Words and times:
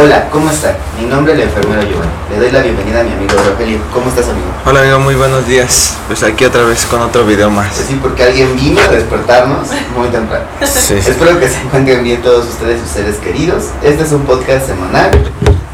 Hola, 0.00 0.30
¿cómo 0.30 0.48
está? 0.48 0.76
Mi 0.96 1.06
nombre 1.06 1.32
es 1.32 1.40
el 1.40 1.48
enfermero 1.48 1.82
Giovanni. 1.82 2.12
Le 2.30 2.36
doy 2.38 2.52
la 2.52 2.60
bienvenida 2.62 3.00
a 3.00 3.02
mi 3.02 3.14
amigo 3.14 3.34
Rogelio. 3.34 3.80
¿Cómo 3.92 4.08
estás, 4.08 4.28
amigo? 4.28 4.46
Hola 4.64 4.82
amigo, 4.82 5.00
muy 5.00 5.16
buenos 5.16 5.44
días. 5.48 5.96
Pues 6.06 6.22
aquí 6.22 6.44
otra 6.44 6.62
vez 6.62 6.86
con 6.86 7.00
otro 7.00 7.26
video 7.26 7.50
más. 7.50 7.74
Pues 7.74 7.88
sí, 7.88 7.98
porque 8.00 8.22
alguien 8.22 8.54
vino 8.54 8.80
a 8.80 8.86
despertarnos 8.86 9.66
muy 9.96 10.06
temprano. 10.10 10.44
Sí. 10.62 10.94
Espero 10.94 11.40
que 11.40 11.48
se 11.48 11.60
encuentren 11.62 12.04
bien 12.04 12.22
todos 12.22 12.46
ustedes 12.46 12.78
y 12.78 12.82
sus 12.82 12.90
seres 12.90 13.16
queridos. 13.16 13.70
Este 13.82 14.04
es 14.04 14.12
un 14.12 14.22
podcast 14.22 14.68
semanal. 14.68 15.10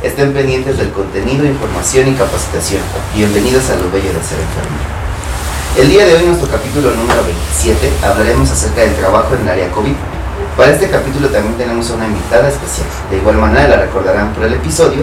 Estén 0.03 0.33
pendientes 0.33 0.79
del 0.79 0.91
contenido, 0.93 1.45
información 1.45 2.09
y 2.09 2.15
capacitación. 2.15 2.81
Bienvenidos 3.15 3.69
a 3.69 3.77
lo 3.77 3.91
bello 3.91 4.09
de 4.09 4.25
ser 4.25 4.41
enfermero. 4.41 4.95
El 5.77 5.91
día 5.91 6.07
de 6.07 6.15
hoy, 6.15 6.21
en 6.21 6.29
nuestro 6.29 6.49
capítulo 6.49 6.93
número 6.93 7.23
27, 7.25 7.93
hablaremos 8.03 8.51
acerca 8.51 8.81
del 8.81 8.95
trabajo 8.95 9.35
en 9.35 9.43
el 9.43 9.49
área 9.51 9.71
COVID. 9.73 9.93
Para 10.57 10.71
este 10.71 10.89
capítulo 10.89 11.29
también 11.29 11.55
tenemos 11.57 11.91
a 11.91 11.95
una 11.95 12.07
invitada 12.07 12.49
especial. 12.49 12.87
De 13.11 13.17
igual 13.17 13.37
manera 13.39 13.67
la 13.69 13.77
recordarán 13.77 14.33
por 14.33 14.45
el 14.45 14.55
episodio 14.55 15.03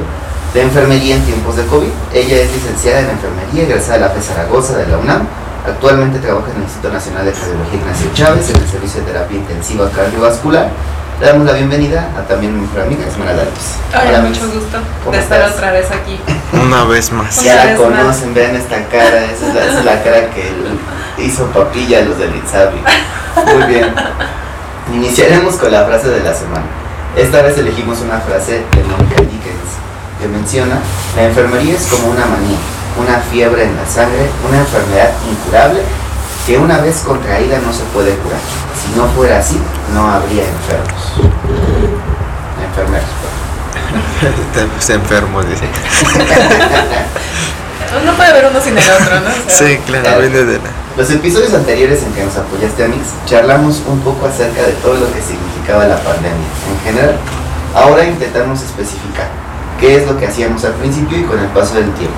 de 0.54 0.62
enfermería 0.62 1.16
en 1.16 1.24
tiempos 1.24 1.58
de 1.58 1.66
COVID. 1.66 1.90
Ella 2.14 2.38
es 2.38 2.52
licenciada 2.54 3.02
en 3.02 3.10
enfermería, 3.10 3.64
egresada 3.64 3.94
de 3.96 4.00
la 4.00 4.10
FE 4.10 4.22
Zaragoza 4.22 4.78
de 4.78 4.88
la 4.88 4.98
UNAM. 4.98 5.28
Actualmente 5.68 6.20
trabaja 6.20 6.50
en 6.52 6.58
el 6.58 6.64
Instituto 6.64 6.94
Nacional 6.94 7.26
de 7.26 7.34
Cardiología 7.34 7.80
Ignacio 7.80 8.10
Chávez 8.14 8.50
en 8.50 8.56
el 8.62 8.68
servicio 8.68 9.02
de 9.02 9.08
terapia 9.12 9.38
intensiva 9.38 9.90
cardiovascular. 9.92 10.70
Le 11.20 11.28
damos 11.28 11.46
la 11.46 11.54
bienvenida 11.54 12.10
a 12.18 12.22
también 12.28 12.56
mi 12.56 12.62
mejor 12.66 12.82
amiga 12.82 13.06
Esmeralda 13.06 13.44
López. 13.44 13.76
Hola, 13.94 14.22
mucho 14.22 14.48
gusto 14.50 14.78
¿Cómo 15.04 15.12
de 15.12 15.20
estar 15.22 15.40
estás? 15.42 15.56
otra 15.56 15.72
vez 15.72 15.92
aquí. 15.92 16.20
Una 16.66 16.86
vez 16.86 17.12
más. 17.12 17.44
Ya 17.44 17.56
la 17.56 17.66
más. 17.66 17.76
conocen, 17.80 18.34
vean 18.34 18.56
esta 18.56 18.84
cara, 18.88 19.26
esa 19.26 19.50
es 19.50 19.54
la, 19.54 19.66
esa 19.66 19.80
es 19.80 19.86
la 19.86 20.02
cara 20.02 20.30
que 20.32 20.52
hizo 21.22 21.46
papilla 21.48 22.00
a 22.00 22.02
los 22.04 22.18
del 22.18 22.36
Itzabi. 22.38 22.82
Muy 23.54 23.64
bien. 23.68 23.94
Iniciaremos 24.94 25.56
con 25.56 25.72
la 25.72 25.86
frase 25.86 26.10
de 26.10 26.22
la 26.22 26.34
semana. 26.34 26.66
Esta 27.16 27.42
vez 27.42 27.58
elegimos 27.58 28.00
una 28.02 28.20
frase 28.20 28.64
de 28.76 28.84
Mónica 28.84 29.22
Dickens 29.22 29.72
que 30.20 30.28
menciona, 30.28 30.80
la 31.16 31.24
enfermería 31.24 31.76
es 31.76 31.88
como 31.88 32.08
una 32.08 32.26
manía, 32.26 32.58
una 32.98 33.20
fiebre 33.20 33.64
en 33.64 33.76
la 33.76 33.86
sangre, 33.86 34.30
una 34.48 34.60
enfermedad 34.60 35.12
incurable 35.30 35.82
que 36.46 36.58
una 36.58 36.78
vez 36.80 37.02
contraída 37.02 37.60
no 37.60 37.74
se 37.74 37.84
puede 37.94 38.16
curar. 38.18 38.40
Si 38.80 38.98
no 38.98 39.08
fuera 39.10 39.40
así, 39.40 39.60
no 39.94 40.10
habría 40.10 40.44
enfermos. 40.46 41.14
Enfermeros. 42.70 43.10
perdón. 43.22 44.72
Está 44.80 44.94
enfermo, 44.94 45.44
dice. 45.44 45.66
No 48.06 48.14
puede 48.14 48.30
haber 48.30 48.46
uno 48.46 48.62
sin 48.62 48.78
el 48.78 48.90
otro, 48.90 49.20
¿no? 49.20 49.28
O 49.30 49.50
sea, 49.50 49.68
Sí, 49.68 49.78
claro, 49.86 50.22
viene 50.22 50.44
de 50.46 50.58
la. 50.60 50.81
Los 50.98 51.10
episodios 51.10 51.54
anteriores 51.54 52.04
en 52.04 52.12
que 52.14 52.24
nos 52.26 52.36
apoyaste, 52.38 52.84
Amix, 52.84 53.08
charlamos 53.26 53.82
un 53.88 54.00
poco 54.02 54.26
acerca 54.28 54.62
de 54.62 54.74
todo 54.84 54.96
lo 54.96 55.08
que 55.14 55.22
significaba 55.22 55.86
la 55.86 55.96
pandemia 55.98 56.48
en 56.70 56.80
general. 56.84 57.16
Ahora 57.74 58.04
intentamos 58.04 58.62
especificar 58.62 59.28
qué 59.80 59.96
es 59.98 60.06
lo 60.08 60.18
que 60.18 60.28
hacíamos 60.28 60.64
al 60.66 60.74
principio 60.74 61.18
y 61.18 61.24
con 61.24 61.40
el 61.40 61.48
paso 61.48 61.76
del 61.76 61.90
tiempo. 61.94 62.18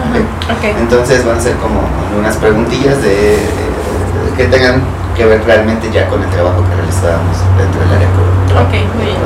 ujú, 0.00 0.18
Ok. 0.56 0.64
Entonces 0.80 1.24
van 1.24 1.38
a 1.38 1.40
ser 1.40 1.54
como 1.56 1.80
unas 2.18 2.36
preguntillas 2.36 3.00
de, 3.02 3.36
de- 3.36 4.34
que 4.36 4.44
tengan 4.46 4.82
que 5.14 5.26
ver 5.26 5.44
realmente 5.44 5.90
ya 5.92 6.08
con 6.08 6.20
el 6.22 6.30
trabajo 6.30 6.64
que 6.68 6.74
realizábamos 6.74 7.36
dentro 7.58 7.80
del 7.82 7.92
área 7.92 8.08
COVID. 8.08 8.66
Ok, 8.66 8.72
muy 8.96 9.04
bien. 9.04 9.16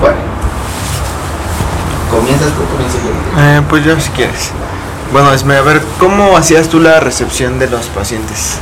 Bueno, 0.00 0.16
comienzas 2.10 2.48
tú, 2.52 2.64
comienzo 2.66 2.98
yo. 2.98 3.40
Eh, 3.42 3.62
pues 3.70 3.84
yo 3.84 3.98
si 4.00 4.10
quieres. 4.10 4.50
Bueno, 5.12 5.32
Esme, 5.32 5.56
a 5.56 5.62
ver, 5.62 5.80
¿cómo 5.98 6.36
hacías 6.36 6.68
tú 6.68 6.80
la 6.80 7.00
recepción 7.00 7.58
de 7.58 7.68
los 7.68 7.86
pacientes? 7.86 8.58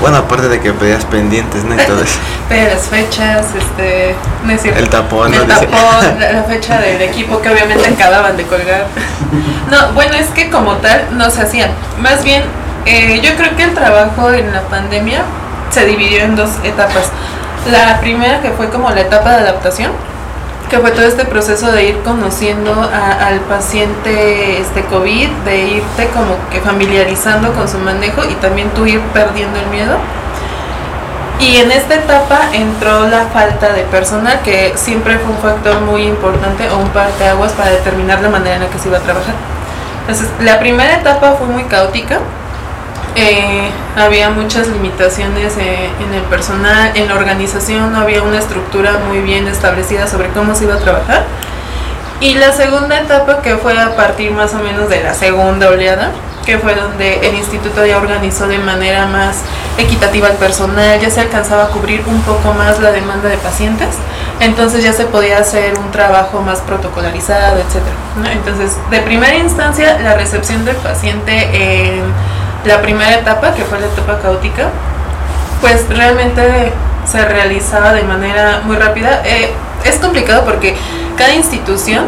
Bueno, 0.00 0.18
aparte 0.18 0.48
de 0.48 0.60
que 0.60 0.74
pedías 0.74 1.06
pendientes, 1.06 1.64
¿no? 1.64 1.74
Eso. 1.74 2.18
Pero 2.48 2.74
las 2.74 2.82
fechas, 2.82 3.46
este. 3.56 4.14
No 4.44 4.52
es 4.52 4.60
cierto. 4.60 4.78
El 4.78 4.90
tapón. 4.90 5.32
El 5.32 5.46
tapón, 5.46 5.70
la, 6.20 6.32
la 6.32 6.44
fecha 6.44 6.78
del 6.78 7.00
equipo 7.00 7.40
que 7.40 7.48
obviamente 7.48 7.88
acababan 7.88 8.36
de 8.36 8.44
colgar. 8.44 8.86
No, 9.70 9.92
bueno, 9.94 10.14
es 10.14 10.28
que 10.28 10.50
como 10.50 10.74
tal 10.76 11.06
no 11.12 11.30
se 11.30 11.40
hacían. 11.40 11.70
Más 12.00 12.22
bien, 12.22 12.42
eh, 12.84 13.20
yo 13.22 13.34
creo 13.36 13.56
que 13.56 13.64
el 13.64 13.74
trabajo 13.74 14.30
en 14.30 14.52
la 14.52 14.62
pandemia 14.62 15.22
se 15.70 15.86
dividió 15.86 16.20
en 16.20 16.36
dos 16.36 16.50
etapas. 16.62 17.10
La 17.70 17.98
primera 18.00 18.42
que 18.42 18.50
fue 18.50 18.68
como 18.68 18.90
la 18.90 19.00
etapa 19.00 19.30
de 19.30 19.36
adaptación, 19.38 19.90
que 20.68 20.78
fue 20.80 20.90
todo 20.90 21.04
este 21.04 21.24
proceso 21.24 21.70
de 21.70 21.84
ir 21.84 21.98
conociendo 22.02 22.72
a- 22.72 23.26
al 23.26 23.40
paciente 23.40 24.60
este 24.60 24.84
COVID, 24.86 25.28
de 25.44 25.58
irte 25.58 26.08
como 26.08 26.36
que 26.50 26.60
familiarizando 26.60 27.52
con 27.52 27.68
su 27.68 27.78
manejo 27.78 28.24
y 28.24 28.34
también 28.34 28.70
tú 28.70 28.84
ir 28.86 29.00
perdiendo 29.12 29.58
el 29.60 29.66
miedo. 29.68 29.96
Y 31.38 31.56
en 31.58 31.70
esta 31.70 31.94
etapa 31.96 32.40
entró 32.52 33.06
la 33.08 33.26
falta 33.26 33.72
de 33.72 33.82
personal, 33.82 34.40
que 34.42 34.72
siempre 34.74 35.18
fue 35.18 35.34
un 35.34 35.38
factor 35.38 35.80
muy 35.82 36.02
importante 36.04 36.68
o 36.70 36.78
un 36.78 36.88
parteaguas 36.88 37.52
para 37.52 37.70
determinar 37.70 38.20
la 38.22 38.30
manera 38.30 38.56
en 38.56 38.62
la 38.62 38.68
que 38.68 38.78
se 38.78 38.88
iba 38.88 38.96
a 38.98 39.02
trabajar. 39.02 39.34
Entonces, 40.00 40.28
la 40.40 40.58
primera 40.58 40.94
etapa 40.94 41.32
fue 41.32 41.46
muy 41.46 41.64
caótica. 41.64 42.20
Eh, 43.18 43.70
había 43.96 44.28
muchas 44.28 44.68
limitaciones 44.68 45.56
eh, 45.56 45.88
en 46.06 46.12
el 46.12 46.22
personal, 46.24 46.92
en 46.94 47.08
la 47.08 47.14
organización, 47.14 47.90
no 47.90 48.00
había 48.00 48.22
una 48.22 48.38
estructura 48.38 48.98
muy 49.08 49.20
bien 49.20 49.48
establecida 49.48 50.06
sobre 50.06 50.28
cómo 50.28 50.54
se 50.54 50.64
iba 50.64 50.74
a 50.74 50.78
trabajar. 50.78 51.24
Y 52.20 52.34
la 52.34 52.52
segunda 52.52 53.00
etapa, 53.00 53.40
que 53.40 53.56
fue 53.56 53.78
a 53.80 53.96
partir 53.96 54.32
más 54.32 54.52
o 54.52 54.58
menos 54.58 54.90
de 54.90 55.02
la 55.02 55.14
segunda 55.14 55.70
oleada, 55.70 56.12
que 56.44 56.58
fue 56.58 56.74
donde 56.74 57.26
el 57.26 57.34
instituto 57.36 57.86
ya 57.86 57.96
organizó 57.96 58.48
de 58.48 58.58
manera 58.58 59.06
más 59.06 59.38
equitativa 59.78 60.28
al 60.28 60.36
personal, 60.36 61.00
ya 61.00 61.08
se 61.08 61.20
alcanzaba 61.20 61.64
a 61.64 61.68
cubrir 61.68 62.02
un 62.06 62.20
poco 62.20 62.52
más 62.52 62.80
la 62.80 62.92
demanda 62.92 63.30
de 63.30 63.38
pacientes, 63.38 63.96
entonces 64.40 64.84
ya 64.84 64.92
se 64.92 65.06
podía 65.06 65.38
hacer 65.38 65.78
un 65.78 65.90
trabajo 65.90 66.42
más 66.42 66.60
protocolarizado, 66.60 67.56
etc. 67.56 67.82
Entonces, 68.32 68.76
de 68.90 69.00
primera 69.00 69.36
instancia, 69.36 69.98
la 70.00 70.14
recepción 70.14 70.64
del 70.66 70.76
paciente 70.76 71.94
en 71.94 72.02
la 72.66 72.82
primera 72.82 73.14
etapa, 73.14 73.54
que 73.54 73.64
fue 73.64 73.80
la 73.80 73.86
etapa 73.86 74.18
caótica, 74.20 74.70
pues 75.60 75.88
realmente 75.88 76.72
se 77.06 77.24
realizaba 77.24 77.92
de 77.92 78.02
manera 78.02 78.62
muy 78.64 78.76
rápida. 78.76 79.22
Eh, 79.24 79.52
es 79.84 79.96
complicado 79.96 80.44
porque 80.44 80.76
cada 81.16 81.34
institución 81.34 82.04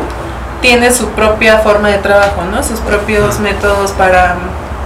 tiene 0.60 0.92
su 0.92 1.10
propia 1.10 1.58
forma 1.58 1.88
de 1.88 1.98
trabajo, 1.98 2.42
¿no? 2.50 2.62
Sus 2.62 2.80
propios 2.80 3.38
métodos 3.38 3.92
para, 3.92 4.36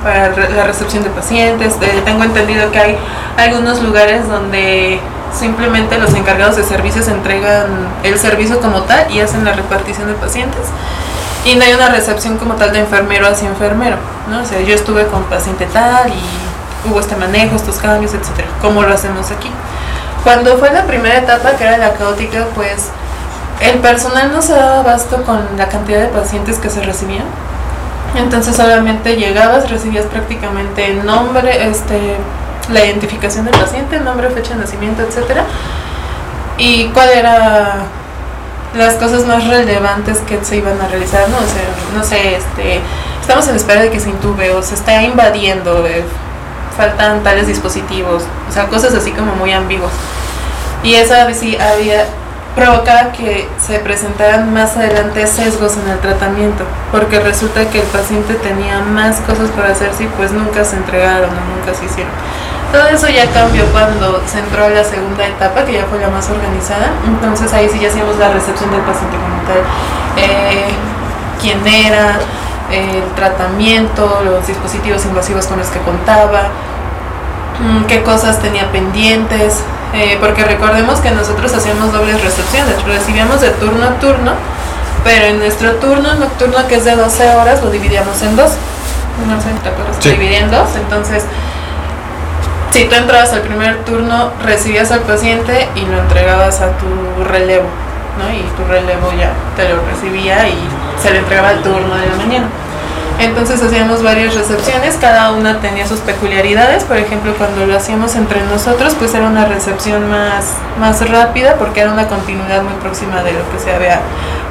para 0.03 0.29
la 0.51 0.65
recepción 0.65 1.03
de 1.03 1.11
pacientes. 1.11 1.75
Eh, 1.81 2.03
tengo 2.05 2.25
entendido 2.25 2.71
que 2.71 2.79
hay 2.79 2.99
algunos 3.37 3.83
lugares 3.83 4.29
donde 4.29 5.01
simplemente 5.39 5.99
los 5.99 6.15
encargados 6.15 6.57
de 6.57 6.65
servicios 6.65 7.09
entregan 7.09 7.67
el 8.03 8.19
servicio 8.19 8.61
como 8.61 8.83
tal 8.83 9.11
y 9.11 9.21
hacen 9.21 9.45
la 9.45 9.53
repartición 9.53 10.09
de 10.09 10.15
pacientes. 10.15 10.61
Y 11.45 11.57
no 11.57 11.65
hay 11.65 11.73
una 11.73 11.89
recepción 11.89 12.39
como 12.39 12.55
tal 12.55 12.73
de 12.73 12.81
enfermero 12.81 13.27
hacia 13.27 13.49
enfermero, 13.49 13.97
¿no? 14.31 14.43
O 14.43 14.45
sea, 14.45 14.61
yo 14.61 14.75
estuve 14.75 15.07
con 15.07 15.25
paciente 15.25 15.67
tal 15.67 16.09
y 16.09 16.89
hubo 16.89 17.01
este 17.01 17.17
manejo, 17.17 17.57
estos 17.57 17.77
cambios, 17.79 18.15
etcétera, 18.15 18.49
como 18.61 18.83
lo 18.83 18.95
hacemos 18.95 19.31
aquí. 19.31 19.51
Cuando 20.23 20.57
fue 20.59 20.73
la 20.73 20.85
primera 20.85 21.19
etapa, 21.19 21.53
que 21.53 21.65
era 21.65 21.79
la 21.79 21.95
caótica, 21.95 22.47
pues 22.55 22.91
el 23.61 23.79
personal 23.79 24.33
no 24.33 24.41
se 24.41 24.53
daba 24.53 24.81
abasto 24.81 25.23
con 25.25 25.41
la 25.57 25.69
cantidad 25.69 26.01
de 26.01 26.09
pacientes 26.09 26.59
que 26.59 26.71
se 26.71 26.81
recibían. 26.83 27.25
Entonces 28.17 28.57
solamente 28.57 29.17
llegabas, 29.17 29.71
recibías 29.71 30.05
prácticamente 30.07 30.95
nombre, 30.95 31.69
este, 31.69 32.17
la 32.71 32.85
identificación 32.85 33.45
del 33.45 33.59
paciente, 33.59 33.99
nombre, 34.01 34.31
fecha 34.31 34.55
de 34.55 34.61
nacimiento, 34.61 35.03
etcétera. 35.03 35.45
Y 36.59 36.89
cuál 36.89 37.11
era 37.11 37.85
las 38.77 38.95
cosas 38.95 39.27
más 39.27 39.47
relevantes 39.47 40.19
que 40.21 40.43
se 40.45 40.57
iban 40.57 40.81
a 40.81 40.89
realizar, 40.89 41.29
¿no? 41.29 41.37
No 41.97 42.05
sé, 42.05 42.37
este, 42.37 42.81
estamos 43.21 43.47
en 43.49 43.57
espera 43.57 43.83
de 43.83 43.91
que 43.91 44.01
se 44.01 44.11
intube 44.11 44.51
o 44.51 44.63
se 44.63 44.75
está 44.75 45.03
invadiendo, 45.03 45.87
eh, 45.87 46.05
faltan 46.77 47.23
tales 47.23 47.47
dispositivos, 47.47 48.25
o 48.49 48.53
sea, 48.53 48.69
cosas 48.69 48.95
así 48.95 49.13
como 49.13 49.35
muy 49.35 49.53
ambiguas. 49.53 49.93
Y 50.83 50.95
eso 50.95 51.15
a 51.15 51.25
veces 51.25 51.41
sí 51.41 51.57
había 51.57 52.07
provocaba 52.55 53.13
que 53.13 53.49
se 53.59 53.79
presentaran 53.79 54.53
más 54.53 54.77
adelante 54.77 55.27
sesgos 55.27 55.77
en 55.77 55.91
el 55.91 55.99
tratamiento, 56.01 56.65
porque 56.91 57.21
resulta 57.21 57.69
que 57.71 57.81
el 57.81 57.87
paciente 57.87 58.35
tenía 58.35 58.81
más 58.81 59.21
cosas 59.21 59.51
por 59.51 59.65
hacerse 59.65 60.05
y 60.05 60.07
pues 60.09 60.33
nunca 60.33 60.65
se 60.65 60.77
entregaron 60.77 61.31
o 61.31 61.57
nunca 61.57 61.75
se 61.79 61.87
hicieron. 61.87 62.13
Todo 62.73 62.87
eso 62.89 63.09
ya 63.09 63.27
cambió 63.31 63.65
cuando 63.67 64.23
se 64.27 64.39
entró 64.39 64.65
a 64.65 64.71
la 64.71 64.83
segunda 64.83 65.27
etapa, 65.27 65.65
que 65.65 65.75
ya 65.75 65.85
fue 65.85 65.99
la 66.01 66.09
más 66.09 66.29
organizada. 66.31 66.91
Entonces 67.07 67.53
ahí 67.53 67.69
sí 67.69 67.79
ya 67.79 67.89
hacíamos 67.89 68.17
la 68.17 68.31
recepción 68.33 68.71
del 68.71 68.81
paciente 68.81 69.17
como 69.17 69.43
tal. 69.43 69.61
Eh, 70.17 70.69
quién 71.41 71.67
era, 71.67 72.19
el 72.71 73.05
tratamiento, 73.15 74.23
los 74.25 74.47
dispositivos 74.47 75.05
invasivos 75.05 75.47
con 75.47 75.59
los 75.59 75.69
que 75.69 75.81
contaba, 75.81 76.49
mm, 77.61 77.85
qué 77.85 78.03
cosas 78.03 78.41
tenía 78.41 78.71
pendientes. 78.73 79.63
Eh, 79.95 80.17
porque 80.21 80.45
recordemos 80.45 81.01
que 81.01 81.11
nosotros 81.11 81.53
hacíamos 81.53 81.93
dobles 81.93 82.23
recepciones, 82.23 82.83
recibíamos 82.85 83.41
de 83.41 83.51
turno 83.51 83.85
a 83.85 84.01
turno, 84.01 84.33
pero 85.05 85.27
en 85.27 85.39
nuestro 85.39 85.73
turno 85.77 86.15
nocturno, 86.15 86.67
que 86.69 86.77
es 86.77 86.85
de 86.85 86.97
12 86.97 87.35
horas, 87.37 87.63
lo 87.63 87.71
dividíamos 87.71 88.21
en 88.23 88.37
dos. 88.37 88.53
No 89.29 89.41
sé, 89.41 89.49
¿te 89.63 89.69
acuerdas? 89.69 89.97
Sí. 90.01 90.11
Lo 90.11 90.15
dividí 90.17 90.37
en 90.37 90.51
dos, 90.51 90.69
entonces 90.77 91.25
si 92.73 92.85
tú 92.85 92.95
entrabas 92.95 93.31
al 93.35 93.43
primer 93.43 93.85
turno, 93.85 94.31
recibías 94.43 94.91
al 94.93 95.01
paciente 95.01 95.69
y 95.75 95.83
lo 95.83 95.99
entregabas 95.99 96.63
a 96.63 96.71
tu 96.79 97.23
relevo. 97.25 97.67
¿no? 98.19 98.33
Y 98.33 98.43
tu 98.57 98.65
relevo 98.65 99.13
ya 99.13 99.33
te 99.57 99.69
lo 99.69 99.83
recibía 99.85 100.49
y 100.49 100.57
se 101.01 101.11
le 101.11 101.19
entregaba 101.19 101.53
el 101.53 101.63
turno 101.63 101.95
de 101.95 102.07
la 102.07 102.17
mañana. 102.17 102.47
Entonces 103.23 103.63
hacíamos 103.63 104.03
varias 104.03 104.35
recepciones, 104.35 104.99
cada 105.01 105.31
una 105.31 105.61
tenía 105.61 105.87
sus 105.87 106.01
peculiaridades, 106.01 106.83
por 106.83 106.97
ejemplo 106.97 107.33
cuando 107.39 107.65
lo 107.67 107.77
hacíamos 107.77 108.17
entre 108.17 108.43
nosotros 108.47 108.97
pues 108.99 109.15
era 109.15 109.29
una 109.29 109.45
recepción 109.45 110.11
más, 110.11 110.55
más 110.81 111.09
rápida 111.09 111.55
porque 111.55 111.83
era 111.83 111.93
una 111.93 112.09
continuidad 112.09 112.65
muy 112.65 112.73
próxima 112.81 113.23
de 113.23 113.33
lo 113.33 113.49
que 113.53 113.61
se 113.61 113.73
había, 113.73 114.01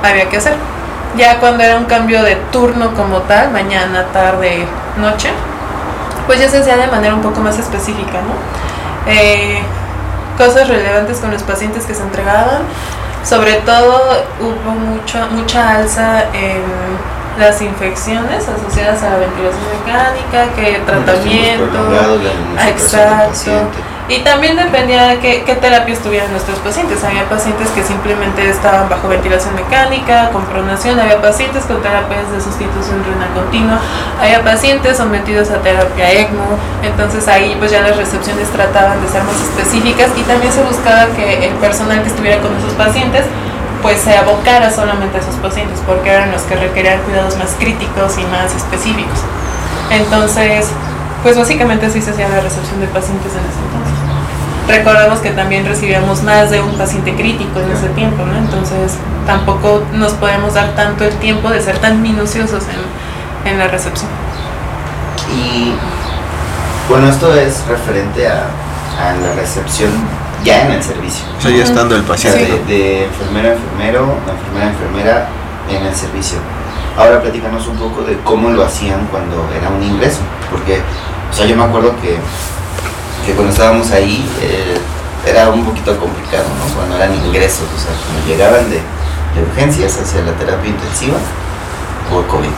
había 0.02 0.30
que 0.30 0.38
hacer. 0.38 0.54
Ya 1.18 1.42
cuando 1.42 1.64
era 1.64 1.76
un 1.76 1.84
cambio 1.84 2.24
de 2.24 2.38
turno 2.54 2.94
como 2.94 3.18
tal, 3.24 3.52
mañana, 3.52 4.06
tarde, 4.14 4.66
noche, 4.98 5.32
pues 6.26 6.40
ya 6.40 6.48
se 6.48 6.60
hacía 6.60 6.78
de 6.78 6.88
manera 6.88 7.14
un 7.14 7.22
poco 7.22 7.42
más 7.42 7.60
específica, 7.60 8.22
¿no? 8.22 9.12
Eh, 9.12 9.62
cosas 10.38 10.70
relevantes 10.70 11.20
con 11.20 11.30
los 11.32 11.44
pacientes 11.44 11.86
que 11.86 11.94
se 11.94 12.04
entregaban, 12.04 12.62
sobre 13.26 13.56
todo 13.56 14.24
hubo 14.40 14.72
mucho, 14.72 15.28
mucha 15.32 15.76
alza 15.76 16.24
en 16.32 16.64
las 17.42 17.62
infecciones 17.62 18.48
asociadas 18.48 19.02
a 19.04 19.10
la 19.10 19.18
ventilación 19.18 19.64
mecánica, 19.74 20.54
que 20.56 20.80
tratamiento, 20.86 21.66
exacto. 22.70 23.52
Y 24.08 24.20
también 24.20 24.58
dependía 24.58 25.08
de 25.08 25.20
qué, 25.20 25.44
qué 25.46 25.56
terapias 25.56 26.00
tuvieran 26.00 26.30
nuestros 26.32 26.60
pacientes. 26.60 27.02
Había 27.04 27.30
pacientes 27.30 27.70
que 27.70 27.82
simplemente 27.82 28.50
estaban 28.50 28.90
bajo 28.90 29.08
ventilación 29.08 29.56
mecánica, 29.56 30.30
con 30.32 30.44
pronación, 30.46 31.00
había 31.00 31.22
pacientes 31.22 31.64
con 31.64 31.82
terapias 31.82 32.30
de 32.32 32.42
sustitución 32.42 33.04
renal 33.06 33.30
continua, 33.34 33.80
había 34.20 34.44
pacientes 34.44 34.98
sometidos 34.98 35.50
a 35.52 35.62
terapia 35.62 36.12
ECMO, 36.12 36.60
entonces 36.84 37.26
ahí 37.30 37.56
pues 37.58 37.72
ya 37.72 37.82
las 37.82 37.96
recepciones 37.96 38.50
trataban 38.50 39.02
de 39.02 39.08
ser 39.08 39.24
más 39.24 39.40
específicas 39.42 40.10
y 40.18 40.24
también 40.24 40.52
se 40.52 40.62
buscaba 40.64 41.06
que 41.16 41.48
el 41.48 41.54
personal 41.56 42.02
que 42.02 42.10
estuviera 42.10 42.42
con 42.42 42.56
esos 42.58 42.74
pacientes 42.74 43.24
pues 43.82 44.00
se 44.02 44.16
abocara 44.16 44.72
solamente 44.72 45.18
a 45.18 45.22
esos 45.22 45.36
pacientes 45.36 45.80
porque 45.86 46.12
eran 46.12 46.32
los 46.32 46.42
que 46.44 46.56
requerían 46.56 47.02
cuidados 47.02 47.38
más 47.38 47.56
críticos 47.60 48.18
y 48.18 48.24
más 48.26 48.54
específicos. 48.56 49.20
Entonces, 49.90 50.68
pues 51.24 51.38
básicamente 51.38 51.86
así 51.86 52.02
se 52.02 52.12
hacía 52.12 52.30
la 52.30 52.42
recepción 52.42 52.80
de 52.80 52.88
pacientes 52.88 53.32
en 53.34 53.40
ese 53.40 53.60
entonces. 53.66 53.98
Recordamos 54.68 55.20
que 55.20 55.32
también 55.32 55.66
recibíamos 55.66 56.24
más 56.24 56.50
de 56.52 56.62
un 56.62 56.78
paciente 56.78 57.16
crítico 57.16 57.60
en 57.60 57.72
ese 57.72 57.90
tiempo, 57.90 58.24
¿no? 58.24 58.38
Entonces 58.38 58.94
tampoco 59.26 59.84
nos 59.94 60.14
podemos 60.14 60.54
dar 60.54 60.76
tanto 60.76 61.04
el 61.04 61.14
tiempo 61.16 61.50
de 61.50 61.62
ser 61.62 61.78
tan 61.80 62.02
minuciosos 62.02 62.64
en, 63.46 63.52
en 63.52 63.60
la 63.60 63.68
recepción. 63.68 64.10
Y 65.36 65.74
bueno, 66.90 67.10
esto 67.10 67.34
es 67.36 67.66
referente 67.68 68.28
a, 68.28 68.46
a 69.00 69.14
la 69.22 69.34
recepción 69.36 69.92
ya 70.44 70.66
en 70.66 70.72
el 70.72 70.84
servicio. 70.84 71.26
O 71.38 71.42
sea, 71.42 71.52
ya 71.52 71.64
estando 71.64 71.96
el 71.96 72.04
paciente. 72.04 72.46
De, 72.46 72.66
de 72.66 73.06
enfermero 73.06 73.50
a 73.50 73.54
enfermero, 73.54 74.18
enfermera 74.28 74.66
a 74.66 74.70
enfermera 74.70 75.28
en 75.70 75.86
el 75.86 75.96
servicio. 75.96 76.38
Ahora 76.98 77.22
platícanos 77.22 77.68
un 77.68 77.78
poco 77.78 78.02
de 78.04 78.18
cómo 78.24 78.50
lo 78.50 78.64
hacían 78.66 79.08
cuando 79.08 79.48
era 79.58 79.70
un 79.70 79.82
ingreso, 79.82 80.20
porque, 80.50 80.82
o 81.30 81.34
sea, 81.34 81.46
yo 81.46 81.56
me 81.56 81.64
acuerdo 81.64 81.96
que, 82.02 82.18
que 83.26 83.34
cuando 83.34 83.54
estábamos 83.54 83.92
ahí 83.92 84.28
eh, 84.42 84.78
era 85.26 85.50
un 85.50 85.64
poquito 85.64 85.98
complicado, 85.98 86.46
¿no? 86.60 86.76
Cuando 86.76 86.98
eran 86.98 87.14
ingresos, 87.16 87.64
o 87.74 87.80
sea, 87.80 87.92
cuando 88.06 88.28
llegaban 88.28 88.70
de, 88.70 88.82
de 89.36 89.50
urgencias 89.50 89.98
hacia 90.02 90.22
la 90.22 90.34
terapia 90.34 90.70
intensiva 90.70 91.18
por 92.10 92.28
COVID. 92.28 92.50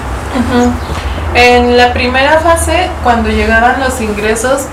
En 1.36 1.78
la 1.78 1.94
primera 1.94 2.40
fase, 2.40 2.90
cuando 3.04 3.30
llegaban 3.30 3.80
los 3.80 4.02
ingresos, 4.02 4.64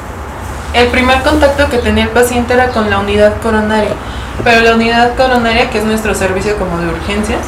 el 0.74 0.86
primer 0.88 1.22
contacto 1.22 1.68
que 1.68 1.78
tenía 1.78 2.04
el 2.04 2.10
paciente 2.10 2.54
era 2.54 2.68
con 2.68 2.88
la 2.90 2.98
unidad 2.98 3.32
coronaria, 3.42 3.92
pero 4.44 4.60
la 4.62 4.74
unidad 4.74 5.14
coronaria, 5.16 5.68
que 5.70 5.78
es 5.78 5.84
nuestro 5.84 6.14
servicio 6.14 6.56
como 6.56 6.78
de 6.78 6.88
urgencias, 6.88 7.40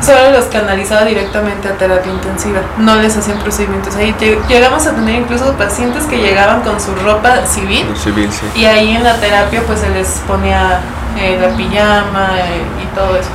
solo 0.00 0.32
los 0.32 0.44
canalizaba 0.46 1.04
directamente 1.06 1.66
a 1.68 1.72
terapia 1.78 2.12
intensiva, 2.12 2.60
no 2.78 2.96
les 2.96 3.16
hacían 3.16 3.38
procedimientos 3.38 3.96
ahí. 3.96 4.14
Lle- 4.20 4.38
Llegamos 4.48 4.86
a 4.86 4.92
tener 4.92 5.14
incluso 5.22 5.52
pacientes 5.54 6.04
que 6.04 6.18
llegaban 6.18 6.60
con 6.60 6.78
su 6.80 6.94
ropa 6.96 7.46
civil 7.46 7.86
civil, 7.96 8.30
sí. 8.30 8.60
y 8.60 8.64
ahí 8.66 8.94
en 8.96 9.02
la 9.02 9.14
terapia 9.14 9.62
pues 9.66 9.80
se 9.80 9.88
les 9.90 10.06
ponía 10.26 10.80
eh, 11.18 11.38
la 11.40 11.56
pijama 11.56 12.32
eh, 12.38 12.62
y 12.82 12.94
todo 12.94 13.16
eso. 13.16 13.28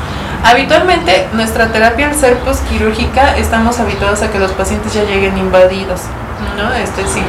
Habitualmente 0.44 1.28
nuestra 1.34 1.68
terapia 1.68 2.08
al 2.08 2.16
ser 2.16 2.38
posquirúrgica 2.40 3.36
estamos 3.38 3.80
habituados 3.80 4.22
a 4.22 4.32
que 4.32 4.38
los 4.40 4.52
pacientes 4.52 4.94
ya 4.94 5.04
lleguen 5.04 5.38
invadidos, 5.38 6.02
¿no? 6.56 6.72
Este 6.76 7.02
sí, 7.08 7.22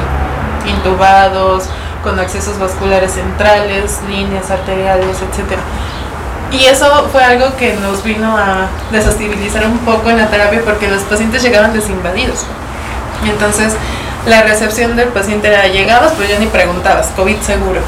intubados, 0.65 1.65
con 2.03 2.19
accesos 2.19 2.57
vasculares 2.59 3.13
centrales, 3.13 3.99
líneas 4.09 4.49
arteriales, 4.49 5.17
etcétera. 5.21 5.61
Y 6.51 6.65
eso 6.65 7.07
fue 7.11 7.23
algo 7.23 7.55
que 7.55 7.75
nos 7.75 8.03
vino 8.03 8.37
a 8.37 8.67
desestabilizar 8.91 9.65
un 9.65 9.77
poco 9.79 10.09
en 10.09 10.17
la 10.17 10.27
terapia 10.27 10.61
porque 10.65 10.89
los 10.89 11.03
pacientes 11.03 11.41
llegaban 11.43 11.73
desinvadidos. 11.73 12.45
Entonces 13.25 13.75
la 14.25 14.43
recepción 14.43 14.95
del 14.95 15.09
paciente 15.09 15.47
era 15.47 15.67
llegabas, 15.67 16.13
pero 16.17 16.29
ya 16.29 16.39
ni 16.39 16.47
preguntabas, 16.47 17.07
COVID 17.15 17.37
seguro. 17.41 17.79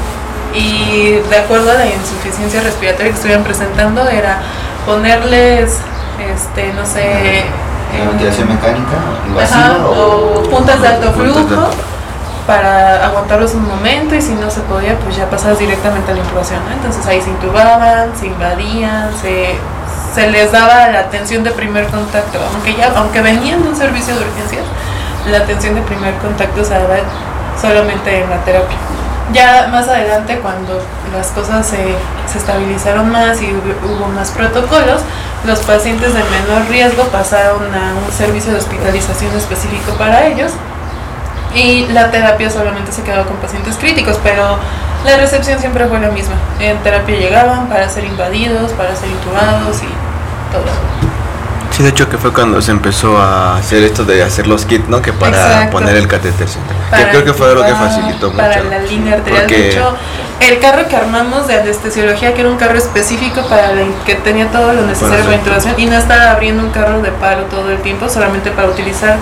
Y 0.54 1.18
de 1.28 1.36
acuerdo 1.36 1.72
a 1.72 1.74
la 1.74 1.86
insuficiencia 1.86 2.60
respiratoria 2.60 3.10
que 3.10 3.16
estuvieran 3.16 3.44
presentando, 3.44 4.08
era 4.08 4.40
ponerles, 4.86 5.78
este, 6.32 6.72
no 6.72 6.86
sé, 6.86 7.44
La 7.98 8.08
ventilación 8.08 8.48
mecánica, 8.48 8.96
Ajá, 9.42 9.86
o 9.86 10.42
puntas 10.50 10.80
de 10.80 10.88
alto 10.88 11.12
flujo. 11.12 11.70
Para 12.46 13.06
aguantarlos 13.06 13.54
un 13.54 13.66
momento 13.66 14.14
y 14.14 14.20
si 14.20 14.34
no 14.34 14.50
se 14.50 14.60
podía 14.60 14.98
pues 14.98 15.16
ya 15.16 15.28
pasabas 15.30 15.58
directamente 15.58 16.12
a 16.12 16.14
la 16.14 16.20
intubación, 16.20 16.60
¿no? 16.66 16.72
Entonces 16.72 17.06
ahí 17.06 17.20
se 17.22 17.30
intubaban, 17.30 18.10
se 18.18 18.26
invadían, 18.26 19.10
se, 19.20 19.54
se 20.14 20.30
les 20.30 20.52
daba 20.52 20.88
la 20.88 21.00
atención 21.00 21.42
de 21.42 21.50
primer 21.50 21.86
contacto, 21.86 22.38
aunque 22.52 22.74
ya, 22.74 22.92
aunque 22.96 23.20
venían 23.20 23.62
de 23.62 23.68
un 23.68 23.76
servicio 23.76 24.14
de 24.14 24.20
urgencias, 24.20 24.64
la 25.30 25.38
atención 25.38 25.74
de 25.74 25.82
primer 25.82 26.14
contacto 26.16 26.64
se 26.64 26.74
daba 26.74 26.96
solamente 27.60 28.22
en 28.22 28.30
la 28.30 28.36
terapia. 28.44 28.76
Ya 29.32 29.68
más 29.72 29.88
adelante, 29.88 30.38
cuando 30.40 30.82
las 31.16 31.28
cosas 31.28 31.66
se, 31.66 31.96
se 32.30 32.38
estabilizaron 32.38 33.10
más 33.10 33.40
y 33.40 33.50
hubo, 33.52 34.06
más 34.08 34.30
protocolos, 34.32 35.00
los 35.46 35.60
pacientes 35.60 36.12
de 36.12 36.20
menor 36.24 36.68
riesgo 36.68 37.04
pasaron 37.04 37.74
a 37.74 37.94
un 38.06 38.12
servicio 38.12 38.52
de 38.52 38.58
hospitalización 38.58 39.34
específico 39.34 39.92
para 39.96 40.26
ellos 40.26 40.52
y 41.54 41.86
la 41.92 42.10
terapia 42.10 42.50
solamente 42.50 42.92
se 42.92 43.02
quedaba 43.02 43.24
con 43.24 43.36
pacientes 43.36 43.76
críticos, 43.76 44.18
pero 44.22 44.58
la 45.04 45.16
recepción 45.18 45.58
siempre 45.58 45.86
fue 45.86 46.00
la 46.00 46.08
misma. 46.10 46.34
En 46.60 46.78
terapia 46.78 47.16
llegaban 47.16 47.68
para 47.68 47.88
ser 47.88 48.04
invadidos, 48.04 48.72
para 48.72 48.94
ser 48.96 49.08
intubados 49.10 49.76
y 49.82 50.52
todo. 50.52 50.64
Sí, 51.70 51.82
de 51.82 51.88
hecho 51.88 52.08
que 52.08 52.18
fue 52.18 52.32
cuando 52.32 52.62
se 52.62 52.70
empezó 52.70 53.18
a 53.18 53.56
hacer 53.56 53.82
esto 53.82 54.04
de 54.04 54.22
hacer 54.22 54.46
los 54.46 54.64
kits, 54.64 54.88
¿no? 54.88 55.02
Que 55.02 55.12
para 55.12 55.36
Exacto. 55.36 55.72
poner 55.72 55.96
el 55.96 56.06
catéter. 56.06 56.46
Que 56.46 56.56
Para 56.90 57.10
creo 57.10 57.24
que 57.24 57.32
fue 57.32 57.52
lo 57.52 57.64
que 57.64 57.74
facilitó 57.74 58.30
mucho. 58.30 58.36
Para 58.42 58.62
la 58.62 58.78
línea 58.78 59.14
arterial. 59.14 59.42
Porque- 59.42 59.58
De 59.58 59.70
hecho, 59.70 59.94
el 60.38 60.60
carro 60.60 60.86
que 60.88 60.96
armamos 60.96 61.48
de 61.48 61.58
anestesiología, 61.58 62.32
que 62.32 62.42
era 62.42 62.50
un 62.50 62.56
carro 62.58 62.78
específico 62.78 63.42
para 63.48 63.72
la 63.72 63.82
que 64.06 64.14
tenía 64.14 64.48
todo 64.52 64.72
lo 64.72 64.82
necesario 64.82 65.14
Para 65.16 65.24
para 65.24 65.36
intubación 65.36 65.74
y 65.76 65.86
no 65.86 65.96
estaba 65.96 66.30
abriendo 66.30 66.62
un 66.62 66.70
carro 66.70 67.02
de 67.02 67.10
paro 67.10 67.42
todo 67.44 67.68
el 67.72 67.78
tiempo, 67.78 68.08
solamente 68.08 68.52
para 68.52 68.68
utilizar 68.68 69.16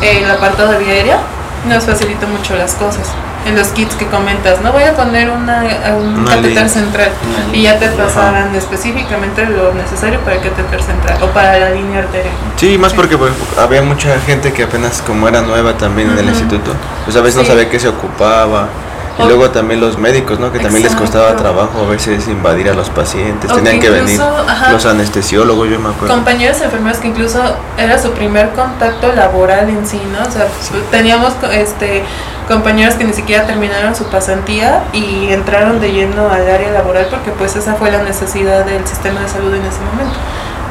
el 0.00 0.30
apartado 0.30 0.70
de 0.70 0.78
vía 0.78 0.92
aérea, 0.92 1.18
nos 1.66 1.84
facilitó 1.84 2.26
mucho 2.28 2.56
las 2.56 2.74
cosas. 2.74 3.08
En 3.46 3.56
los 3.56 3.68
kits 3.68 3.94
que 3.94 4.06
comentas, 4.06 4.60
no 4.60 4.72
voy 4.72 4.82
a 4.82 4.94
poner 4.94 5.30
una, 5.30 5.60
a 5.62 5.94
un 5.96 6.18
Una 6.18 6.34
catéter 6.34 6.68
central 6.68 7.08
Una 7.46 7.56
y 7.56 7.62
ya 7.62 7.78
te 7.78 7.88
pasaran 7.88 8.54
específicamente 8.54 9.46
lo 9.46 9.72
necesario 9.72 10.20
para 10.20 10.36
el 10.36 10.42
catéter 10.42 10.82
central 10.82 11.22
o 11.22 11.26
para 11.28 11.58
la 11.58 11.70
línea 11.70 12.00
arterial. 12.00 12.34
Sí, 12.56 12.76
más 12.76 12.90
Sí. 12.90 12.96
porque 12.96 13.16
pues, 13.16 13.32
había 13.58 13.80
mucha 13.82 14.18
gente 14.20 14.52
que 14.52 14.64
apenas 14.64 15.00
como 15.02 15.28
era 15.28 15.40
nueva 15.40 15.74
también 15.78 16.10
en 16.10 16.18
el 16.18 16.28
instituto, 16.28 16.72
pues 17.04 17.16
a 17.16 17.20
veces 17.20 17.36
no 17.36 17.44
sabía 17.44 17.70
qué 17.70 17.78
se 17.80 17.88
ocupaba. 17.88 18.68
Y 19.18 19.26
luego 19.26 19.50
también 19.50 19.80
los 19.80 19.98
médicos, 19.98 20.38
¿no? 20.38 20.52
Que 20.52 20.60
también 20.60 20.84
les 20.84 20.94
costaba 20.94 21.34
trabajo 21.36 21.84
a 21.86 21.88
veces 21.90 22.28
invadir 22.28 22.68
a 22.70 22.74
los 22.74 22.88
pacientes. 22.90 23.50
O 23.50 23.54
Tenían 23.56 23.80
que 23.80 23.90
venir 23.90 24.20
ajá. 24.20 24.72
los 24.72 24.86
anestesiólogos, 24.86 25.68
yo 25.68 25.78
me 25.80 25.88
acuerdo. 25.90 26.14
compañeros 26.14 26.60
enfermeros 26.60 26.98
que 26.98 27.08
incluso 27.08 27.40
era 27.76 27.98
su 28.00 28.12
primer 28.12 28.50
contacto 28.50 29.12
laboral 29.12 29.68
en 29.68 29.86
sí, 29.86 30.00
¿no? 30.12 30.26
O 30.26 30.30
sea, 30.30 30.46
teníamos 30.90 31.32
co- 31.34 31.46
este 31.50 32.04
compañeros 32.46 32.94
que 32.94 33.04
ni 33.04 33.12
siquiera 33.12 33.44
terminaron 33.46 33.94
su 33.94 34.04
pasantía 34.04 34.84
y 34.94 35.28
entraron 35.32 35.80
de 35.80 35.92
lleno 35.92 36.30
al 36.30 36.48
área 36.48 36.70
laboral 36.72 37.06
porque 37.10 37.30
pues 37.32 37.54
esa 37.56 37.74
fue 37.74 37.90
la 37.90 38.02
necesidad 38.02 38.64
del 38.64 38.86
sistema 38.86 39.20
de 39.20 39.28
salud 39.28 39.52
en 39.52 39.62
ese 39.66 39.80
momento. 39.92 40.18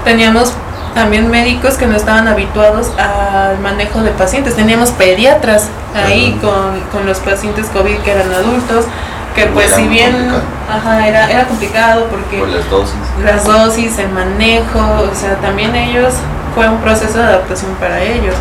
Teníamos 0.04 0.54
también 0.98 1.30
médicos 1.30 1.76
que 1.76 1.86
no 1.86 1.96
estaban 1.96 2.28
habituados 2.28 2.92
al 2.98 3.60
manejo 3.60 4.02
de 4.02 4.10
pacientes. 4.12 4.56
Teníamos 4.56 4.90
pediatras 4.92 5.68
ahí 5.96 6.36
Ajá. 6.38 6.48
con, 6.48 6.82
con 6.92 7.06
los 7.08 7.20
pacientes 7.20 7.68
COVID 7.68 7.98
que 8.00 8.12
eran 8.12 8.32
adultos, 8.34 8.86
que 9.36 9.46
pues 9.46 9.68
Era 9.68 9.76
si 9.78 9.88
bien 9.88 10.30
ajá, 10.68 11.08
era, 11.08 11.30
era 11.30 11.46
complicado 11.46 12.08
porque 12.10 12.40
Por 12.40 12.50
las 12.50 12.68
dosis. 12.70 12.96
las 13.24 13.44
dosis, 13.46 14.00
el 14.00 14.10
manejo, 14.10 14.80
o 15.12 15.16
sea, 15.16 15.36
también 15.36 15.76
ellos 15.76 16.14
fue 16.56 16.68
un 16.68 16.80
proceso 16.80 17.20
de 17.20 17.24
adaptación 17.26 17.72
para 17.80 18.02
ellos. 18.02 18.34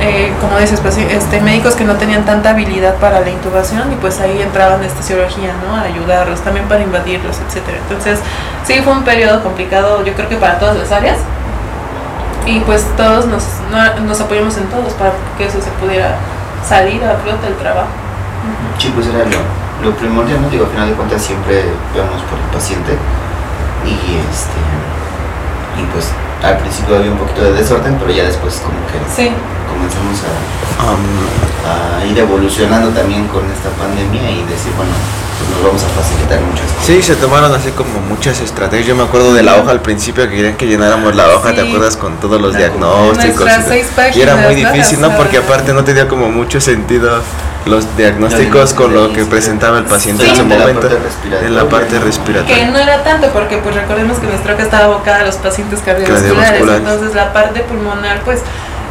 eh, 0.00 0.32
como 0.40 0.58
dices, 0.58 0.80
pues, 0.80 0.96
este, 0.98 1.40
médicos 1.40 1.74
que 1.74 1.84
no 1.84 1.94
tenían 1.96 2.24
tanta 2.24 2.50
habilidad 2.50 2.94
para 2.96 3.20
la 3.20 3.30
intubación 3.30 3.90
y 3.92 3.96
pues 3.96 4.20
ahí 4.20 4.42
entraban 4.42 4.74
anestesiología, 4.80 5.52
¿no? 5.66 5.74
A 5.76 5.82
ayudarlos, 5.82 6.40
también 6.40 6.66
para 6.68 6.82
invadirlos, 6.82 7.36
etcétera. 7.46 7.78
Entonces, 7.78 8.18
sí 8.64 8.80
fue 8.84 8.92
un 8.92 9.04
periodo 9.04 9.42
complicado, 9.42 10.04
yo 10.04 10.12
creo 10.14 10.28
que 10.28 10.36
para 10.36 10.58
todas 10.58 10.76
las 10.76 10.92
áreas. 10.92 11.18
Y 12.46 12.60
pues 12.60 12.84
todos 12.96 13.26
nos, 13.26 13.42
no- 13.70 14.00
nos 14.06 14.20
apoyamos 14.20 14.56
en 14.56 14.66
todos 14.66 14.92
para 14.94 15.12
que 15.36 15.46
eso 15.46 15.60
se 15.60 15.70
pudiera 15.82 16.16
salir 16.66 17.02
a 17.04 17.16
flote 17.16 17.46
el 17.48 17.56
trabajo. 17.56 17.88
Sí, 18.78 18.92
pues 18.94 19.06
era 19.08 19.24
lo, 19.24 19.90
lo 19.90 19.96
primordial, 19.96 20.40
¿no? 20.42 20.48
Digo, 20.48 20.64
al 20.66 20.70
final 20.70 20.88
de 20.90 20.94
cuentas 20.94 21.22
siempre 21.22 21.64
vemos 21.94 22.22
por 22.30 22.38
el 22.38 22.46
paciente 22.52 22.92
y 23.84 23.92
este 24.30 24.58
y 25.76 25.84
pues 25.92 26.08
al 26.42 26.56
principio 26.58 26.96
había 26.96 27.10
un 27.10 27.18
poquito 27.18 27.42
de 27.42 27.52
desorden, 27.52 27.96
pero 27.98 28.10
ya 28.10 28.24
después 28.24 28.62
como 28.64 28.78
que 28.88 28.98
Sí, 29.14 29.30
comenzamos 29.68 30.22
a, 30.24 30.32
Am, 30.88 32.00
a 32.00 32.04
ir 32.06 32.16
evolucionando 32.18 32.88
también 32.90 33.26
con 33.28 33.42
esta 33.50 33.68
pandemia 33.76 34.30
y 34.30 34.44
decir, 34.44 34.72
bueno, 34.76 34.92
nos 35.54 35.62
vamos 35.64 35.82
a 35.82 35.88
facilitar 36.00 36.40
muchas 36.40 36.66
cosas. 36.66 36.86
Sí, 36.86 37.02
se 37.02 37.16
tomaron 37.16 37.52
así 37.54 37.70
como 37.70 38.00
muchas 38.08 38.40
estrategias. 38.40 38.86
Yo 38.86 38.94
me 38.96 39.04
acuerdo 39.04 39.32
de 39.34 39.42
la 39.42 39.56
hoja 39.56 39.70
al 39.70 39.80
principio 39.80 40.24
que 40.28 40.36
querían 40.36 40.56
que 40.56 40.66
llenáramos 40.66 41.14
la 41.14 41.28
hoja, 41.30 41.54
¿te 41.54 41.62
acuerdas? 41.62 41.96
Con 41.96 42.16
todos 42.16 42.40
los 42.40 42.52
La- 42.52 42.58
diagnósticos. 42.60 43.48
Y- 44.14 44.20
era 44.20 44.36
muy 44.36 44.54
difícil, 44.54 45.00
¿no? 45.00 45.10
Porque 45.16 45.38
aparte 45.38 45.72
no 45.72 45.84
tenía 45.84 46.08
como 46.08 46.28
mucho 46.30 46.60
sentido 46.60 47.20
los 47.66 47.84
diagnósticos 47.96 48.74
con 48.74 48.94
lo 48.94 49.12
que 49.12 49.24
presentaba 49.24 49.78
el 49.78 49.84
paciente 49.84 50.28
en 50.28 50.36
su 50.36 50.44
momento. 50.44 50.82
parte 50.82 50.98
respiratoria, 51.00 51.48
En 51.48 51.56
la 51.56 51.68
parte 51.68 51.94
¿no? 51.94 51.98
que 52.00 52.06
respiratoria. 52.06 52.70
no 52.70 52.78
era 52.78 53.02
tanto 53.02 53.28
porque 53.30 53.56
pues 53.58 53.74
recordemos 53.74 54.18
que 54.18 54.26
nuestra 54.28 54.54
hoja 54.54 54.62
estaba 54.62 54.84
abocada 54.84 55.20
a 55.22 55.24
los 55.26 55.34
pacientes 55.36 55.80
Cardiovasculares. 55.80 56.60
entonces 56.62 57.14
la 57.16 57.32
parte 57.32 57.60
pulmonar 57.62 58.20
pues 58.24 58.40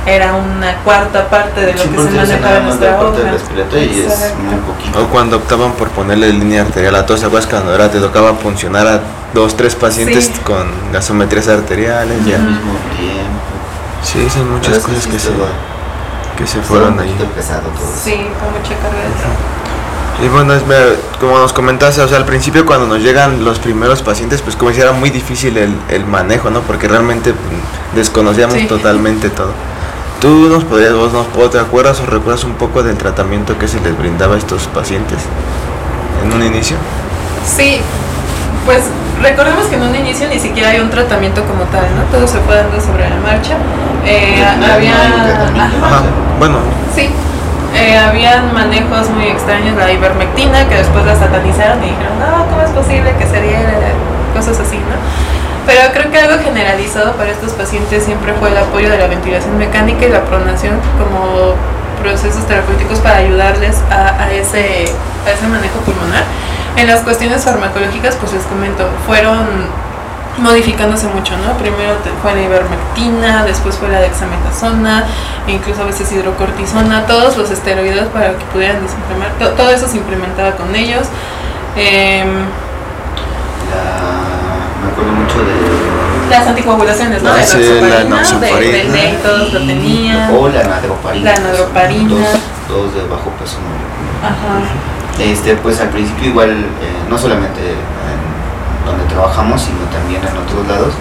era 0.05 0.33
una 0.35 0.75
cuarta 0.83 1.27
parte 1.29 1.61
de 1.61 1.73
lo 1.73 1.79
Sí, 1.79 1.89
que 1.89 1.97
se 1.97 2.09
manejaba 2.11 2.57
en 2.57 2.65
nuestra 2.65 2.91
la 2.91 2.99
parte 2.99 3.21
hoja. 3.21 3.31
respiratoria 3.31 3.83
y 3.85 3.99
es 4.01 4.33
muy 4.43 4.55
poquito. 4.73 5.01
O 5.03 5.07
cuando 5.07 5.37
optaban 5.37 5.71
por 5.73 5.89
ponerle 5.89 6.31
línea 6.31 6.61
arterial 6.61 6.95
a 6.95 7.05
todos, 7.05 7.21
¿te 7.21 7.25
acuerdas 7.25 7.49
cuando 7.49 7.73
era, 7.73 7.89
te 7.89 7.99
tocaba 7.99 8.33
funcionar 8.35 8.85
a 8.87 8.99
dos, 9.33 9.57
tres 9.57 9.73
pacientes 9.75 10.25
Sí. 10.25 10.33
con 10.43 10.67
gasometrías 10.93 11.47
arteriales? 11.47 12.19
al 12.19 12.25
Ya. 12.25 12.37
mismo 12.37 12.73
tiempo. 12.97 13.55
Sí, 14.03 14.29
son 14.29 14.51
muchas 14.51 14.73
Pero 14.73 14.81
cosas 14.83 15.03
sí 15.03 15.09
que 15.09 15.19
se, 15.19 15.29
que 16.37 16.47
se 16.47 16.61
fueron 16.61 16.99
ahí. 16.99 17.15
pesado 17.35 17.61
todo. 17.69 17.87
Sí, 18.03 18.11
con 18.39 18.51
mucha 18.51 18.75
carga 18.81 18.99
de 18.99 19.09
trabajo. 19.15 19.39
Y 20.23 20.27
bueno, 20.29 20.53
es 20.53 20.61
como 21.19 21.39
nos 21.39 21.51
comentaste, 21.51 21.99
o 22.01 22.07
sea, 22.07 22.17
al 22.17 22.25
principio 22.25 22.65
cuando 22.65 22.85
nos 22.87 22.99
llegan 22.99 23.43
los 23.43 23.59
primeros 23.59 24.01
pacientes, 24.01 24.41
pues 24.41 24.55
como 24.55 24.71
si 24.71 24.79
era 24.79 24.93
muy 24.93 25.09
difícil 25.09 25.57
el, 25.57 25.75
el 25.89 26.05
manejo, 26.05 26.49
¿no? 26.51 26.61
Porque 26.61 26.87
realmente 26.87 27.33
mm, 27.33 27.95
desconocíamos 27.95 28.55
Sí. 28.59 28.67
totalmente 28.67 29.29
todo. 29.29 29.51
¿Tú 30.21 30.49
nos 30.49 30.63
podrías, 30.63 30.93
vos 30.93 31.11
nos, 31.13 31.27
te 31.51 31.59
acuerdas 31.59 31.99
o 31.99 32.05
recuerdas 32.05 32.43
un 32.43 32.53
poco 32.53 32.83
del 32.83 32.97
tratamiento 32.97 33.57
que 33.59 33.67
se 33.67 33.79
les 33.81 33.97
brindaba 33.97 34.35
a 34.35 34.37
estos 34.37 34.67
pacientes 34.67 35.19
en 36.23 36.33
un 36.33 36.43
inicio? 36.43 36.77
Sí, 37.45 37.81
pues 38.65 38.83
recordemos 39.21 39.65
que 39.65 39.75
en 39.75 39.83
un 39.83 39.95
inicio 39.95 40.27
ni 40.27 40.39
siquiera 40.39 40.69
hay 40.69 40.79
un 40.79 40.89
tratamiento 40.89 41.43
como 41.43 41.63
tal, 41.65 41.85
¿no? 41.95 42.03
Todo 42.11 42.27
se 42.27 42.39
fue 42.39 42.55
dando 42.55 42.79
sobre 42.81 43.09
la 43.09 43.17
marcha. 43.17 43.55
Eh, 44.05 44.43
No, 44.59 44.73
había... 44.73 44.93
Ajá, 44.93 46.01
bueno, 46.39 46.57
Sí, 46.95 47.09
eh, 47.75 47.97
habían 47.97 48.53
manejos 48.53 49.09
muy 49.09 49.25
extraños, 49.25 49.75
la 49.75 49.91
ivermectina, 49.91 50.67
que 50.69 50.75
después 50.75 51.05
la 51.05 51.15
satanizaron 51.15 51.83
y 51.83 51.87
dijeron, 51.87 52.17
no, 52.19 52.45
¿cómo 52.49 52.61
es 52.61 52.71
posible 52.71 53.13
que 53.19 53.27
se 53.27 53.41
diera? 53.41 53.73
Cosas 54.33 54.59
así, 54.59 54.77
¿no? 54.77 54.95
Pero 55.65 55.91
creo 55.93 56.11
que 56.11 56.19
algo 56.19 56.43
generalizado 56.43 57.13
para 57.13 57.31
estos 57.31 57.53
pacientes 57.53 58.03
siempre 58.03 58.33
fue 58.33 58.49
el 58.49 58.57
apoyo 58.57 58.89
de 58.89 58.97
la 58.99 59.07
ventilación 59.07 59.57
mecánica 59.57 60.05
y 60.05 60.09
la 60.09 60.23
pronación 60.23 60.79
como 60.99 61.55
procesos 62.01 62.45
terapéuticos 62.45 62.99
para 62.99 63.17
ayudarles 63.17 63.77
a, 63.89 64.21
a 64.23 64.31
ese, 64.31 64.85
a 65.25 65.31
ese 65.31 65.47
manejo 65.47 65.79
pulmonar. 65.79 66.23
En 66.77 66.87
las 66.87 67.01
cuestiones 67.01 67.43
farmacológicas, 67.43 68.15
pues 68.17 68.33
les 68.33 68.43
comento, 68.43 68.85
fueron 69.07 69.47
modificándose 70.37 71.07
mucho, 71.07 71.33
¿no? 71.37 71.53
Primero 71.57 71.93
fue 72.21 72.35
la 72.35 72.41
ivermectina, 72.41 73.45
después 73.45 73.75
fue 73.77 73.87
la 73.87 74.01
dexametasona, 74.01 75.05
incluso 75.47 75.81
a 75.81 75.85
veces 75.85 76.11
hidrocortisona, 76.11 77.05
todos 77.07 77.37
los 77.37 77.49
esteroides 77.49 78.03
para 78.09 78.31
que 78.37 78.43
pudieran 78.51 78.81
desinflamar, 78.83 79.29
to- 79.39 79.51
todo 79.51 79.69
eso 79.71 79.87
se 79.87 79.95
implementaba 79.97 80.51
con 80.51 80.75
ellos. 80.75 81.07
Em, 81.77 82.27
La- 83.71 84.14
acuerdo 84.95 85.11
mucho 85.11 85.39
de 85.39 86.29
las 86.29 86.47
anticoagulaciones, 86.47 87.21
¿no? 87.21 87.33
De 87.33 87.39
la 87.39 88.03
de, 88.39 88.71
del 88.71 88.91
ley, 88.91 89.19
todos 89.21 89.53
lo 89.53 89.59
tenían. 89.59 90.33
O 90.33 90.47
la 90.47 90.63
nadroparina. 90.63 91.33
La 91.33 91.39
nadroparina. 91.39 92.09
Dos, 92.09 92.39
dos 92.69 92.95
de 92.95 93.07
bajo 93.07 93.29
peso 93.31 93.57
molecular. 93.59 94.31
Ajá. 94.31 94.63
Este, 95.19 95.55
pues 95.55 95.79
al 95.79 95.89
principio 95.89 96.29
igual, 96.29 96.49
eh, 96.49 97.09
no 97.09 97.17
solamente 97.17 97.61
en 97.61 98.85
donde 98.85 99.05
trabajamos, 99.05 99.61
sino 99.61 99.79
también 99.91 100.21
en 100.21 100.37
otros 100.37 100.67
lados, 100.67 100.93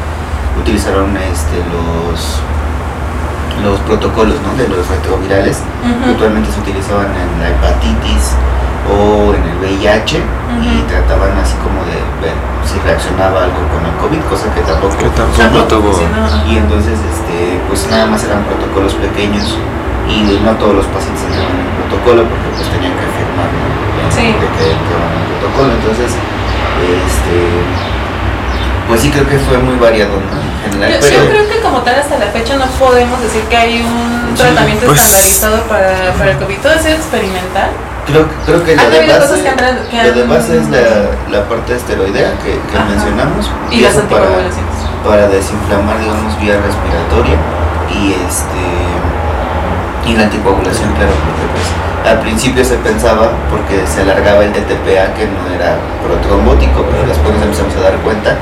utilizaron 0.60 1.16
este, 1.16 1.56
los, 1.72 2.40
los 3.62 3.78
protocolos 3.80 4.37
¿no? 4.42 4.50
de 4.56 4.68
los 4.68 4.87
retrovirales, 4.88 5.62
que 5.82 5.90
Ujú. 5.90 6.11
actualmente 6.16 6.50
se 6.50 6.61
utilizaban 6.61 7.08
en 7.14 7.28
la 7.40 7.49
hepatitis 7.54 8.34
o 8.90 9.32
en 9.32 9.42
el 9.49 9.56
VIH 9.62 10.20
y 10.20 10.82
trataban 10.88 11.32
así 11.40 11.56
como 11.64 11.80
de 11.88 11.96
ver 12.20 12.37
si 12.68 12.76
reaccionaba 12.84 13.44
algo 13.49 13.61
con 13.73 13.80
el 13.84 13.94
COVID, 14.00 14.20
cosa 14.28 14.52
que 14.52 14.61
tampoco 14.61 14.96
que 14.99 15.08
tampoco 15.16 15.40
Tampoco 15.40 15.64
tuvo... 15.64 15.92
y 16.49 16.56
entonces, 16.61 16.99
este, 17.00 17.61
pues 17.68 17.88
nada 17.90 18.06
más 18.06 18.25
eran 18.25 18.44
protocolos 18.44 18.92
pequeños 18.94 19.56
y 20.04 20.37
no 20.44 20.52
todos 20.61 20.84
los 20.84 20.87
pacientes 20.92 21.25
entraban 21.25 21.56
en 21.56 21.64
el 21.64 21.73
protocolo 21.80 22.20
porque 22.28 22.49
pues 22.61 22.68
tenían 22.76 22.92
que 22.92 23.08
firmar 23.16 23.49
¿no? 23.49 24.04
Sí. 24.12 24.26
de 24.37 24.49
que 24.52 24.64
entraban 24.76 25.11
en 25.16 25.20
el 25.20 25.26
protocolo. 25.32 25.70
Entonces, 25.80 26.11
este, 26.12 27.37
pues 28.88 29.00
sí 29.00 29.08
creo 29.11 29.25
que 29.26 29.38
fue 29.40 29.56
muy 29.58 29.76
variado 29.80 30.12
¿no? 30.20 30.37
En 30.64 30.80
Yo, 30.80 31.28
creo 31.28 31.49
que 31.49 31.61
como 31.61 31.78
tal 31.83 31.97
hasta 31.97 32.18
la 32.18 32.26
fecha 32.26 32.56
no 32.56 32.66
podemos 32.78 33.21
decir 33.23 33.42
que 33.44 33.56
hay 33.56 33.83
un 33.83 34.37
Sí, 34.37 34.42
tratamiento 34.42 34.87
pues- 34.87 35.00
estandarizado 35.00 35.62
para, 35.68 36.12
para 36.18 36.30
el 36.33 36.38
COVID. 36.38 36.59
Todo 36.59 36.73
es 36.73 36.87
experimental. 36.87 37.71
creo, 38.06 38.26
creo 38.47 38.64
que 38.64 38.76
lo 38.76 38.90
de 38.90 39.06
base, 39.06 39.42
que 39.90 40.02
lo 40.02 40.12
de 40.12 40.25
base 40.25 40.59
es 40.59 40.68
la, 40.68 41.38
la 41.38 41.49
parte 41.49 41.75
esteroidea 41.76 42.33
que, 42.44 42.52
que 42.61 42.78
mencionamos 42.90 43.50
Y 43.71 43.80
las 43.80 43.94
para, 43.94 44.26
para 45.06 45.28
desinflamar, 45.28 45.99
digamos, 46.00 46.38
vía 46.40 46.56
respiratoria 46.61 47.37
y 47.90 48.12
este 48.12 48.64
y 50.06 50.14
la 50.16 50.25
anticoagulación, 50.25 50.92
claro, 50.92 51.12
porque 51.25 51.47
pues 51.56 51.64
al 52.12 52.21
principio 52.21 52.62
se 52.62 52.76
pensaba 52.76 53.30
porque 53.50 53.87
se 53.87 54.02
alargaba 54.02 54.44
el 54.44 54.52
TTPA 54.52 55.14
que 55.16 55.25
no 55.25 55.49
era 55.49 55.76
protrombótico, 56.04 56.85
pero 56.90 57.09
después 57.09 57.33
nos 57.35 57.42
empezamos 57.42 57.75
a 57.76 57.80
dar 57.80 57.97
cuenta 58.04 58.30
en 58.33 58.37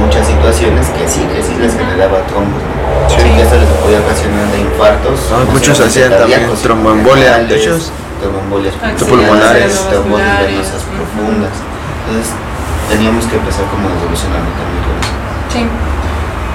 muchas 0.00 0.26
situaciones 0.26 0.86
que 0.90 1.08
sí, 1.08 1.20
que 1.32 1.42
sí 1.42 1.54
les 1.60 1.72
generaba 1.76 2.18
trombos, 2.26 2.60
¿no? 2.60 3.10
Sí. 3.10 3.22
Y 3.28 3.40
eso 3.40 3.56
les 3.56 3.68
podía 3.82 4.00
ocasionar 4.00 4.46
de 4.52 4.60
infartos. 4.60 5.16
No 5.30 5.52
muchos 5.52 5.78
hacían 5.80 6.10
también 6.16 6.48
tromboembolia, 6.62 7.38
de 7.44 7.56
hecho, 7.56 7.74
Accidentes 7.76 9.08
pulmonares, 9.08 9.72
cerebrovasculares, 9.74 10.46
venosas 10.48 10.82
profundas. 10.88 11.54
Entonces 12.08 12.32
teníamos 12.88 13.24
que 13.26 13.36
empezar 13.36 13.64
como 13.68 13.88
a 13.88 13.94
solucionarlo 14.00 14.50
también 14.56 14.80
con 14.84 14.94
eso. 14.96 15.12
Sí. 15.52 15.62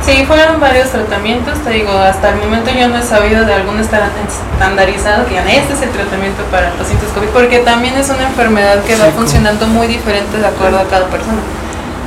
Sí, 0.02 0.26
fueron 0.26 0.60
varios 0.60 0.90
tratamientos, 0.90 1.60
te 1.60 1.70
digo, 1.72 1.92
hasta 1.92 2.30
el 2.30 2.38
momento 2.38 2.72
yo 2.72 2.88
no 2.88 2.98
he 2.98 3.04
sabido 3.04 3.46
de 3.46 3.54
algún 3.54 3.78
esta- 3.80 4.10
estandarizado 4.54 5.26
que 5.26 5.32
digan, 5.32 5.48
este 5.50 5.74
es 5.74 5.82
el 5.84 5.90
tratamiento 5.92 6.42
para 6.50 6.72
pacientes 6.72 7.10
COVID, 7.14 7.28
porque 7.30 7.60
también 7.60 7.96
es 7.96 8.10
una 8.10 8.24
enfermedad 8.24 8.82
que 8.84 8.96
va 8.96 9.06
funcionando 9.16 9.68
muy 9.68 9.86
diferente 9.88 10.38
de 10.40 10.48
acuerdo 10.48 10.80
a 10.80 10.86
cada 10.86 11.06
persona. 11.08 11.38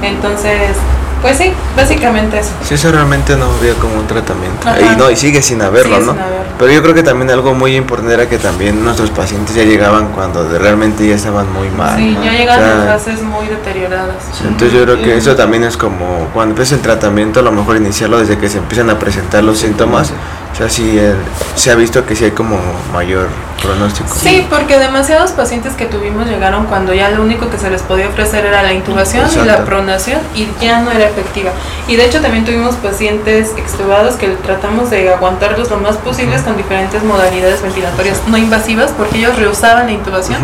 Entonces, 0.02 0.74
pues 1.22 1.38
sí, 1.38 1.52
básicamente 1.76 2.38
eso. 2.40 2.50
Sí, 2.64 2.74
eso 2.74 2.90
realmente 2.92 3.36
no 3.36 3.46
había 3.58 3.74
como 3.74 3.94
un 3.94 4.06
tratamiento. 4.06 4.68
Ajá. 4.68 4.80
Y 4.80 4.96
no, 4.96 5.10
y 5.10 5.16
sigue 5.16 5.40
sin 5.40 5.62
haberlo, 5.62 5.94
Sigue 5.96 6.06
¿no? 6.06 6.12
sin 6.12 6.20
haberlo. 6.20 6.42
Pero 6.58 6.72
yo 6.72 6.82
creo 6.82 6.94
que 6.94 7.02
también 7.02 7.30
algo 7.30 7.54
muy 7.54 7.76
importante 7.76 8.14
era 8.14 8.28
que 8.28 8.38
también 8.38 8.84
nuestros 8.84 9.10
pacientes 9.10 9.54
ya 9.54 9.62
llegaban 9.64 10.08
cuando 10.08 10.44
de- 10.48 10.58
realmente 10.58 11.06
ya 11.08 11.14
estaban 11.14 11.50
muy 11.52 11.70
mal. 11.70 11.96
Sí, 11.96 12.10
¿no? 12.14 12.24
ya 12.24 12.32
O 12.32 12.44
sea, 12.44 12.72
en 12.82 12.86
fases 12.88 13.22
muy 13.22 13.46
deterioradas. 13.46 14.16
Sí. 14.32 14.44
Entonces 14.46 14.72
yo 14.78 14.84
creo 14.84 15.02
que 15.02 15.16
eso 15.16 15.34
también 15.36 15.64
es 15.64 15.76
como 15.76 16.28
cuando 16.34 16.52
empieza 16.52 16.74
el 16.74 16.80
tratamiento, 16.82 17.40
a 17.40 17.42
lo 17.42 17.52
mejor 17.52 17.76
iniciarlo 17.76 18.18
desde 18.18 18.36
que 18.38 18.48
se 18.48 18.58
empiezan 18.58 18.90
a 18.90 18.98
presentar 18.98 19.42
los 19.44 19.58
síntomas. 19.58 20.12
O 20.52 20.54
sea, 20.54 20.68
sí 20.68 20.98
eh, 20.98 21.14
se 21.54 21.70
ha 21.70 21.74
visto 21.74 22.04
que 22.04 22.14
sí 22.14 22.24
hay 22.24 22.30
como 22.32 22.58
mayor 22.92 23.28
pronóstico. 23.62 24.08
Sí, 24.14 24.46
porque 24.50 24.78
demasiados 24.78 25.30
pacientes 25.30 25.74
que 25.74 25.86
tuvimos 25.86 26.26
llegaron 26.26 26.66
cuando 26.66 26.92
ya 26.92 27.08
lo 27.10 27.22
único 27.22 27.48
que 27.48 27.58
se 27.58 27.70
les 27.70 27.80
podía 27.82 28.08
ofrecer 28.08 28.44
era 28.44 28.62
la 28.62 28.72
intubación 28.72 29.30
y 29.40 29.46
la 29.46 29.64
pronación 29.64 30.20
y 30.34 30.48
ya 30.60 30.80
no 30.80 30.90
era 30.90 31.06
efectiva. 31.06 31.52
Y 31.88 31.96
de 31.96 32.04
hecho 32.04 32.20
también 32.20 32.44
tuvimos 32.44 32.74
pacientes 32.76 33.52
extubados 33.56 34.16
que 34.16 34.28
tratamos 34.28 34.90
de 34.90 35.12
aguantarlos 35.12 35.70
lo 35.70 35.78
más 35.78 35.96
posibles 35.96 36.42
con 36.42 36.56
diferentes 36.56 37.02
modalidades 37.02 37.62
ventilatorias 37.62 38.20
no 38.26 38.36
invasivas 38.36 38.90
porque 38.90 39.18
ellos 39.18 39.36
rehusaban 39.36 39.86
la 39.86 39.92
intubación 39.92 40.40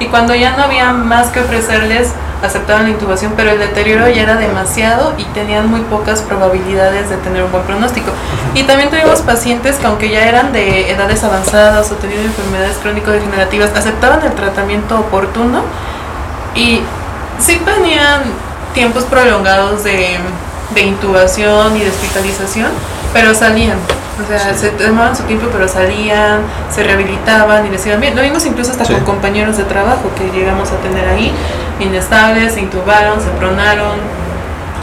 y 0.00 0.06
cuando 0.06 0.34
ya 0.34 0.56
no 0.56 0.64
había 0.64 0.92
más 0.92 1.28
que 1.28 1.40
ofrecerles 1.40 2.08
aceptaban 2.42 2.84
la 2.84 2.90
intubación, 2.90 3.32
pero 3.36 3.50
el 3.50 3.58
deterioro 3.58 4.08
ya 4.08 4.22
era 4.22 4.36
demasiado 4.36 5.14
y 5.18 5.24
tenían 5.34 5.68
muy 5.70 5.80
pocas 5.82 6.22
probabilidades 6.22 7.08
de 7.10 7.16
tener 7.18 7.42
un 7.44 7.52
buen 7.52 7.62
pronóstico. 7.64 8.10
Y 8.54 8.64
también 8.64 8.90
tuvimos 8.90 9.20
pacientes 9.20 9.76
que 9.76 9.86
aunque 9.86 10.10
ya 10.10 10.24
eran 10.26 10.52
de 10.52 10.90
edades 10.90 11.22
avanzadas 11.24 11.90
o 11.92 11.94
tenían 11.96 12.22
enfermedades 12.24 12.76
crónico-degenerativas, 12.82 13.70
aceptaban 13.76 14.22
el 14.24 14.32
tratamiento 14.32 14.98
oportuno 14.98 15.62
y 16.54 16.80
sí 17.38 17.60
tenían 17.64 18.22
tiempos 18.74 19.04
prolongados 19.04 19.84
de, 19.84 20.18
de 20.74 20.80
intubación 20.82 21.76
y 21.76 21.80
de 21.80 21.90
hospitalización, 21.90 22.70
pero 23.12 23.34
salían. 23.34 23.78
O 24.22 24.28
sea, 24.28 24.54
se 24.54 24.68
tomaban 24.70 25.16
su 25.16 25.22
tiempo, 25.22 25.46
pero 25.50 25.66
salían, 25.66 26.42
se 26.70 26.82
rehabilitaban 26.82 27.66
y 27.66 27.70
decían 27.70 27.98
bien. 27.98 28.14
Lo 28.14 28.20
vimos 28.22 28.44
incluso 28.44 28.70
hasta 28.70 28.84
Sí. 28.84 28.92
con 28.92 29.04
compañeros 29.04 29.56
de 29.56 29.64
trabajo 29.64 30.10
que 30.16 30.30
llegamos 30.38 30.70
a 30.70 30.76
tener 30.76 31.08
ahí, 31.08 31.32
inestables, 31.80 32.54
se 32.54 32.60
intubaron, 32.60 33.20
se 33.20 33.28
pronaron. 33.30 33.98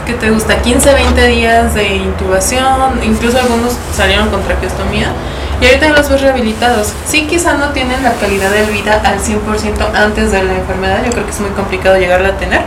¿Qué 0.06 0.14
te 0.14 0.30
gusta? 0.30 0.60
15, 0.60 0.92
20 0.94 1.26
días 1.28 1.74
de 1.74 1.96
intubación, 1.96 3.00
incluso 3.02 3.38
algunos 3.38 3.76
salieron 3.94 4.28
con 4.30 4.42
traqueostomía. 4.42 5.12
Y 5.60 5.66
ahorita 5.66 5.90
los 5.90 6.08
ves 6.08 6.22
rehabilitados. 6.22 6.92
Sí, 7.06 7.26
quizá 7.26 7.54
no 7.54 7.68
tienen 7.70 8.02
la 8.02 8.14
calidad 8.14 8.50
de 8.50 8.64
vida 8.66 9.00
al 9.04 9.18
100% 9.18 9.94
antes 9.94 10.32
de 10.32 10.42
la 10.42 10.54
enfermedad. 10.54 11.04
Yo 11.04 11.10
creo 11.12 11.24
que 11.24 11.30
es 11.30 11.40
muy 11.40 11.50
complicado 11.50 11.98
llegarla 11.98 12.28
a 12.28 12.36
tener. 12.38 12.62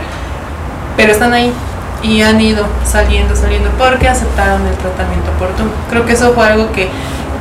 Pero 0.96 1.10
están 1.10 1.32
ahí 1.32 1.52
y 2.04 2.22
han 2.22 2.40
ido 2.40 2.66
saliendo, 2.84 3.34
saliendo 3.34 3.70
porque 3.78 4.08
aceptaron 4.08 4.64
el 4.66 4.76
tratamiento 4.76 5.30
oportuno. 5.32 5.70
Creo 5.90 6.06
que 6.06 6.12
eso 6.12 6.32
fue 6.34 6.46
algo 6.46 6.70
que, 6.70 6.88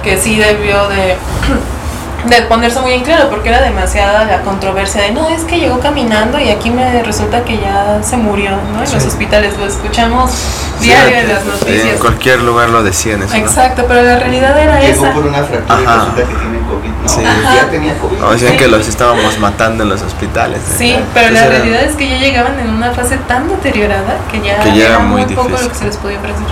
que 0.02 0.18
sí 0.18 0.38
debió 0.38 0.88
de, 0.88 1.18
de 2.26 2.42
ponerse 2.44 2.80
muy 2.80 2.94
en 2.94 3.04
claro 3.04 3.30
porque 3.30 3.50
era 3.50 3.62
demasiada 3.62 4.24
la 4.26 4.42
controversia 4.42 5.02
de 5.02 5.12
no, 5.12 5.28
es 5.30 5.44
que 5.44 5.60
llegó 5.60 5.80
caminando 5.80 6.40
y 6.40 6.50
aquí 6.50 6.70
me 6.70 7.04
resulta 7.04 7.44
que 7.44 7.58
ya 7.60 8.00
se 8.02 8.16
murió, 8.18 8.52
¿no? 8.52 8.84
En 8.84 8.92
los 8.92 9.02
Sí. 9.04 9.08
hospitales 9.08 9.58
lo 9.58 9.66
escuchamos 9.66 10.32
Sí, 10.80 10.86
diario 10.86 11.18
en 11.18 11.28
las 11.30 11.42
En 11.42 11.48
noticias. 11.50 12.00
cualquier 12.00 12.42
lugar 12.42 12.70
lo 12.70 12.82
decían 12.84 13.22
eso, 13.24 13.32
¿no? 13.36 13.40
Exacto, 13.40 13.86
pero 13.88 14.02
la 14.04 14.18
realidad 14.20 14.58
era 14.58 14.80
Llegó 14.80 15.06
esa. 15.06 15.14
por 15.14 15.26
una 15.28 15.44
fractura 15.44 15.80
y 15.82 15.86
Ajá. 15.86 15.96
resulta 15.96 16.22
que 16.22 16.36
tiene 16.36 16.58
COVID. 16.68 16.90
No, 17.04 17.10
Sí. 17.10 17.22
Ya 17.56 17.70
tenía 17.70 17.98
COVID. 18.00 18.24
O 18.24 18.32
decían 18.32 18.52
Sí. 18.54 18.58
que 18.58 18.68
los 18.68 18.88
estábamos 18.88 19.38
matando 19.40 19.84
en 19.84 19.90
los 19.90 20.02
hospitales. 20.02 20.60
¿eh? 20.60 20.76
Sí, 20.78 20.96
pero 21.14 21.30
la 21.30 21.40
Entonces 21.40 21.46
era- 21.48 21.58
realidad 21.66 21.84
es 21.90 21.96
que 21.96 22.10
ya 22.10 22.18
llegaban 22.18 22.60
en 22.60 22.70
una 22.70 22.92
fase 22.92 23.18
tan 23.28 23.48
deteriorada 23.50 24.18
que 24.32 24.40
ya, 24.42 24.60
Que 24.60 24.70
ya 24.70 24.86
era 24.86 24.90
era 24.96 25.00
muy 25.00 25.26
muy 25.26 25.36
poco 25.36 25.50
lo 25.50 25.56
difícil. 25.58 25.72
que 25.72 25.78
se 25.78 25.86
les 25.86 25.98
podía 25.98 26.18
ofrecer. 26.20 26.44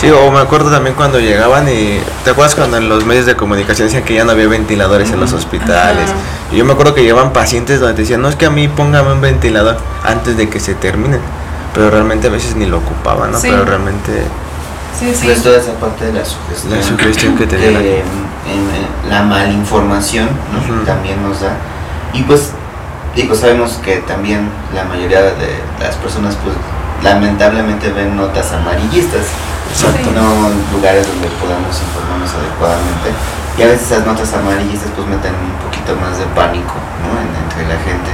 Sí, 0.00 0.08
o 0.10 0.30
me 0.30 0.38
acuerdo 0.40 0.70
también 0.70 0.94
cuando 0.96 1.20
llegaban 1.20 1.68
y... 1.68 2.00
¿Te 2.24 2.30
acuerdas 2.30 2.54
cuando 2.54 2.78
en 2.78 2.88
los 2.88 3.04
medios 3.04 3.26
de 3.26 3.36
comunicación 3.36 3.88
decían 3.88 4.02
que 4.02 4.14
ya 4.14 4.24
no 4.24 4.30
había 4.30 4.48
ventiladores 4.48 5.10
en 5.10 5.20
los 5.20 5.32
hospitales? 5.34 6.08
Ajá. 6.08 6.18
Y 6.52 6.56
yo 6.56 6.64
me 6.64 6.72
acuerdo 6.72 6.94
que 6.94 7.02
llevaban 7.02 7.32
pacientes 7.34 7.80
donde 7.80 7.94
te 7.96 8.02
decían, 8.02 8.22
no 8.22 8.28
es 8.30 8.36
que 8.36 8.46
a 8.46 8.50
mí 8.50 8.66
póngame 8.68 9.12
un 9.12 9.20
ventilador 9.20 9.76
antes 10.02 10.38
de 10.38 10.48
que 10.48 10.58
se 10.58 10.74
terminen. 10.74 11.20
Pero 11.74 11.90
realmente 11.90 12.28
a 12.28 12.30
veces 12.30 12.56
ni 12.56 12.64
lo 12.66 12.78
ocupaban, 12.78 13.32
¿no? 13.32 13.38
Sí. 13.38 13.48
Pero 13.50 13.64
realmente... 13.66 14.22
Sí, 14.98 15.12
sí. 15.14 15.26
Pues 15.26 15.42
toda 15.42 15.58
esa 15.58 15.72
parte 15.74 16.06
de 16.06 16.14
la 16.14 16.24
sugestión. 16.24 16.74
La 16.78 16.82
sugestión 16.82 17.36
que 17.36 17.46
te 17.46 17.56
que, 17.56 17.68
dieron. 17.68 17.82
en- 17.84 18.20
en 19.04 19.10
la 19.10 19.22
malinformación 19.22 20.28
también 20.86 21.22
nos 21.22 21.42
da. 21.42 21.52
Y 22.14 22.22
pues, 22.22 22.50
digo, 23.14 23.34
sabemos 23.34 23.78
que 23.84 23.96
también 23.98 24.48
la 24.74 24.84
mayoría 24.84 25.20
de 25.20 25.60
las 25.80 25.94
personas, 25.96 26.36
pues, 26.42 26.56
lamentablemente 27.04 27.92
ven 27.92 28.16
notas 28.16 28.50
amarillistas. 28.52 29.22
Exacto. 29.72 30.10
No 30.14 30.50
lugares 30.76 31.06
donde 31.06 31.28
podamos 31.40 31.72
informarnos 31.80 32.30
adecuadamente. 32.34 33.08
Y 33.58 33.62
a 33.62 33.66
veces 33.66 33.86
esas 33.90 34.06
notas 34.06 34.32
amarillistas 34.34 34.90
pues 34.96 35.06
meten 35.06 35.32
un 35.34 35.52
poquito 35.64 35.94
más 35.96 36.18
de 36.18 36.24
pánico 36.34 36.74
¿no? 37.02 37.10
en- 37.20 37.34
entre 37.44 37.62
la 37.68 37.78
gente. 37.82 38.10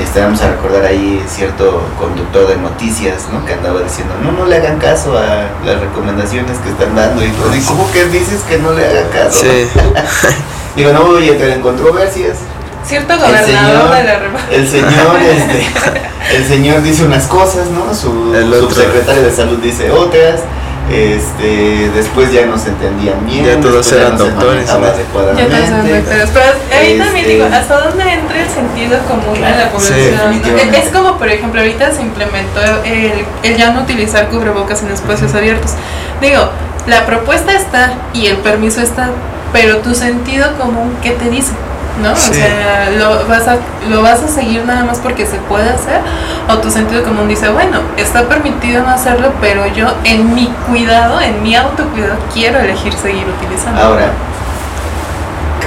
Este, 0.00 0.22
vamos 0.22 0.40
a 0.40 0.48
recordar 0.48 0.84
ahí 0.86 1.22
cierto 1.28 1.82
conductor 1.98 2.48
de 2.48 2.56
noticias 2.56 3.28
¿no? 3.30 3.44
que 3.44 3.52
andaba 3.52 3.80
diciendo 3.82 4.14
no, 4.24 4.32
no 4.32 4.46
le 4.46 4.56
hagan 4.56 4.78
caso 4.78 5.16
a 5.18 5.44
las 5.66 5.80
recomendaciones 5.80 6.56
que 6.58 6.70
están 6.70 6.94
dando 6.96 7.22
y 7.24 7.28
todo. 7.28 7.54
¿Y 7.54 7.60
cómo 7.60 7.90
que 7.92 8.06
dices 8.06 8.40
que 8.48 8.58
no 8.58 8.72
le 8.72 8.86
haga 8.86 9.08
caso? 9.10 9.40
Sí. 9.44 9.68
Digo, 10.76 10.92
no 10.92 11.04
voy 11.04 11.28
a 11.28 11.32
entrar 11.32 11.50
en 11.50 11.60
controversias. 11.60 12.38
Cierto 12.84 13.12
El 13.12 13.20
gobernador 13.20 13.46
señor, 13.46 13.94
de 13.94 14.04
la 14.04 14.18
República. 14.18 14.50
el 14.54 14.68
señor, 14.68 15.16
este, 15.22 15.66
el 16.36 16.48
señor 16.48 16.82
dice 16.82 17.04
unas 17.04 17.26
cosas, 17.26 17.68
¿no? 17.68 17.94
Su 17.94 18.34
El 18.34 18.52
subsecretario 18.54 19.22
de 19.22 19.30
salud 19.30 19.58
dice 19.58 19.90
otras. 19.92 20.40
Este, 20.90 21.90
después 21.94 22.32
ya 22.32 22.46
no 22.46 22.58
se 22.58 22.68
entendían 22.70 23.24
bien. 23.24 23.44
Ya 23.44 23.60
todos 23.60 23.90
eran 23.92 24.18
se 24.18 24.24
doctores, 24.24 24.66
¿no? 24.66 24.72
Ya 24.72 24.78
todos 24.78 24.94
adecuadamente. 24.94 25.96
doctores. 25.96 26.30
Pero 26.34 26.44
ahí 26.80 26.98
también 26.98 27.16
Este- 27.24 27.32
digo, 27.32 27.46
¿hasta 27.52 27.80
dónde 27.80 28.12
entra 28.12 28.42
el 28.42 28.48
sentido 28.50 28.98
común 29.08 29.34
de 29.34 29.40
la 29.40 29.70
población? 29.70 30.74
es 30.74 30.88
como, 30.90 31.16
por 31.18 31.28
ejemplo, 31.28 31.60
ahorita 31.60 31.92
se 31.92 32.02
implementó 32.02 32.60
el, 32.84 33.24
el 33.42 33.56
ya 33.56 33.70
no 33.70 33.82
utilizar 33.82 34.28
cubrebocas 34.28 34.82
en 34.82 34.90
espacios 34.90 35.34
abiertos. 35.34 35.72
Digo, 36.20 36.50
la 36.86 37.06
propuesta 37.06 37.52
está 37.52 37.94
y 38.12 38.26
el 38.26 38.36
permiso 38.38 38.80
está, 38.80 39.10
pero 39.52 39.78
tu 39.78 39.94
sentido 39.94 40.56
común, 40.58 40.94
¿qué 41.02 41.12
te 41.12 41.30
dice? 41.30 41.52
¿No? 42.00 42.16
Sí. 42.16 42.30
O 42.30 42.34
sea, 42.34 42.90
¿lo 42.90 43.26
vas, 43.28 43.46
a, 43.48 43.56
¿lo 43.88 44.02
vas 44.02 44.22
a 44.22 44.28
seguir 44.28 44.64
nada 44.64 44.84
más 44.84 44.98
porque 44.98 45.26
se 45.26 45.36
puede 45.36 45.68
hacer? 45.68 46.00
O 46.48 46.58
tu 46.58 46.70
sentido 46.70 47.02
común 47.02 47.28
dice, 47.28 47.50
bueno, 47.50 47.80
está 47.96 48.28
permitido 48.28 48.82
no 48.82 48.90
hacerlo, 48.90 49.32
pero 49.40 49.66
yo 49.66 49.88
en 50.04 50.34
mi 50.34 50.46
cuidado, 50.68 51.20
en 51.20 51.42
mi 51.42 51.54
autocuidado, 51.54 52.16
quiero 52.32 52.58
elegir 52.60 52.94
seguir 52.94 53.26
utilizando. 53.28 53.80
Ahora, 53.82 54.10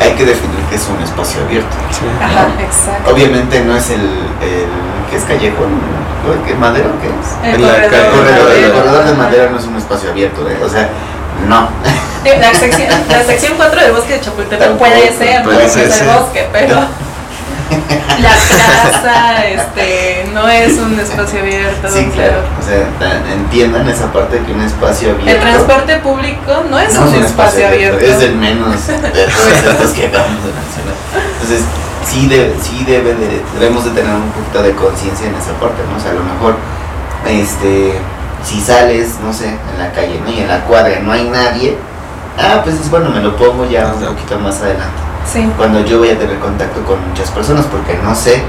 hay 0.02 0.14
que 0.14 0.26
definir 0.26 0.60
qué 0.70 0.76
es 0.76 0.88
un 0.88 1.02
espacio 1.04 1.42
abierto. 1.44 1.76
Sí. 1.92 2.06
Ajá, 2.22 2.48
exacto. 2.60 3.14
Obviamente 3.14 3.64
no 3.64 3.76
es 3.76 3.90
el, 3.92 4.02
el 4.02 4.68
que 5.10 5.18
es 5.18 5.24
callejón, 5.24 5.70
¿no? 5.70 6.46
¿Qué 6.46 6.56
madero 6.56 6.90
qué 7.02 7.08
es? 7.08 7.54
El. 7.56 7.64
El 7.64 7.70
corredor, 7.70 8.52
el 8.52 8.62
madera. 8.62 8.74
corredor 8.74 9.06
de 9.06 9.14
madera 9.14 9.50
no 9.52 9.60
es 9.60 9.66
un 9.66 9.76
espacio 9.76 10.10
abierto, 10.10 10.42
¿eh? 10.50 10.58
o 10.64 10.70
sea, 10.70 10.90
no. 11.48 11.70
La 12.42 12.54
sección, 12.56 12.90
la 13.08 13.24
sección 13.24 13.54
4 13.56 13.82
del 13.82 13.92
bosque 13.92 14.14
de 14.14 14.22
Chapultepec 14.22 14.72
puede 14.78 15.16
ser, 15.16 15.44
puede 15.44 15.70
ser, 15.70 15.84
el 15.84 16.08
bosque, 16.08 16.50
pero 16.52 16.76
la 18.20 18.32
plaza 18.32 19.46
este, 19.46 20.30
no 20.34 20.48
es 20.50 20.78
un 20.80 21.00
espacio 21.00 21.42
abierto. 21.42 21.88
Sí, 21.88 22.06
claro. 22.14 22.38
O 22.60 22.66
sea, 22.66 23.22
entiendan 23.32 23.88
esa 23.90 24.12
parte 24.12 24.40
que 24.40 24.52
un 24.54 24.62
espacio 24.62 25.12
abierto. 25.12 25.32
El 25.32 25.40
transporte 25.40 25.98
público 25.98 26.64
no 26.68 26.80
es 26.80 26.96
no 26.96 27.08
un, 27.08 27.24
espacio 27.24 27.68
abierto. 27.68 28.04
Es 28.04 28.22
el 28.22 28.36
menos 28.36 28.88
de 28.88 28.94
todos 28.98 29.92
que 29.94 30.08
acabamos 30.08 30.44
de 30.46 30.52
mencionar. 30.52 30.96
Entonces, 31.34 31.62
sí, 32.08 32.28
de- 32.28 32.56
sí 32.62 32.84
debe 32.86 33.14
de- 33.14 33.42
debemos 33.60 33.86
de 33.86 33.92
tener 33.92 34.14
un 34.16 34.32
poquito 34.32 34.64
de 34.64 34.74
conciencia 34.74 35.28
en 35.28 35.36
esa 35.36 35.52
parte, 35.60 35.82
¿no? 35.92 35.98
O 35.98 36.00
sea, 36.00 36.12
a 36.12 36.16
lo 36.16 36.24
mejor, 36.24 36.56
este, 37.28 38.00
si 38.46 38.62
sales, 38.62 39.16
no 39.24 39.34
sé, 39.34 39.48
en 39.50 39.78
la 39.80 39.92
calle, 39.92 40.20
¿no? 40.24 40.32
Y 40.32 40.40
en 40.40 40.48
la 40.48 40.62
cuadra 40.66 41.00
no 41.02 41.12
hay 41.12 41.28
nadie, 41.30 41.76
ah, 42.40 42.62
pues 42.64 42.76
es 42.76 42.90
bueno, 42.90 43.10
me 43.10 43.20
lo 43.22 43.36
pongo 43.36 43.66
ya 43.70 43.94
un 43.94 44.02
poquito 44.06 44.38
más 44.40 44.62
adelante. 44.62 45.02
Sí. 45.32 45.50
Cuando 45.58 45.84
yo 45.84 45.98
voy 45.98 46.10
a 46.10 46.20
tener 46.20 46.38
contacto 46.40 46.82
con 46.86 46.98
muchas 47.10 47.32
personas, 47.32 47.66
porque 47.66 47.98
no 48.04 48.14
sé 48.14 48.44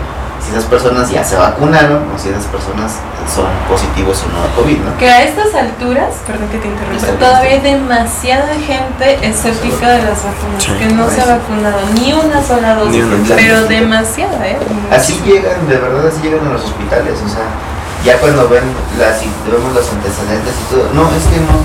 si 0.45 0.51
esas 0.53 0.65
personas 0.67 1.11
ya 1.11 1.25
se 1.25 1.35
vacunaron 1.37 2.05
o 2.15 2.19
si 2.19 2.29
esas 2.29 2.45
personas 2.45 2.93
son 3.35 3.47
positivos 3.69 4.23
o 4.23 4.29
no 4.33 4.45
a 4.45 4.55
COVID, 4.55 4.79
¿no? 4.85 4.99
Que 4.99 5.09
a 5.09 5.25
estas 5.25 5.55
alturas, 5.55 6.13
perdón 6.27 6.49
que 6.51 6.59
te 6.59 6.69
interrumpa, 6.69 7.07
todavía 7.19 7.51
hay 7.53 7.61
demasiada 7.61 8.55
gente 8.55 9.27
escéptica 9.27 9.89
de 9.89 10.03
las 10.03 10.23
vacunas, 10.23 10.63
Sí. 10.63 10.73
que 10.79 10.87
no 10.95 11.09
se 11.11 11.23
ha 11.23 11.25
vacunado 11.25 11.79
ni 11.95 12.13
una 12.13 12.43
sola 12.45 12.75
dosis, 12.75 13.03
una. 13.03 13.35
pero 13.35 13.65
demasiada, 13.67 14.47
¿eh? 14.47 14.59
Así 14.93 15.19
llegan, 15.25 15.67
de 15.67 15.77
verdad, 15.79 16.07
así 16.07 16.21
llegan 16.23 16.47
a 16.47 16.53
los 16.53 16.65
hospitales, 16.65 17.15
o 17.25 17.29
sea, 17.29 17.43
ya 18.07 18.19
cuando 18.19 18.49
ven 18.49 18.63
las, 18.99 19.21
vemos 19.51 19.75
los 19.75 19.91
antecedentes 19.91 20.55
y 20.55 20.65
todo, 20.75 20.89
no, 20.95 21.11
es 21.11 21.25
que 21.27 21.39
no, 21.43 21.59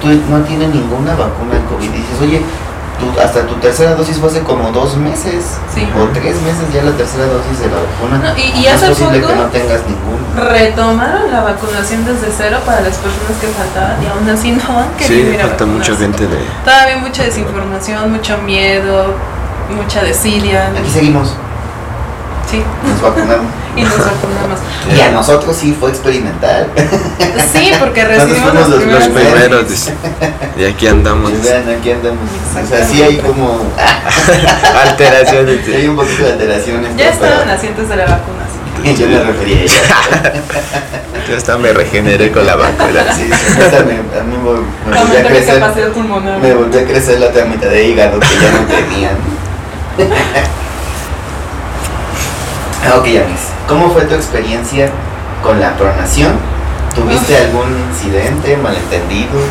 tú 0.00 0.08
no 0.30 0.44
tienes 0.44 0.68
ninguna 0.68 1.14
vacuna 1.16 1.54
de 1.54 1.64
COVID, 1.64 1.88
y 1.88 1.96
dices, 1.98 2.20
oye, 2.20 2.42
tú, 3.00 3.08
hasta 3.20 3.46
tu 3.46 3.54
tercera 3.56 3.94
dosis 3.94 4.18
fue 4.18 4.28
hace 4.28 4.40
como 4.42 4.70
dos 4.70 4.96
meses, 4.96 5.56
Sí. 5.74 5.88
o 5.98 6.04
tres 6.12 6.36
meses 6.42 6.66
ya 6.74 6.82
la 6.82 6.92
tercera 6.92 7.24
dosis 7.26 7.58
de 7.60 7.66
la 7.72 7.78
vacuna, 7.80 8.18
No, 8.30 8.36
y- 8.38 8.42
y 8.42 8.64
¿Cómo 8.64 8.74
hace 8.74 8.84
es 8.84 8.90
posible 8.98 9.20
poco- 9.20 9.32
que 9.32 9.38
no 9.38 9.46
tengas 9.48 9.80
ninguna? 9.88 10.50
Retomaron 10.52 11.30
la 11.32 11.40
vacunación 11.42 12.04
desde 12.04 12.28
cero 12.36 12.58
para 12.66 12.80
las 12.82 12.96
personas 12.98 13.34
que 13.40 13.48
faltaban 13.48 13.96
y 14.02 14.06
aún 14.06 14.28
así 14.28 14.52
no 14.52 14.78
han 14.78 14.90
querido 14.98 15.32
Sí, 15.32 15.38
falta 15.40 15.66
mucha 15.66 15.96
gente 15.96 16.26
de... 16.26 16.38
Todavía 16.64 16.98
mucha 16.98 17.22
desinformación, 17.24 18.12
mucho 18.12 18.38
miedo, 18.38 19.14
mucha 19.74 20.02
desidia. 20.02 20.68
Aquí 20.78 20.90
seguimos, 20.92 21.34
Sí, 22.50 22.62
nos 22.86 23.02
vacunamos. 23.02 23.46
y 23.76 23.82
nos 23.82 23.98
vacunamos. 23.98 24.58
Y 24.96 25.00
a 25.00 25.10
nosotros 25.10 25.54
sí 25.56 25.76
fue 25.78 25.90
experimental. 25.90 26.66
Sí, 27.52 27.72
porque 27.78 28.04
recibimos 28.04 28.54
los 28.54 28.68
los- 28.70 29.08
primeros 29.08 29.68
dice. 29.68 29.92
Y 30.56 30.64
aquí 30.64 30.86
andamos. 30.86 31.30
Y 31.30 31.36
vean, 31.36 31.68
aquí 31.78 31.90
andamos. 31.92 32.18
O 32.64 32.66
sea, 32.66 32.84
sí 32.86 33.02
hay 33.02 33.18
como, 33.18 33.60
Alteraciones. 34.84 35.60
sí 35.64 35.72
hay 35.74 35.88
un 35.88 35.96
poquito 35.96 36.24
de 36.24 36.32
alteraciones. 36.32 36.90
Ya 36.96 37.10
pero- 37.10 37.26
estaban 37.26 37.50
asientes 37.50 37.88
de 37.88 37.96
la 37.96 38.04
vacuna. 38.04 38.44
sí. 38.84 38.94
Yo 38.96 39.08
me 39.08 39.22
refería 39.22 39.56
a 39.58 39.62
ella. 39.62 40.32
Yo 41.28 41.36
hasta 41.36 41.58
me 41.58 41.72
regeneré 41.72 42.30
con 42.32 42.46
la 42.46 42.56
vacuna. 42.56 43.02
Sí, 43.14 43.24
sí, 43.24 43.58
me, 43.58 44.18
a 44.18 44.22
mí 44.22 44.36
me, 44.36 44.38
me 44.38 44.38
volvió 44.38 44.64
a 44.94 45.00
Aumenta 45.00 45.22
mi 45.28 45.36
crecer, 45.36 45.60
capacidad 45.60 45.88
pulmonar. 45.88 46.38
me 46.38 46.54
volvió 46.54 46.80
a 46.80 46.84
crecer 46.84 47.20
la 47.20 47.26
otra 47.26 47.44
mitad 47.44 47.68
de 47.68 47.84
hígado 47.88 48.18
que 48.20 48.26
ya 48.26 48.50
no 48.52 48.66
tenían. 48.66 49.16
ah, 52.86 52.98
ok, 52.98 53.06
Yamis. 53.06 53.40
¿Cómo 53.66 53.90
fue 53.90 54.02
tu 54.02 54.14
experiencia 54.14 54.90
con 55.42 55.60
la 55.60 55.74
pronación. 55.76 56.32
¿Tuviste 56.94 57.36
algún 57.36 57.78
incidente, 57.90 58.56
malentendidos? 58.56 59.44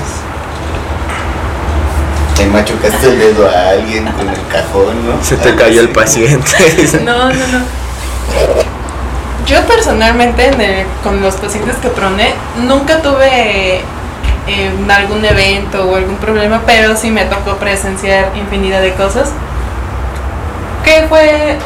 ¿Le 2.38 2.46
machucaste 2.48 3.08
el 3.08 3.20
dedo 3.20 3.48
a 3.50 3.70
alguien 3.70 4.06
con 4.12 4.28
el 4.30 4.40
cajón, 4.52 5.08
no? 5.08 5.24
Se 5.24 5.38
te 5.38 5.56
cayó 5.56 5.82
el 5.82 5.90
paciente. 5.90 6.52
No, 7.04 7.30
no, 7.30 7.34
no. 7.34 7.60
Yo 9.48 9.62
personalmente 9.66 10.48
en 10.48 10.60
el- 10.60 10.86
con 11.04 11.22
los 11.22 11.36
pacientes 11.36 11.78
que 11.78 11.88
proné 11.88 12.34
nunca 12.68 13.02
tuve 13.02 13.78
eh, 14.48 14.72
algún 14.90 15.24
evento 15.24 15.90
o 15.90 15.96
algún 15.96 16.18
problema, 16.18 16.62
pero 16.66 16.98
sí 16.98 17.12
me 17.12 17.26
tocó 17.26 17.56
presenciar 17.56 18.32
infinidad 18.36 18.82
de 18.82 18.94
cosas. 18.94 19.30
Que 20.84 21.06
fue, 21.08 21.58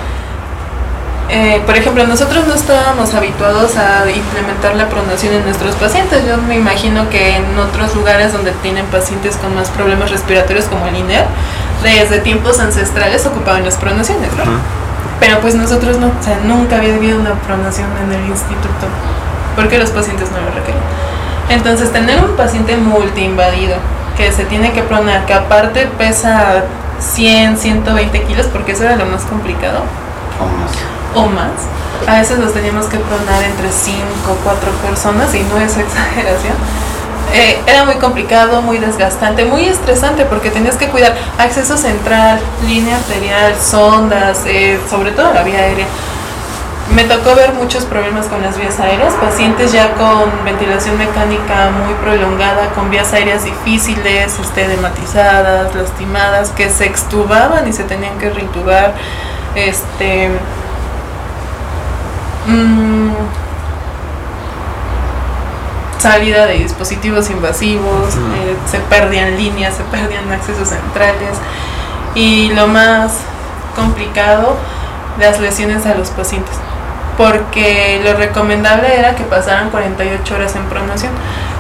eh, 1.30 1.62
por 1.66 1.78
ejemplo, 1.78 2.06
nosotros 2.06 2.46
no 2.48 2.54
estábamos 2.54 3.14
habituados 3.14 3.78
a 3.78 4.10
implementar 4.10 4.76
la 4.76 4.90
pronación 4.90 5.34
en 5.34 5.44
nuestros 5.44 5.76
pacientes. 5.76 6.26
Yo 6.28 6.38
me 6.38 6.56
imagino 6.56 7.10
que 7.10 7.38
en 7.38 7.58
otros 7.58 7.96
lugares 7.96 8.34
donde 8.34 8.52
tienen 8.62 8.86
pacientes 8.88 9.38
con 9.38 9.56
más 9.56 9.70
problemas 9.70 10.12
respiratorios 10.12 10.66
como 10.66 10.88
el 10.88 10.98
INER, 10.98 11.26
desde 11.84 12.20
tiempos 12.20 12.60
ancestrales 12.60 13.26
ocupaban 13.26 13.64
las 13.64 13.78
pronaciones, 13.78 14.30
¿no? 14.38 14.44
Pero 15.20 15.40
pues 15.40 15.56
nosotros 15.56 15.98
no, 16.00 16.08
o 16.08 16.24
sea, 16.24 16.40
nunca 16.46 16.78
había 16.78 16.96
habido 16.96 17.20
una 17.20 17.34
pronación 17.36 17.88
en 18.04 18.12
el 18.12 18.28
instituto, 18.28 18.88
porque 19.56 19.78
los 19.78 19.92
pacientes 19.92 20.32
no 20.32 20.42
lo 20.42 20.48
requerían. 20.48 20.84
Entonces, 21.50 21.92
tener 21.92 22.24
un 22.24 22.36
paciente 22.36 22.76
multiinvadido 22.78 23.76
que 24.18 24.32
se 24.32 24.46
tiene 24.46 24.72
que 24.72 24.82
pronar, 24.84 25.26
que 25.26 25.34
aparte 25.34 25.88
pesa 25.98 26.64
100, 27.00 27.58
120 27.58 28.24
kilos, 28.24 28.48
porque 28.48 28.72
eso 28.72 28.84
era 28.84 28.96
lo 28.96 29.06
más 29.06 29.24
complicado, 29.24 29.84
Vamos. 30.40 30.72
O 31.16 31.26
más, 31.28 31.52
a 32.08 32.20
veces 32.20 32.40
los 32.40 32.54
teníamos 32.54 32.86
que 32.88 32.98
pronar 32.98 33.44
entre 33.44 33.72
5 33.72 33.98
o 34.30 34.36
4 34.44 34.72
personas, 34.88 35.34
y 35.36 35.42
no 35.44 35.58
es 35.58 35.78
exageración. 35.78 36.56
Eh, 37.34 37.62
era 37.66 37.86
muy 37.86 37.96
complicado, 37.96 38.62
muy 38.62 38.78
desgastante, 38.78 39.46
muy 39.46 39.66
estresante 39.66 40.26
porque 40.26 40.50
tenías 40.50 40.76
que 40.76 40.90
cuidar 40.90 41.16
acceso 41.38 41.78
central, 41.78 42.42
línea 42.68 42.98
arterial, 42.98 43.56
sondas, 43.56 44.44
eh, 44.46 44.78
sobre 44.90 45.12
todo 45.12 45.34
la 45.34 45.44
vía 45.44 45.60
aérea. 45.60 45.86
Me 46.94 47.06
tocó 47.06 47.34
ver 47.36 47.54
muchos 47.54 47.86
problemas 47.86 48.26
con 48.26 48.42
las 48.42 48.58
vías 48.58 48.78
aéreas, 48.82 49.14
pacientes 49.14 49.72
ya 49.72 49.94
con 49.94 50.44
ventilación 50.44 50.98
mecánica 50.98 51.70
muy 51.86 51.94
prolongada, 51.94 52.68
con 52.76 52.90
vías 52.90 53.14
aéreas 53.14 53.46
difíciles, 53.46 54.38
este, 54.38 54.66
edematizadas, 54.66 55.74
lastimadas, 55.74 56.50
que 56.50 56.70
se 56.70 56.86
extubaban 56.86 57.66
y 57.66 57.72
se 57.72 57.86
tenían 57.86 58.18
que 58.18 58.30
reintubar. 58.30 58.94
Este, 59.56 60.32
mm, 62.48 63.12
salida 66.00 66.48
de 66.48 66.56
dispositivos 66.56 67.30
invasivos, 67.30 68.16
eh, 68.16 68.56
se 68.70 68.80
perdían 68.80 69.38
líneas, 69.38 69.76
se 69.76 69.84
perdían 69.84 70.32
accesos 70.32 70.70
centrales 70.70 71.38
y 72.16 72.52
lo 72.54 72.68
más 72.68 73.14
complicado, 73.76 74.56
las 75.20 75.40
lesiones 75.40 75.86
a 75.86 75.96
los 75.96 76.10
pacientes. 76.10 76.56
Porque 77.18 78.02
lo 78.04 78.14
recomendable 78.14 78.98
era 78.98 79.16
que 79.16 79.24
pasaran 79.24 79.70
48 79.70 80.34
horas 80.34 80.56
en 80.56 80.64
pronación, 80.66 81.12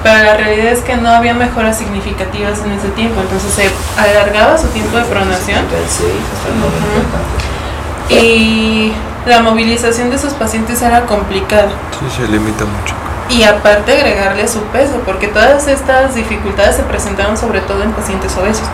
pero 0.01 0.23
la 0.23 0.35
realidad 0.35 0.71
es 0.71 0.79
que 0.79 0.95
no 0.95 1.09
había 1.09 1.35
mejoras 1.35 1.77
significativas 1.77 2.59
en 2.65 2.71
ese 2.71 2.87
tiempo, 2.89 3.21
entonces 3.21 3.53
se 3.53 3.69
alargaba 4.01 4.57
su 4.57 4.67
tiempo 4.67 4.97
de 4.97 5.03
pronación 5.03 5.59
76 5.69 6.09
hasta 6.33 6.49
el 6.49 6.59
90 6.59 6.71
Ujú. 8.09 8.25
y 8.25 8.93
la 9.25 9.41
movilización 9.41 10.09
de 10.09 10.15
esos 10.15 10.33
pacientes 10.33 10.81
era 10.81 11.05
complicada. 11.05 11.69
Sí, 11.99 12.21
se 12.21 12.27
limita 12.27 12.65
mucho. 12.65 12.95
Y 13.29 13.43
aparte 13.43 13.93
agregarle 13.93 14.47
su 14.47 14.61
peso, 14.65 15.01
porque 15.05 15.27
todas 15.27 15.67
estas 15.67 16.15
dificultades 16.15 16.75
se 16.75 16.83
presentaron 16.83 17.37
sobre 17.37 17.61
todo 17.61 17.83
en 17.83 17.91
pacientes 17.91 18.35
obesos. 18.35 18.67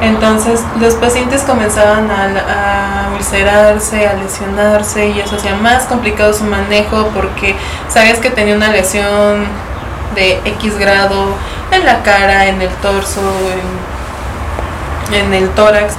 Entonces 0.00 0.60
los 0.78 0.94
pacientes 0.94 1.42
comenzaban 1.42 2.08
a, 2.10 3.06
a 3.06 3.16
ulcerarse, 3.16 4.06
a 4.06 4.14
lesionarse 4.14 5.08
y 5.08 5.20
eso 5.20 5.36
hacía 5.36 5.56
más 5.56 5.84
complicado 5.84 6.32
su 6.32 6.44
manejo 6.44 7.08
porque 7.14 7.56
sabías 7.88 8.18
que 8.18 8.30
tenía 8.30 8.54
una 8.54 8.68
lesión 8.68 9.44
de 10.14 10.40
X 10.44 10.78
grado 10.78 11.34
en 11.72 11.84
la 11.84 12.02
cara, 12.02 12.46
en 12.46 12.62
el 12.62 12.70
torso, 12.76 13.20
en, 15.12 15.14
en 15.14 15.34
el 15.34 15.48
tórax, 15.50 15.94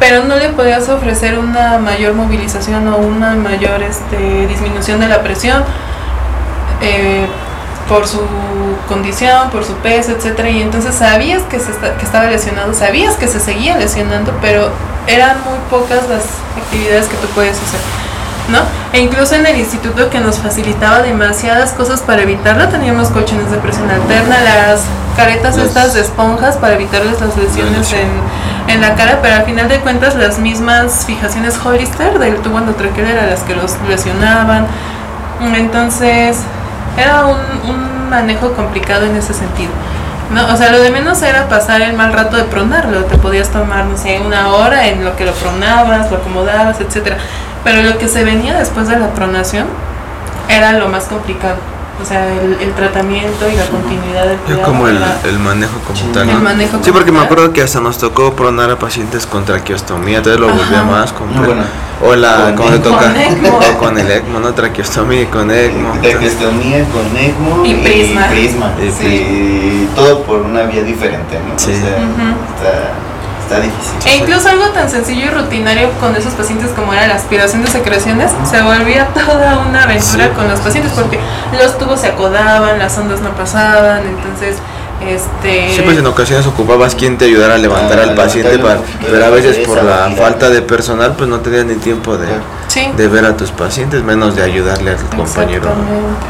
pero 0.00 0.24
no 0.24 0.34
le 0.36 0.48
podías 0.48 0.88
ofrecer 0.88 1.38
una 1.38 1.78
mayor 1.78 2.14
movilización 2.14 2.88
o 2.88 2.96
una 2.96 3.36
mayor 3.36 3.82
este, 3.82 4.46
disminución 4.48 4.98
de 4.98 5.06
la 5.08 5.22
presión 5.22 5.62
eh, 6.80 7.26
por 7.88 8.06
su 8.08 8.20
condición, 8.88 9.50
por 9.50 9.64
su 9.64 9.74
peso, 9.74 10.12
etcétera, 10.12 10.48
y 10.48 10.62
entonces 10.62 10.94
sabías 10.94 11.42
que, 11.42 11.58
se 11.60 11.70
esta- 11.72 11.96
que 11.96 12.04
estaba 12.04 12.26
lesionado, 12.26 12.72
sabías 12.72 13.14
que 13.16 13.28
se 13.28 13.40
seguía 13.40 13.76
lesionando, 13.76 14.32
pero 14.40 14.70
eran 15.06 15.36
muy 15.44 15.58
pocas 15.70 16.08
las 16.08 16.22
actividades 16.56 17.06
que 17.06 17.16
tú 17.16 17.26
puedes 17.34 17.56
hacer, 17.56 17.80
¿no? 18.48 18.58
E 18.92 19.00
incluso 19.00 19.34
en 19.34 19.44
el 19.46 19.58
instituto 19.58 20.08
que 20.08 20.20
nos 20.20 20.38
facilitaba 20.38 21.02
demasiadas 21.02 21.72
cosas 21.72 22.00
para 22.00 22.22
evitarlo, 22.22 22.68
teníamos 22.68 23.08
colchones 23.08 23.50
de 23.50 23.58
presión 23.58 23.90
alterna, 23.90 24.36
las 24.40 24.82
caretas 25.16 25.56
estas 25.58 25.92
de 25.94 26.00
esponjas 26.02 26.56
para 26.56 26.74
evitarles 26.74 27.20
las 27.20 27.36
lesiones 27.36 27.92
en, 27.92 28.08
en 28.72 28.80
la 28.80 28.94
cara, 28.94 29.18
pero 29.22 29.36
al 29.36 29.44
final 29.44 29.68
de 29.68 29.80
cuentas 29.80 30.14
las 30.14 30.38
mismas 30.38 31.04
fijaciones 31.06 31.58
Hollister 31.62 32.18
del 32.18 32.36
tubo 32.36 32.58
endotraqueal 32.58 33.08
eran 33.08 33.30
las 33.30 33.42
que 33.42 33.54
los 33.54 33.76
lesionaban. 33.88 34.66
Entonces, 35.54 36.38
era 36.96 37.26
un, 37.26 37.70
un 37.70 38.10
manejo 38.10 38.52
complicado 38.52 39.06
en 39.06 39.16
ese 39.16 39.34
sentido. 39.34 39.70
No, 40.30 40.46
o 40.52 40.56
sea, 40.56 40.70
lo 40.70 40.80
de 40.80 40.90
menos 40.90 41.20
era 41.22 41.48
pasar 41.48 41.82
el 41.82 41.94
mal 41.94 42.12
rato 42.12 42.36
de 42.36 42.44
pronarlo. 42.44 43.04
Te 43.04 43.18
podías 43.18 43.48
tomar, 43.48 43.86
no 43.86 43.96
una 44.24 44.48
hora 44.48 44.86
en 44.86 45.04
lo 45.04 45.16
que 45.16 45.24
lo 45.24 45.32
pronabas, 45.32 46.10
lo 46.10 46.18
acomodabas, 46.18 46.80
etcétera. 46.80 47.16
Pero 47.64 47.82
lo 47.82 47.98
que 47.98 48.06
se 48.06 48.24
venía 48.24 48.56
después 48.56 48.88
de 48.88 48.96
la 48.98 49.08
pronación 49.08 49.66
era 50.48 50.72
lo 50.72 50.88
más 50.88 51.04
complicado. 51.04 51.56
O 52.02 52.04
sea, 52.04 52.26
el, 52.32 52.54
el 52.60 52.72
tratamiento 52.72 53.48
y 53.48 53.56
la 53.56 53.66
continuidad 53.66 54.26
del 54.26 54.38
cuidado 54.38 54.62
como 54.64 54.88
el, 54.88 54.98
el 55.24 55.38
manejo 55.38 55.78
como 55.86 55.98
Sí. 55.98 56.04
tal. 56.14 56.28
El 56.28 56.40
manejo 56.40 56.78
Sí, 56.82 56.90
porque 56.92 57.12
me 57.12 57.18
como 57.18 57.24
acuerdo 57.26 57.52
que 57.52 57.62
hasta 57.62 57.80
nos 57.80 57.98
tocó 57.98 58.32
pronar 58.34 58.70
a 58.70 58.78
pacientes 58.78 59.26
con 59.26 59.44
traqueostomía, 59.44 60.18
entonces 60.18 60.40
lo 60.40 60.48
volvía 60.48 60.80
Ajá. 60.80 60.84
más 60.90 61.12
No, 61.12 61.18
complejo. 61.18 61.44
bueno, 61.46 61.62
o 62.02 62.16
la, 62.16 62.44
con 62.46 62.56
¿cómo 62.56 62.68
se 62.70 62.74
ECMO. 62.76 62.84
toca? 62.90 63.06
Con 63.06 63.16
ECMO. 63.20 63.58
O 63.74 63.78
con 63.78 63.98
el 63.98 64.10
ECMO, 64.10 64.40
¿no? 64.40 64.54
Traqueostomía 64.54 65.20
y 65.22 65.26
con 65.26 65.50
ECMO. 65.50 65.92
traqueostomía 66.00 66.84
con 66.86 67.16
ECMO 67.16 67.64
Y 67.66 67.74
prisma. 67.74 68.26
prisma. 68.28 68.72
Y 68.82 68.90
Sí, 68.90 69.88
todo 69.94 70.22
por 70.24 70.40
una 70.40 70.62
vía 70.62 70.82
diferente, 70.82 71.38
¿no? 71.46 71.58
Sí. 71.58 71.72
O 71.72 71.76
sea, 71.76 71.96
está, 71.98 72.92
está 73.50 73.60
difícil. 73.60 73.94
E 74.06 74.16
incluso 74.16 74.48
algo 74.48 74.66
tan 74.70 74.88
sencillo 74.88 75.26
y 75.26 75.28
rutinario 75.30 75.90
con 76.00 76.14
esos 76.14 76.32
pacientes 76.34 76.70
como 76.70 76.92
era 76.94 77.06
la 77.08 77.14
aspiración 77.14 77.62
de 77.64 77.70
secreciones, 77.70 78.30
se 78.48 78.62
volvía 78.62 79.06
toda 79.14 79.58
una 79.68 79.82
aventura 79.84 80.26
Sí. 80.26 80.30
con 80.36 80.48
los 80.48 80.60
pacientes 80.60 80.92
porque 80.92 81.18
los 81.60 81.76
tubos 81.78 82.00
se 82.00 82.08
acodaban, 82.08 82.78
las 82.78 82.96
ondas 82.98 83.20
no 83.20 83.30
pasaban, 83.30 84.02
entonces 84.06 84.56
este 85.00 85.74
Sí, 85.74 85.82
pues 85.82 85.96
en 85.98 86.06
ocasiones 86.06 86.46
ocupabas 86.46 86.94
quien 86.94 87.16
te 87.18 87.24
ayudara 87.24 87.54
a 87.54 87.58
levantar 87.58 87.98
Ah, 88.00 88.02
al 88.10 88.14
paciente, 88.14 88.58
para, 88.58 88.80
pero 89.10 89.24
a 89.24 89.30
veces 89.30 89.66
por 89.66 89.82
la 89.82 90.10
falta 90.16 90.50
de 90.50 90.60
personal, 90.62 91.14
pues 91.16 91.28
no 91.28 91.40
tenías 91.40 91.64
ni 91.64 91.74
tiempo 91.76 92.16
de, 92.18 92.28
sí, 92.68 92.86
de 92.96 93.08
ver 93.08 93.24
a 93.24 93.36
tus 93.36 93.50
pacientes, 93.50 94.02
menos 94.02 94.36
de 94.36 94.42
ayudarle 94.42 94.90
al 94.90 94.96
compañero 95.16 95.70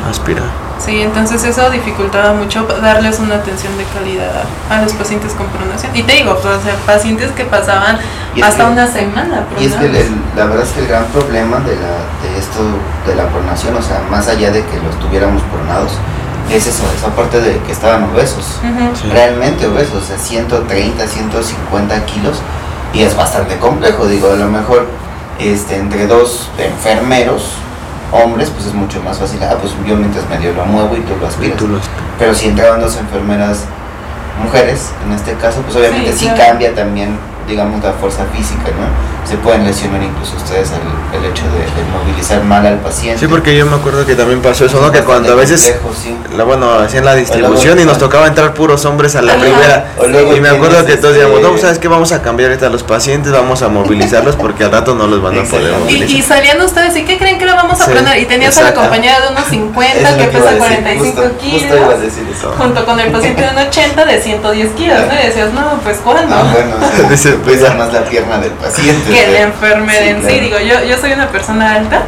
a 0.06 0.10
aspirar. 0.10 0.69
Sí, 0.84 1.02
entonces 1.02 1.44
eso 1.44 1.70
dificultaba 1.70 2.32
mucho 2.32 2.64
darles 2.82 3.18
una 3.20 3.36
atención 3.36 3.76
de 3.78 3.84
calidad 3.84 4.44
a 4.70 4.82
los 4.82 4.92
pacientes 4.94 5.32
con 5.34 5.46
pronación. 5.48 5.94
Y 5.94 6.02
te 6.02 6.14
digo, 6.14 6.34
pues, 6.40 6.54
o 6.56 6.62
sea, 6.62 6.74
pacientes 6.86 7.30
que 7.32 7.44
pasaban 7.44 7.98
hasta 8.42 8.64
que- 8.66 8.72
una 8.72 8.86
semana 8.86 9.44
Y 9.58 9.66
es 9.66 9.74
que 9.74 9.86
el- 9.86 10.20
la 10.36 10.46
verdad 10.46 10.64
es 10.64 10.70
que 10.72 10.80
el 10.80 10.86
gran 10.88 11.04
problema 11.06 11.58
de, 11.60 11.76
la, 11.76 11.98
de 12.22 12.38
esto, 12.38 12.60
de 13.06 13.14
la 13.14 13.28
pronación, 13.28 13.76
o 13.76 13.82
sea, 13.82 14.00
más 14.10 14.28
allá 14.28 14.50
de 14.50 14.64
que 14.64 14.76
los 14.80 14.98
tuviéramos 14.98 15.42
pronados, 15.44 15.92
es 16.50 16.66
eso, 16.66 16.82
esa 16.96 17.08
parte 17.14 17.40
de 17.40 17.58
que 17.60 17.70
estaban 17.72 18.04
obesos. 18.12 18.58
Sí. 19.00 19.08
Realmente 19.10 19.66
obesos, 19.66 20.02
o 20.02 20.06
sea, 20.06 20.18
130, 20.18 21.06
150 21.06 22.04
kilos, 22.06 22.38
y 22.92 23.02
es 23.02 23.14
bastante 23.16 23.56
complejo, 23.58 24.06
digo, 24.06 24.32
a 24.32 24.36
lo 24.36 24.46
mejor 24.48 24.86
este, 25.38 25.76
entre 25.76 26.06
dos 26.08 26.50
enfermeros, 26.58 27.52
hombres, 28.12 28.50
pues 28.50 28.66
es 28.66 28.74
mucho 28.74 29.02
más 29.02 29.18
fácil, 29.18 29.38
ah, 29.42 29.56
pues 29.60 29.72
yo 29.86 29.96
mientras 29.96 30.28
medio 30.28 30.52
lo 30.52 30.64
muevo 30.66 30.96
y 30.96 31.00
tú 31.00 31.14
lo 31.20 31.26
aspiras. 31.26 31.56
tú 31.56 31.68
Pero 32.18 32.34
si 32.34 32.48
entraban 32.48 32.80
dos 32.80 32.96
enfermeras 32.96 33.64
mujeres, 34.42 34.90
en 35.06 35.12
este 35.12 35.34
caso, 35.34 35.60
pues 35.62 35.76
obviamente 35.76 36.12
Sí, 36.12 36.20
sí, 36.20 36.24
claro. 36.26 36.50
cambia 36.50 36.74
también 36.74 37.18
digamos, 37.46 37.82
la 37.82 37.92
fuerza 37.92 38.24
física, 38.34 38.64
¿no? 38.78 39.28
Se 39.28 39.36
pueden 39.36 39.64
lesionar 39.64 40.02
incluso 40.02 40.36
ustedes 40.36 40.70
el, 40.72 41.18
el 41.18 41.30
hecho 41.30 41.44
de, 41.44 41.58
de 41.60 41.88
movilizar 41.92 42.42
mal 42.44 42.66
al 42.66 42.78
paciente. 42.78 43.18
Sí, 43.20 43.26
porque 43.28 43.56
yo 43.56 43.66
me 43.66 43.76
acuerdo 43.76 44.04
que 44.06 44.14
también 44.14 44.40
pasó 44.40 44.64
eso, 44.64 44.80
¿no? 44.80 44.90
Que 44.90 45.00
cuando 45.02 45.32
a 45.32 45.36
veces, 45.36 45.72
Complejo, 45.80 45.94
sí. 46.02 46.16
la, 46.36 46.44
bueno, 46.44 46.72
hacían 46.72 47.04
la 47.04 47.14
distribución 47.14 47.78
y 47.80 47.84
nos 47.84 47.98
tocaba 47.98 48.26
entrar 48.26 48.54
puros 48.54 48.84
hombres 48.86 49.14
a 49.16 49.22
la 49.22 49.32
Ajá. 49.32 49.40
primera. 49.42 49.86
O 49.98 50.06
luego 50.06 50.34
Y 50.36 50.40
me 50.40 50.48
acuerdo 50.48 50.84
que 50.86 50.96
todos 50.96 51.14
decíamos, 51.14 51.40
este, 51.40 51.52
no, 51.52 51.58
¿sabes 51.58 51.78
qué? 51.78 51.88
Vamos 51.88 52.12
a 52.12 52.22
cambiar 52.22 52.50
ahorita 52.50 52.66
a 52.66 52.70
los 52.70 52.82
pacientes, 52.82 53.30
vamos 53.32 53.62
a 53.62 53.68
movilizarlos 53.68 54.36
porque 54.36 54.64
al 54.64 54.72
rato 54.72 54.94
no 54.94 55.06
los 55.06 55.22
van 55.22 55.38
a 55.38 55.42
poder 55.44 55.66
Exactamente. 55.66 55.92
Y, 55.92 55.96
movilizar. 55.98 56.18
y 56.18 56.22
salían 56.22 56.60
ustedes, 56.62 56.96
¿y 56.96 57.04
qué 57.04 57.18
creen 57.18 57.38
que 57.38 57.46
lo 57.46 57.54
vamos 57.54 57.80
a 57.80 57.84
Sí, 57.86 57.92
poner? 57.92 58.18
Y 58.18 58.26
tenías 58.26 58.56
a 58.58 58.62
la 58.62 58.74
compañera 58.74 59.20
de 59.20 59.28
unos 59.32 59.44
50 59.46 59.98
Eso 59.98 60.08
es 60.08 60.14
que 60.16 60.24
pesa 60.26 60.44
decir, 60.44 60.58
45 60.58 61.04
justo, 61.22 61.38
kilos. 61.40 61.60
Justo 61.62 61.76
iba 61.76 61.94
a 61.94 61.98
decir 61.98 62.24
eso. 62.36 62.54
Junto 62.58 62.84
con 62.86 63.00
el 63.00 63.12
paciente 63.12 63.42
de 63.42 63.48
un 63.50 63.58
80 63.58 64.04
de 64.04 64.20
110 64.20 64.70
kilos, 64.72 64.98
¿no? 65.06 65.14
Y 65.14 65.26
decías, 65.26 65.52
no, 65.52 65.80
pues 65.84 65.98
¿cuándo? 65.98 66.34
No, 66.34 66.44
bueno, 66.50 66.76
Dice, 67.10 67.34
pesa 67.40 67.74
más 67.74 67.92
la 67.92 68.04
pierna 68.04 68.38
del 68.38 68.52
paciente. 68.52 69.10
que 69.10 69.32
la 69.32 69.40
enfermedad 69.42 70.02
en 70.06 70.16
sí. 70.22 70.26
claro. 70.26 70.42
Digo, 70.42 70.58
yo, 70.60 70.84
yo 70.86 70.98
soy 70.98 71.12
una 71.12 71.28
persona 71.28 71.74
alta 71.74 72.02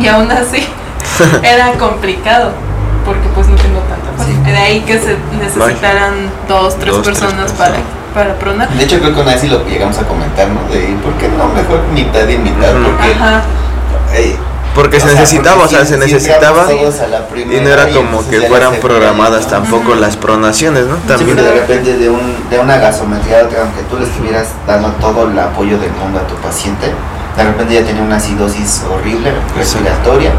y 0.00 0.06
aún 0.08 0.30
así 0.30 0.66
era 1.42 1.72
complicado 1.72 2.52
porque 3.04 3.28
pues 3.34 3.48
no 3.48 3.56
tengo 3.56 3.80
tanta 3.80 4.12
fuerza. 4.16 4.32
Sí. 4.44 4.50
De 4.50 4.56
ahí 4.56 4.80
que 4.80 4.98
se 4.98 5.16
necesitaran 5.38 6.30
dos, 6.48 6.78
tres 6.78 6.92
Dos, 6.94 7.02
tres 7.02 7.18
personas 7.18 7.52
para, 7.52 7.74
para 8.14 8.34
pronar. 8.38 8.68
De 8.70 8.84
hecho, 8.84 8.98
creo 9.00 9.14
que 9.14 9.20
una 9.20 9.32
vez 9.32 9.40
sí 9.40 9.48
lo 9.48 9.66
llegamos 9.66 9.98
a 9.98 10.02
comentar, 10.04 10.48
¿no? 10.48 10.62
De 10.72 10.80
¿por 11.02 11.12
qué 11.14 11.28
no 11.28 11.48
mejor 11.48 11.82
mitad 11.94 12.28
y 12.28 12.38
mitad? 12.38 12.72
Porque, 12.72 13.12
Ajá. 13.12 13.42
eh, 14.14 14.36
Porque 14.74 15.00
se 15.00 15.08
sea, 15.08 15.20
necesitaba, 15.20 15.64
o 15.64 15.68
sea, 15.68 15.80
se 15.84 15.94
si 15.94 16.00
necesitaba 16.00 16.62
entramos 16.62 16.96
todos 16.96 17.00
a 17.00 17.06
la 17.08 17.26
y 17.36 17.60
no 17.60 17.68
era 17.68 17.88
como 17.90 18.26
que 18.28 18.40
fueran 18.42 18.74
programadas 18.76 19.46
tampoco 19.46 19.94
las 19.94 20.16
pronaciones, 20.16 20.86
¿no? 20.86 20.96
Sí, 20.96 21.02
También. 21.08 21.36
porque 21.36 21.42
de 21.42 21.52
repente 21.60 21.96
de, 21.98 22.08
un, 22.08 22.48
de 22.48 22.58
una 22.58 22.78
gasometría 22.78 23.40
a 23.40 23.44
otra, 23.44 23.60
aunque 23.62 23.82
tú 23.90 23.98
le 23.98 24.04
estuvieras 24.06 24.48
dando 24.66 24.88
todo 24.92 25.28
el 25.30 25.38
apoyo 25.38 25.78
del 25.78 25.92
mundo 25.92 26.20
a 26.20 26.26
tu 26.26 26.34
paciente, 26.36 26.86
de 27.36 27.44
repente 27.44 27.74
ya 27.74 27.82
tenía 27.84 28.02
una 28.02 28.16
acidosis 28.16 28.82
horrible 28.90 29.32
respiratoria, 29.56 30.30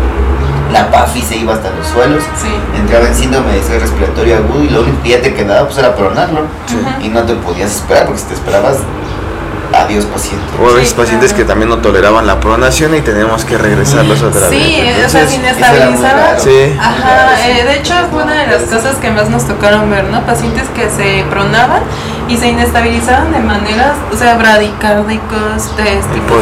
la 0.72 0.89
PAFI 0.89 1.22
se 1.22 1.36
iba 1.38 1.54
hasta 1.54 1.69
los 1.69 1.86
suelos, 1.88 2.24
Sí. 2.41 2.50
entraba 2.76 3.08
en 3.08 3.13
síndrome 3.13 3.52
de 3.54 3.60
estrés 3.60 3.82
respiratorio 3.84 4.38
agudo 4.38 4.63
y 4.63 4.69
lo 4.69 4.82
único 4.82 5.04
que 5.04 5.10
ya 5.10 5.22
te 5.22 5.36
quedaba 5.36 5.67
pues 5.67 5.78
era 5.78 5.96
pronarlo 5.96 6.41
Sí. 6.65 6.78
Y 7.06 7.10
no 7.10 7.22
te 7.24 7.36
podías 7.36 7.69
esperar 7.72 8.06
porque 8.08 8.22
si 8.22 8.28
te 8.28 8.34
esperabas, 8.34 8.78
adiós 9.74 10.06
paciente. 10.06 10.46
O 10.62 10.70
a 10.70 10.74
veces 10.74 10.90
Sí, 10.90 10.96
pacientes 10.96 11.32
claro. 11.34 11.44
que 11.44 11.48
también 11.50 11.70
no 11.70 11.78
toleraban 11.80 12.28
la 12.28 12.40
pronación 12.40 12.96
y 12.96 13.02
teníamos 13.02 13.44
que 13.46 13.58
regresarlos 13.58 14.22
otra 14.22 14.50
Sí, 14.50 14.82
vez. 14.82 15.06
o 15.06 15.10
sea, 15.10 15.28
sin 15.28 15.42
raro. 15.44 16.40
Sí. 16.40 16.76
Ajá, 16.80 17.36
sí. 17.38 17.50
eh, 17.50 17.64
de 17.64 17.76
hecho 17.78 17.94
fue 18.12 18.24
una 18.24 18.34
de 18.34 18.48
las 18.48 18.64
cosas 18.64 18.96
que 18.98 19.10
más 19.12 19.30
nos 19.30 19.48
tocaron 19.48 19.90
ver, 19.90 20.06
¿no? 20.06 20.22
Pacientes 20.26 20.64
que 20.76 20.90
se 20.90 21.26
pronaban 21.30 21.82
y 22.28 22.38
se 22.38 22.48
inestabilizaban 22.50 23.32
de 23.32 23.40
maneras, 23.40 23.94
o 24.12 24.16
sea, 24.16 24.36
bradicárdicos, 24.38 25.70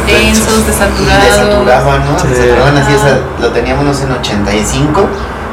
Y 0.06 0.30
desaturados. 0.66 0.66
desaturaban, 0.66 2.04
¿no? 2.04 2.18
Sí. 2.18 2.28
Desaturaban 2.28 2.76
así, 2.76 2.94
o 2.94 2.98
sea, 3.02 3.18
lo 3.40 3.48
teníamos 3.50 4.00
en 4.02 4.12
85 4.12 5.08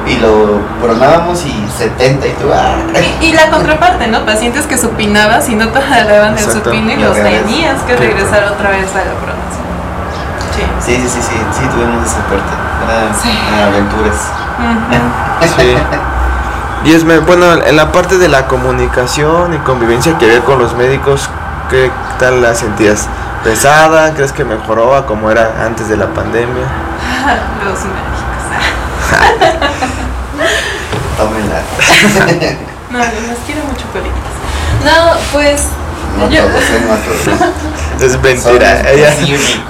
y 0.08 0.16
lo 0.18 0.60
pronábamos 0.82 1.46
y 1.46 1.66
70 1.78 2.28
y 2.28 2.32
tú, 2.34 2.46
ah, 2.54 2.76
Y, 3.22 3.26
y 3.28 3.34
la 3.34 3.50
contraparte, 3.50 4.08
¿no? 4.08 4.26
Pacientes 4.26 4.66
que 4.66 4.78
supinabas 4.78 5.48
y 5.50 5.56
no 5.56 5.68
toleraban 5.70 6.38
el 6.38 6.44
supino 6.52 6.92
y 6.92 6.94
Y 6.94 6.98
los 6.98 7.14
tenías 7.16 7.82
que 7.84 7.96
regresar 7.96 8.44
otra 8.46 8.70
vez 8.72 8.88
a 8.94 9.00
la 9.06 9.14
pronación. 9.20 9.70
Sí. 10.56 10.64
Sí, 10.86 10.96
sí, 10.96 11.10
sí, 11.10 11.22
sí, 11.22 11.38
sí, 11.54 11.68
tuvimos 11.68 12.06
esa 12.06 12.18
parte. 12.26 12.54
Era, 12.86 13.14
Sí. 13.22 13.30
era 13.56 13.68
aventuras. 13.68 14.16
Ujú. 14.60 15.62
Sí. 15.62 15.78
Y 16.86 16.94
es, 16.94 17.04
me- 17.04 17.20
bueno, 17.20 17.46
en 17.54 17.76
la 17.76 17.92
parte 17.92 18.18
de 18.18 18.30
la 18.30 18.48
comunicación 18.48 19.54
y 19.54 19.58
convivencia 19.60 20.18
que 20.18 20.26
había 20.26 20.42
con 20.42 20.60
los 20.60 20.74
médicos, 20.76 21.30
¿qué 21.70 21.92
tal 22.20 22.42
la 22.42 22.56
sentías? 22.56 23.08
¿Pesada? 23.44 24.14
¿Crees 24.14 24.32
que 24.34 24.44
mejoró 24.44 24.96
a 24.96 25.06
como 25.06 25.30
era 25.30 25.66
antes 25.66 25.88
de 25.90 25.98
la 25.98 26.08
pandemia? 26.08 26.66
Los 27.64 27.80
médicos. 27.84 28.10
Tómenla. 32.18 32.52
No, 32.90 32.98
los 32.98 33.38
quiero 33.46 33.62
mucho, 33.66 33.86
coleguitas. 33.94 34.34
No, 34.84 35.14
pues. 35.32 35.66
No 36.18 36.28
yo- 36.28 36.42
todos, 36.44 36.64
¿eh? 36.64 36.82
No 36.88 36.96
todos. 37.38 37.52
Es 38.02 38.14
mentira. 38.22 38.78
Son 38.78 38.88
Ella, 38.88 39.14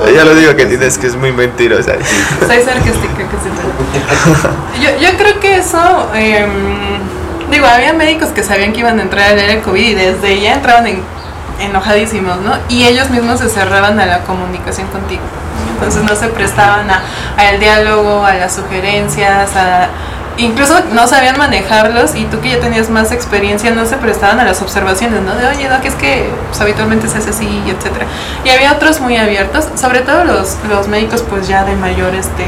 ella 0.07 0.23
lo 0.23 0.35
digo 0.35 0.55
que 0.55 0.65
tienes 0.67 0.97
que 0.97 1.07
es 1.07 1.15
muy 1.15 1.31
mentirosa. 1.33 1.93
Soy 2.39 2.61
sarcástica, 2.63 3.17
que 3.17 3.37
se 3.41 4.81
yo, 4.81 4.99
yo 5.01 5.17
creo 5.17 5.39
que 5.39 5.57
eso, 5.57 6.09
em, 6.13 6.99
digo, 7.51 7.65
había 7.65 7.91
médicos 7.93 8.29
que 8.29 8.43
sabían 8.43 8.71
que 8.71 8.79
iban 8.81 8.99
a 8.99 9.01
entrar 9.01 9.31
al 9.33 9.39
área 9.39 9.61
COVID 9.63 9.81
y 9.81 9.95
desde 9.95 10.39
ya 10.39 10.53
entraban 10.53 10.85
en, 10.87 11.01
enojadísimos, 11.59 12.37
¿no? 12.41 12.53
Y 12.69 12.85
ellos 12.85 13.09
mismos 13.09 13.39
se 13.39 13.49
cerraban 13.49 13.99
a 13.99 14.05
la 14.05 14.19
comunicación 14.19 14.87
contigo. 14.89 15.23
Entonces 15.73 16.03
no 16.03 16.15
se 16.15 16.27
prestaban 16.27 16.89
a, 16.91 17.01
al 17.35 17.59
diálogo, 17.59 18.23
a 18.23 18.35
las 18.35 18.53
sugerencias, 18.55 19.55
a... 19.55 19.87
Incluso 20.39 20.73
no 20.93 21.05
sabían 21.05 21.37
manejarlos 21.37 22.15
y 22.15 22.23
tú 22.25 22.39
que 22.39 22.51
ya 22.51 22.59
tenías 22.61 22.89
más 22.89 23.11
experiencia 23.11 23.71
no 23.71 23.85
se 23.85 23.97
prestaban 23.97 24.39
a 24.39 24.45
las 24.45 24.61
observaciones, 24.61 25.21
¿no? 25.21 25.35
De, 25.35 25.45
oye, 25.45 25.67
Doc, 25.67 25.83
es 25.83 25.95
que 25.95 26.29
pues, 26.47 26.61
habitualmente 26.61 27.09
se 27.09 27.17
hace 27.17 27.31
así, 27.31 27.61
etcétera. 27.67 28.05
Y 28.45 28.49
había 28.49 28.71
otros 28.71 29.01
muy 29.01 29.17
abiertos, 29.17 29.67
sobre 29.75 29.99
todo 29.99 30.23
los, 30.23 30.55
los 30.69 30.87
médicos 30.87 31.25
pues 31.29 31.49
ya 31.49 31.65
de 31.65 31.75
mayor, 31.75 32.15
este, 32.15 32.45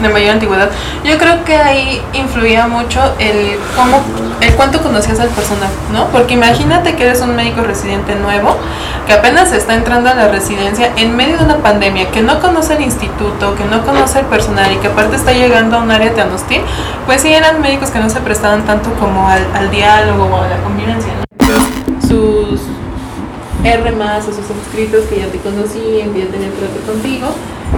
de 0.00 0.08
mayor 0.08 0.30
antigüedad. 0.34 0.70
Yo 1.04 1.18
creo 1.18 1.44
que 1.44 1.56
ahí 1.56 2.02
influía 2.12 2.66
mucho 2.66 3.00
el 3.18 3.58
cómo, 3.74 4.02
el 4.40 4.54
cuánto 4.54 4.82
conocías 4.82 5.20
al 5.20 5.28
personal, 5.28 5.70
¿no? 5.92 6.06
Porque 6.08 6.34
imagínate 6.34 6.96
que 6.96 7.04
eres 7.04 7.20
un 7.20 7.34
médico 7.34 7.62
residente 7.62 8.14
nuevo, 8.14 8.56
que 9.06 9.12
apenas 9.12 9.52
está 9.52 9.74
entrando 9.74 10.10
a 10.10 10.14
la 10.14 10.28
residencia 10.28 10.92
en 10.96 11.16
medio 11.16 11.38
de 11.38 11.44
una 11.44 11.58
pandemia, 11.58 12.10
que 12.10 12.22
no 12.22 12.40
conoce 12.40 12.74
el 12.74 12.82
instituto, 12.82 13.54
que 13.54 13.64
no 13.64 13.84
conoce 13.84 14.20
el 14.20 14.26
personal 14.26 14.72
y 14.72 14.76
que 14.76 14.88
aparte 14.88 15.16
está 15.16 15.32
llegando 15.32 15.76
a 15.76 15.82
un 15.82 15.90
área 15.90 16.12
tan 16.14 16.32
hostil, 16.32 16.60
pues 17.06 17.22
sí 17.22 17.32
eran 17.32 17.60
médicos 17.60 17.90
que 17.90 17.98
no 17.98 18.10
se 18.10 18.20
prestaban 18.20 18.64
tanto 18.66 18.92
como 18.94 19.28
al, 19.28 19.70
diálogo 19.70 20.24
o 20.24 20.42
a 20.42 20.48
la 20.48 20.56
convivencia, 20.58 21.12
¿no? 21.14 22.06
Sus 22.06 22.60
R 23.64 23.90
o 23.90 24.22
sus 24.22 24.38
inscritos 24.50 25.04
que 25.06 25.18
ya 25.20 25.26
te 25.26 25.38
conocían, 25.38 26.12
que 26.12 26.20
ya 26.20 26.30
tenían 26.30 26.52
trato 26.52 26.92
contigo, 26.92 27.28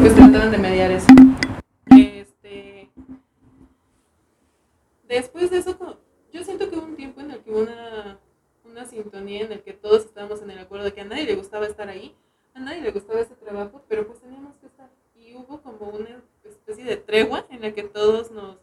pues 0.01 0.15
trataban 0.15 0.51
de 0.51 0.59
mediar 0.59 0.91
eso. 0.91 1.07
Después 5.09 5.51
de 5.51 5.59
eso, 5.59 5.99
yo 6.33 6.45
siento 6.45 6.69
que 6.69 6.77
hubo 6.77 6.87
un 6.87 6.97
tiempo 6.97 7.21
en 7.21 7.31
el 7.31 7.41
que 7.41 7.51
hubo 7.51 7.61
una, 7.61 8.19
una 8.65 8.85
sintonía 8.85 9.45
en 9.45 9.53
el 9.53 9.63
que 9.63 9.73
todos 9.73 10.05
estábamos 10.05 10.43
en 10.43 10.51
el 10.51 10.59
acuerdo 10.59 10.85
de 10.85 10.93
que 10.93 11.01
a 11.01 11.05
nadie 11.05 11.25
le 11.25 11.37
gustaba 11.37 11.67
estar 11.67 11.89
ahí, 11.89 12.15
a 12.55 12.61
nadie 12.61 12.81
le 12.81 12.91
gustaba 12.91 13.21
ese 13.21 13.35
trabajo, 13.35 13.83
pero 13.89 14.07
pues 14.07 14.21
teníamos 14.21 14.57
que 14.57 14.67
estar. 14.67 14.91
Y 15.17 15.35
hubo 15.35 15.61
como 15.63 15.91
una 15.91 16.23
especie 16.45 16.85
de 16.85 16.97
tregua 16.97 17.47
en 17.51 17.63
la 17.63 17.73
que 17.73 17.85
todos 17.85 18.31
nos, 18.31 18.59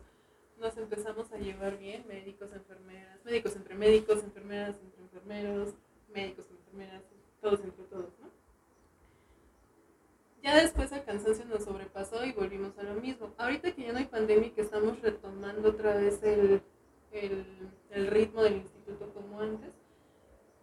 nos 0.59 0.77
empezamos 0.77 1.31
a 1.31 1.37
llevar 1.37 1.77
bien, 1.77 2.05
médicos, 2.07 2.49
enfermeras, 2.53 3.23
médicos 3.25 3.55
entre 3.55 3.75
médicos, 3.75 4.23
enfermeras 4.23 4.75
entre 4.81 5.01
enfermeros, 5.03 5.73
médicos, 6.13 6.45
enfermeras, 6.49 7.03
todos 7.41 7.59
entre 7.61 7.83
todos. 7.85 8.24
Ya 10.45 10.61
después 10.61 10.91
el 10.91 11.03
cansancio 11.03 11.43
nos 11.45 11.63
sobrepasó 11.63 12.23
y 12.23 12.31
volvimos 12.31 12.77
a 12.77 12.83
lo 12.83 13.01
mismo. 13.01 13.33
Ahorita 13.39 13.71
que 13.71 13.81
ya 13.81 13.91
no 13.91 13.97
hay 13.97 14.05
pandemia 14.05 14.49
y 14.49 14.51
que 14.51 14.61
estamos 14.61 15.01
retomando 15.01 15.69
otra 15.69 15.95
vez 15.95 16.21
el, 16.21 16.61
el, 17.11 17.71
el 17.89 18.07
ritmo 18.11 18.43
del 18.43 18.57
instituto 18.57 19.11
como 19.11 19.41
antes, 19.41 19.73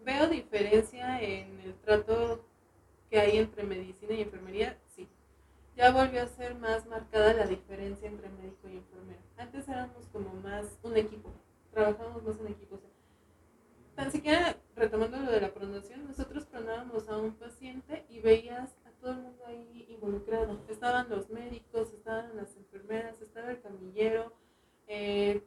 veo 0.04 0.28
diferencia 0.28 1.20
en 1.20 1.58
el 1.62 1.74
trato 1.80 2.46
que 3.10 3.18
hay 3.18 3.38
entre 3.38 3.64
medicina 3.64 4.14
y 4.14 4.22
enfermería, 4.22 4.78
sí. 4.94 5.08
Ya 5.74 5.90
volvió 5.90 6.22
a 6.22 6.28
ser 6.28 6.54
más 6.54 6.86
marcada 6.86 7.34
la 7.34 7.46
diferencia 7.48 8.06
entre 8.06 8.28
médico 8.28 8.68
y 8.68 8.76
enfermero. 8.76 9.20
Antes 9.36 9.66
éramos 9.66 10.06
como 10.12 10.32
más 10.34 10.78
un 10.84 10.96
equipo, 10.96 11.32
trabajábamos 11.72 12.22
más 12.22 12.38
en 12.38 12.52
equipo. 12.52 12.76
o 12.76 12.78
sea, 12.78 12.90
tan 13.96 14.12
siquiera 14.12 14.56
retomando 14.76 15.16
lo 15.16 15.32
de 15.32 15.40
la 15.40 15.52
pronación, 15.52 16.06
nosotros 16.06 16.46
pronábamos 16.46 17.08
a 17.08 17.16
un 17.16 17.34
paciente 17.34 18.06
y 18.08 18.20
veías 18.20 18.70
todo 19.02 19.12
el 19.12 19.18
mundo 19.18 19.44
ahí 19.46 19.86
involucrado. 19.88 20.60
Estaban 20.68 21.10
los 21.10 21.28
médicos, 21.28 21.92
estaban 21.92 22.36
las 22.36 22.56
enfermeras, 22.56 23.20
estaba 23.20 23.50
el 23.50 23.60
camillero, 23.60 24.32
eh, 24.86 25.42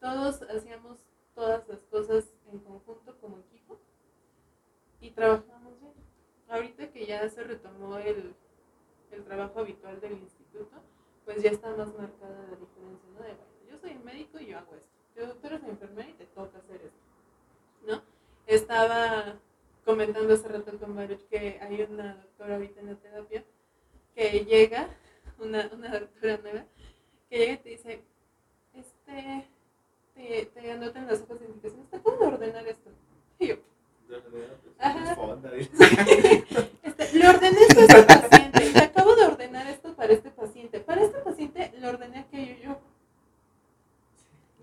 todos 0.00 0.42
hacíamos 0.42 1.00
todas 1.34 1.66
las 1.68 1.80
cosas 1.84 2.32
en 2.50 2.60
conjunto 2.60 3.18
como 3.20 3.38
equipo 3.38 3.78
y 5.00 5.10
trabajábamos 5.10 5.80
bien. 5.80 5.94
Ahorita 6.48 6.92
que 6.92 7.06
ya 7.06 7.28
se 7.28 7.42
retomó 7.42 7.98
el, 7.98 8.34
el 9.10 9.24
trabajo 9.24 9.60
habitual 9.60 10.00
del 10.00 10.12
instituto, 10.12 10.76
pues 11.24 11.42
ya 11.42 11.50
está 11.50 11.74
más 11.74 11.88
marcada 11.88 12.46
la 12.48 12.56
diferencia, 12.56 13.08
¿no? 13.14 13.22
De, 13.24 13.34
bueno, 13.34 13.68
yo 13.68 13.78
soy 13.78 13.94
médico 13.98 14.38
y 14.38 14.46
yo 14.46 14.58
hago 14.58 14.76
esto. 14.76 14.92
Yo, 15.16 15.34
tú 15.34 15.46
eres 15.48 15.64
enfermera 15.64 16.08
y 16.08 16.12
te 16.12 16.26
toca 16.26 16.58
hacer 16.58 16.82
esto, 16.82 17.00
¿no? 17.84 18.02
Estaba 18.46 19.40
comentando 19.86 20.34
hace 20.34 20.48
rato 20.48 20.78
con 20.78 20.94
Baruch 20.96 21.26
que 21.30 21.58
hay 21.62 21.86
una 21.88 22.16
doctora 22.16 22.56
ahorita 22.56 22.80
en 22.80 22.86
la 22.86 22.94
terapia 22.96 23.44
que 24.14 24.44
llega, 24.44 24.88
una, 25.38 25.70
una 25.72 25.98
doctora 25.98 26.38
nueva, 26.42 26.64
que 27.30 27.38
llega 27.38 27.52
y 27.52 27.58
te 27.58 27.68
dice, 27.70 28.02
este, 28.74 29.46
te, 30.14 30.46
te 30.46 30.72
anotan 30.72 31.06
las 31.06 31.22
hojas 31.22 31.40
de 31.40 31.46
indicaciones, 31.46 31.88
¿te 31.90 31.98
puedo 32.00 32.18
ordenar 32.26 32.66
esto? 32.66 32.90
Y 33.38 33.48
yo, 33.48 33.56
Ajá. 34.78 35.16
Este, 36.82 37.18
le 37.18 37.28
ordené 37.28 37.58
esto 37.68 37.80
a 37.80 37.84
este 37.84 38.04
paciente. 38.04 38.72
Le 38.72 38.78
acabo 38.78 39.16
de 39.16 39.24
ordenar 39.24 39.66
esto 39.66 39.94
para 39.94 40.12
este 40.12 40.30
paciente. 40.30 40.80
Para 40.80 41.02
este 41.02 41.18
paciente 41.18 41.72
le 41.78 41.88
ordené 41.88 42.20
aquello 42.20 42.54
yo. 42.62 42.78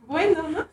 Bueno, 0.07 0.49
¿no? 0.49 0.67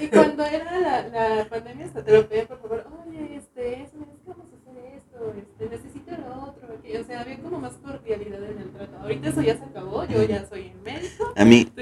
Y 0.00 0.08
cuando 0.08 0.44
era 0.44 0.78
la, 0.80 1.08
la 1.08 1.48
pandemia, 1.48 1.86
hasta 1.86 2.04
te 2.04 2.12
lo 2.12 2.28
por 2.28 2.60
favor, 2.60 2.86
oye, 3.06 3.36
este, 3.36 3.82
es, 3.82 3.94
necesitamos 3.94 4.46
hacer 4.52 4.94
esto, 4.96 5.34
este, 5.38 5.68
necesito 5.76 6.10
lo 6.10 6.48
otro, 6.48 6.74
aquello. 6.78 7.00
O 7.00 7.04
sea, 7.04 7.20
había 7.20 7.40
como 7.40 7.60
más 7.60 7.74
cordialidad 7.74 8.42
en 8.44 8.58
el 8.58 8.70
trato. 8.72 8.98
Ahorita 8.98 9.28
eso 9.28 9.42
ya 9.42 9.56
se 9.56 9.64
acabó, 9.64 10.04
yo 10.06 10.22
ya 10.24 10.44
soy 10.46 10.72
el 10.74 10.80
médico. 10.80 11.32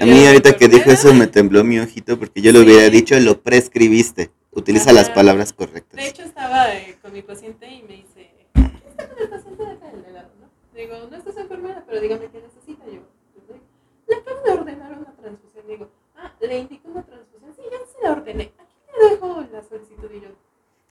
A 0.01 0.05
mí, 0.05 0.25
ahorita 0.25 0.57
que 0.57 0.67
dijo 0.67 0.89
eso 0.91 1.13
me 1.13 1.27
tembló 1.27 1.63
mi 1.63 1.79
ojito 1.79 2.17
porque 2.17 2.41
yo 2.41 2.51
le 2.51 2.59
Sí. 2.59 2.65
hubiera 2.65 2.89
dicho 2.89 3.19
lo 3.19 3.41
prescribiste. 3.41 4.31
Utiliza 4.51 4.91
las 4.91 5.09
palabras 5.09 5.53
correctas. 5.53 5.95
De 5.97 6.07
hecho, 6.07 6.23
estaba 6.23 6.73
eh, 6.75 6.97
con 7.01 7.13
mi 7.13 7.21
paciente 7.21 7.67
y 7.69 7.83
me 7.83 7.93
dice, 7.97 8.31
¿qué 8.53 8.89
está 8.89 9.07
con 9.07 9.17
el 9.19 9.29
paciente 9.29 9.63
de 9.63 9.71
acá 9.71 9.87
del 9.91 10.03
de 10.03 10.11
lado, 10.11 10.29
no? 10.41 10.49
Digo, 10.77 11.07
no 11.09 11.15
estás 11.15 11.37
enfermera, 11.37 11.83
pero 11.87 12.01
dígame 12.01 12.29
qué 12.31 12.41
necesita 12.41 12.83
yo. 12.85 13.01
le 13.35 13.47
doy. 13.47 13.61
Le 14.07 14.15
acabo 14.17 14.41
de 14.43 14.51
ordenar 14.51 14.91
una 14.97 15.13
transfusión. 15.15 15.67
Digo, 15.67 15.89
ah, 16.17 16.33
le 16.41 16.57
indico 16.57 16.89
una 16.89 17.03
transfusión. 17.03 17.53
Sí, 17.55 17.61
ya 17.71 17.77
se 17.85 18.03
la 18.03 18.11
ordené. 18.11 18.51
Aquí 18.59 18.75
le 19.01 19.09
dejo 19.11 19.45
la 19.53 19.63
solicitud 19.63 20.09
y 20.13 20.21
yo. 20.21 20.29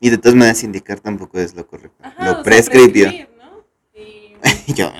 Y 0.00 0.08
de 0.08 0.16
todas 0.16 0.34
maneras 0.36 0.62
indicar 0.62 1.00
tampoco 1.00 1.38
es 1.38 1.54
lo 1.54 1.66
correcto. 1.66 1.96
Ajá, 2.02 2.24
lo 2.24 2.32
sea, 2.36 2.42
prescribió. 2.42 3.04
prescribir, 3.08 3.28
¿no? 3.36 3.64
Y, 3.94 4.36
Y 4.70 4.74
yo, 4.74 4.90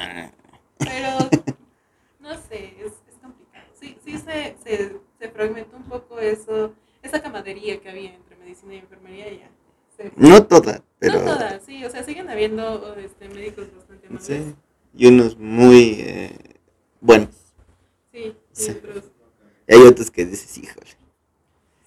pero, 0.78 1.30
no 2.20 2.30
sé, 2.48 2.74
es. 2.84 2.92
Sí, 4.10 4.18
sí 4.18 4.24
se, 4.24 4.56
se, 4.64 4.96
se 5.18 5.28
fragmentó 5.30 5.76
un 5.76 5.84
poco 5.84 6.18
eso, 6.18 6.72
esa 7.02 7.20
camadería 7.22 7.80
que 7.80 7.90
había 7.90 8.14
entre 8.14 8.36
medicina 8.36 8.74
y 8.74 8.78
enfermería 8.78 9.32
ya. 9.32 9.50
Se, 9.96 10.12
no 10.16 10.44
toda, 10.46 10.82
pero... 10.98 11.18
No 11.20 11.24
todas, 11.24 11.62
sí, 11.64 11.84
o 11.84 11.90
sea, 11.90 12.02
siguen 12.02 12.28
habiendo 12.28 12.94
este, 12.96 13.28
médicos 13.28 13.66
bastante 13.74 14.06
amables. 14.06 14.26
Sí. 14.26 14.54
Y 14.96 15.06
unos 15.06 15.36
muy 15.38 15.96
eh, 16.00 16.36
buenos. 17.00 17.28
Sí, 18.12 18.34
sí, 18.52 18.64
Sí. 18.64 18.70
otros, 18.72 19.04
Y 19.68 19.74
hay 19.74 19.82
otros 19.82 20.10
que 20.10 20.26
dices, 20.26 20.58
híjole. 20.58 20.86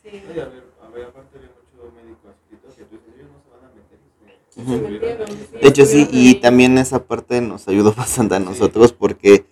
sí. 0.01 0.09
Oye, 0.29 0.41
a 0.41 0.45
ver, 0.45 0.63
a 0.81 0.88
ver, 0.89 1.05
aparte 1.07 1.38
había 1.38 1.49
mucho 1.49 1.93
médico 1.95 2.29
adscrito 2.29 2.67
que 2.75 2.83
tú 2.86 2.95
dices, 2.95 3.13
ellos 3.15 3.31
no 3.31 3.41
se 3.43 3.49
van 3.49 3.69
a 3.69 3.73
meter. 3.75 3.99
este, 4.27 4.62
Ujú. 4.62 4.73
Se 4.73 4.91
metieron, 4.91 5.27
sí, 5.27 5.57
De 5.62 5.67
hecho, 5.67 5.86
sí, 5.86 6.07
y 6.12 6.27
ahí. 6.29 6.36
también 6.36 6.77
esa 6.77 7.03
parte 7.05 7.41
nos 7.41 7.67
ayudó 7.67 7.93
bastante 7.97 8.36
a 8.36 8.39
nosotros 8.39 8.93
porque, 8.93 9.45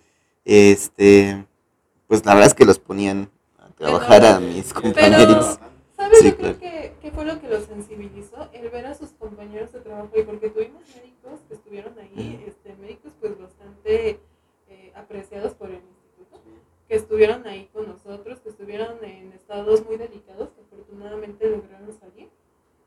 este, 0.46 1.44
pues 2.12 2.26
la 2.26 2.34
verdad 2.34 2.48
es 2.48 2.54
que 2.54 2.66
los 2.66 2.78
ponían 2.78 3.30
a 3.58 3.68
trabajar 3.70 4.22
a 4.26 4.38
mis 4.38 4.74
compañeros. 4.74 5.58
¿Sabes? 5.96 6.18
Sí, 6.18 6.28
Yo 6.28 6.36
creo 6.36 6.58
que, 6.58 6.92
que 7.00 7.10
fue 7.10 7.24
lo 7.24 7.40
que 7.40 7.48
los 7.48 7.64
sensibilizó, 7.64 8.50
el 8.52 8.68
ver 8.68 8.84
a 8.84 8.94
sus 8.94 9.12
compañeros 9.12 9.72
de 9.72 9.80
trabajo, 9.80 10.10
y 10.14 10.22
porque 10.22 10.50
tuvimos 10.50 10.82
médicos 10.94 11.40
que 11.48 11.54
estuvieron 11.54 11.98
ahí, 11.98 12.44
este, 12.46 12.76
médicos 12.76 13.12
pues 13.18 13.38
bastante 13.38 14.20
eh, 14.68 14.92
apreciados 14.94 15.54
por 15.54 15.70
el 15.70 15.76
instituto, 15.76 16.38
que 16.86 16.96
estuvieron 16.96 17.46
ahí 17.46 17.70
con 17.72 17.88
nosotros, 17.88 18.40
que 18.40 18.50
estuvieron 18.50 19.02
en 19.02 19.32
estados 19.32 19.82
muy 19.86 19.96
delicados, 19.96 20.50
que 20.50 20.60
afortunadamente 20.60 21.48
lograron 21.48 21.98
salir. 21.98 22.28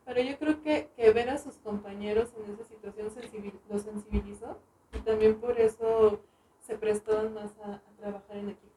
Pero 0.05 0.21
yo 0.21 0.37
creo 0.37 0.61
que, 0.61 0.91
que 0.95 1.11
ver 1.13 1.31
a 1.31 1.39
sus 1.39 1.55
compañeros 1.55 2.29
en 2.37 2.53
esa 2.53 2.63
situación 2.65 3.09
sensibil- 3.09 3.59
los 3.71 3.81
sensibilizó 3.81 4.59
y 4.93 4.99
también 4.99 5.39
por 5.41 5.59
eso 5.59 6.19
se 6.61 6.77
prestaban 6.77 7.33
más 7.33 7.57
a, 7.63 7.73
a 7.73 7.81
trabajar 7.99 8.37
en 8.37 8.49
equipo. 8.49 8.69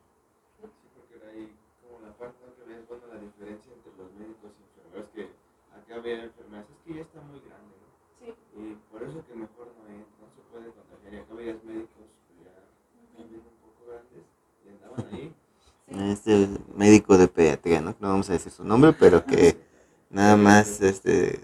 Sí, 0.61 0.89
porque 0.97 1.15
era 1.17 1.29
ahí 1.33 1.53
como 1.81 2.05
la 2.07 2.13
parte 2.15 2.37
¿no? 2.45 2.55
que 2.57 2.69
ves, 2.71 2.85
bueno, 2.99 3.15
la 3.15 3.21
diferencia 3.21 3.71
entre 3.73 3.93
los 3.99 4.11
médicos 4.19 4.51
y 4.59 4.63
enfermeros, 4.67 5.09
que 5.15 5.23
acá 5.75 5.93
había 5.97 6.25
enfermeras, 6.25 6.67
es 6.69 6.79
que 6.85 6.91
ya 6.95 7.03
está 7.03 7.21
muy 7.23 7.41
grande, 7.47 7.75
¿no? 7.79 7.89
Sí. 8.19 8.29
Y 8.59 8.63
por 8.91 9.03
eso 9.03 9.23
que 9.27 9.35
mejor 9.35 9.67
no 9.79 9.83
entra, 9.87 10.15
no 10.19 10.29
se 10.35 10.43
puede 10.51 10.67
contagiar. 10.75 11.15
Y 11.15 11.17
acá 11.23 11.35
veías 11.35 11.61
médicos 11.65 12.07
ya 12.43 12.55
también 13.17 13.43
un 13.47 13.57
poco 13.63 13.81
grandes 13.87 14.25
y 14.65 14.67
andaban 14.75 15.07
ahí. 15.15 15.35
Este 16.13 16.49
médico 16.77 17.17
de 17.17 17.29
pediatría, 17.29 17.81
¿no? 17.81 17.95
No 18.01 18.09
vamos 18.09 18.29
a 18.29 18.35
decir 18.35 18.53
su 18.53 18.65
nombre, 18.65 18.93
pero 18.93 19.25
que 19.25 19.57
nada 20.11 20.37
más 20.37 20.81
este, 20.81 21.41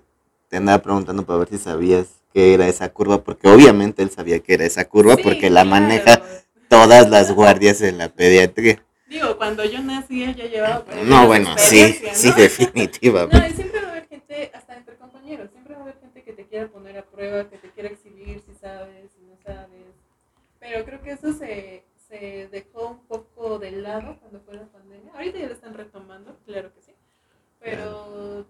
te 0.48 0.56
andaba 0.56 0.82
preguntando 0.82 1.24
para 1.24 1.38
ver 1.40 1.48
si 1.48 1.58
sabías 1.58 2.08
qué 2.32 2.52
era 2.54 2.68
esa 2.68 2.88
curva, 2.92 3.22
porque 3.22 3.48
obviamente 3.48 4.02
él 4.02 4.10
sabía 4.10 4.40
que 4.40 4.54
era 4.54 4.64
esa 4.64 4.84
curva 4.86 5.16
Sí, 5.16 5.22
porque 5.22 5.48
la 5.50 5.62
claro. 5.62 5.70
maneja 5.70 6.22
todas 6.68 7.08
las 7.08 7.32
guardias 7.32 7.80
en 7.80 7.98
la 7.98 8.08
pediatría. 8.08 8.83
Digo, 9.14 9.36
cuando 9.36 9.64
yo 9.64 9.80
nací 9.80 10.24
él 10.24 10.34
ya 10.34 10.46
llevaba 10.46 10.84
No, 11.04 11.28
bueno, 11.28 11.56
sí, 11.56 11.92
sí, 12.12 12.32
definitivamente. 12.32 13.38
No, 13.40 13.46
y 13.46 13.52
siempre 13.52 13.80
va 13.80 13.86
a 13.86 13.90
haber 13.92 14.08
gente, 14.08 14.50
hasta 14.52 14.76
entre 14.76 14.96
compañeros, 14.96 15.50
siempre 15.52 15.74
va 15.74 15.80
a 15.80 15.82
haber 15.84 16.00
gente 16.00 16.24
que 16.24 16.32
te 16.32 16.44
quiera 16.46 16.66
poner 16.66 16.98
a 16.98 17.04
prueba, 17.04 17.48
que 17.48 17.56
te 17.58 17.70
quiera 17.70 17.90
exhibir 17.90 18.42
si 18.44 18.52
sabes, 18.56 19.12
si 19.12 19.22
no 19.22 19.36
sabes. 19.46 19.94
Pero 20.58 20.84
creo 20.84 21.00
que 21.00 21.12
eso 21.12 21.32
se, 21.32 21.84
se 22.08 22.48
dejó 22.50 22.88
un 22.88 23.06
poco 23.06 23.60
de 23.60 23.70
lado 23.70 24.18
cuando 24.18 24.40
fue 24.40 24.54
la 24.54 24.66
pandemia. 24.66 25.12
Ahorita 25.14 25.38
ya 25.38 25.46
lo 25.46 25.54
están 25.54 25.74
retomando, 25.74 26.36
claro 26.44 26.74
que 26.74 26.82
sí. 26.82 26.92
Pero 27.60 28.44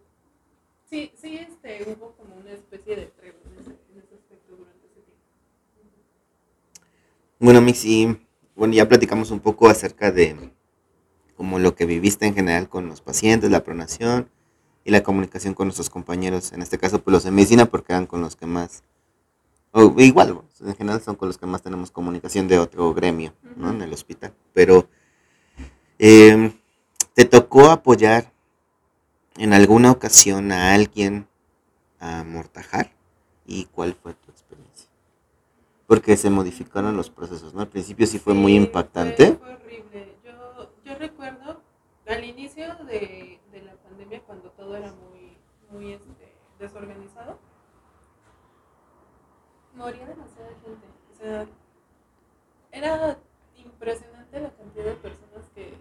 sí, 0.88 1.12
sí 1.20 1.36
este, 1.46 1.82
hubo 1.90 2.12
como 2.12 2.36
una 2.36 2.52
especie 2.52 2.96
de 2.96 3.06
tregua 3.08 3.40
en 3.52 3.60
ese, 3.60 3.70
en 3.70 3.98
ese 3.98 4.14
aspecto 4.14 4.56
durante 4.56 4.86
ese 4.86 5.02
tiempo. 5.02 5.24
Bueno, 7.38 7.60
Mix, 7.60 7.84
y 7.84 8.18
bueno, 8.54 8.72
ya 8.72 8.88
platicamos 8.88 9.30
un 9.30 9.40
poco 9.40 9.68
acerca 9.68 10.10
de 10.10 10.53
como 11.36 11.58
lo 11.58 11.74
que 11.74 11.86
viviste 11.86 12.26
en 12.26 12.34
general 12.34 12.68
con 12.68 12.88
los 12.88 13.00
pacientes, 13.00 13.50
la 13.50 13.64
pronación 13.64 14.28
y 14.84 14.90
la 14.90 15.02
comunicación 15.02 15.54
con 15.54 15.66
nuestros 15.66 15.90
compañeros, 15.90 16.52
en 16.52 16.62
este 16.62 16.78
caso 16.78 17.02
pues 17.02 17.12
los 17.12 17.24
de 17.24 17.30
medicina 17.30 17.66
porque 17.66 17.92
eran 17.92 18.06
con 18.06 18.20
los 18.20 18.36
que 18.36 18.46
más, 18.46 18.82
o 19.72 19.94
igual, 19.98 20.40
en 20.60 20.76
general 20.76 21.02
son 21.02 21.16
con 21.16 21.28
los 21.28 21.38
que 21.38 21.46
más 21.46 21.62
tenemos 21.62 21.90
comunicación 21.90 22.46
de 22.46 22.58
otro 22.58 22.94
gremio, 22.94 23.32
¿no? 23.56 23.70
En 23.70 23.82
el 23.82 23.92
hospital. 23.92 24.32
Pero, 24.52 24.88
eh, 25.98 26.52
¿te 27.14 27.24
tocó 27.24 27.70
apoyar 27.70 28.32
en 29.36 29.52
alguna 29.52 29.90
ocasión 29.90 30.52
a 30.52 30.74
alguien 30.74 31.26
a 31.98 32.20
amortajar? 32.20 32.92
¿Y 33.46 33.64
cuál 33.64 33.94
fue 34.00 34.14
tu 34.14 34.30
experiencia? 34.30 34.88
Porque 35.86 36.16
se 36.16 36.30
modificaron 36.30 36.96
los 36.96 37.10
procesos, 37.10 37.52
¿no? 37.52 37.62
Al 37.62 37.68
principio 37.68 38.06
sí 38.06 38.18
fue 38.18 38.34
muy 38.34 38.54
impactante. 38.54 39.26
Fue, 39.26 39.36
fue 39.36 39.54
horrible. 39.54 40.14
Yo, 40.24 40.70
yo 40.84 40.93
recuerdo 41.04 41.60
al 42.06 42.24
inicio 42.24 42.74
de, 42.84 43.40
de 43.50 43.62
la 43.62 43.74
pandemia, 43.76 44.22
cuando 44.22 44.50
todo 44.50 44.76
era 44.76 44.90
muy, 44.92 45.36
muy 45.70 45.92
este, 45.92 46.32
desorganizado, 46.58 47.38
moría 49.74 50.06
demasiada 50.06 50.50
gente. 50.64 50.86
O 51.10 51.14
sea, 51.14 51.46
era 52.72 53.18
impresionante 53.56 54.40
la 54.40 54.50
cantidad 54.50 54.84
de 54.84 54.94
personas 54.94 55.50
que 55.54 55.74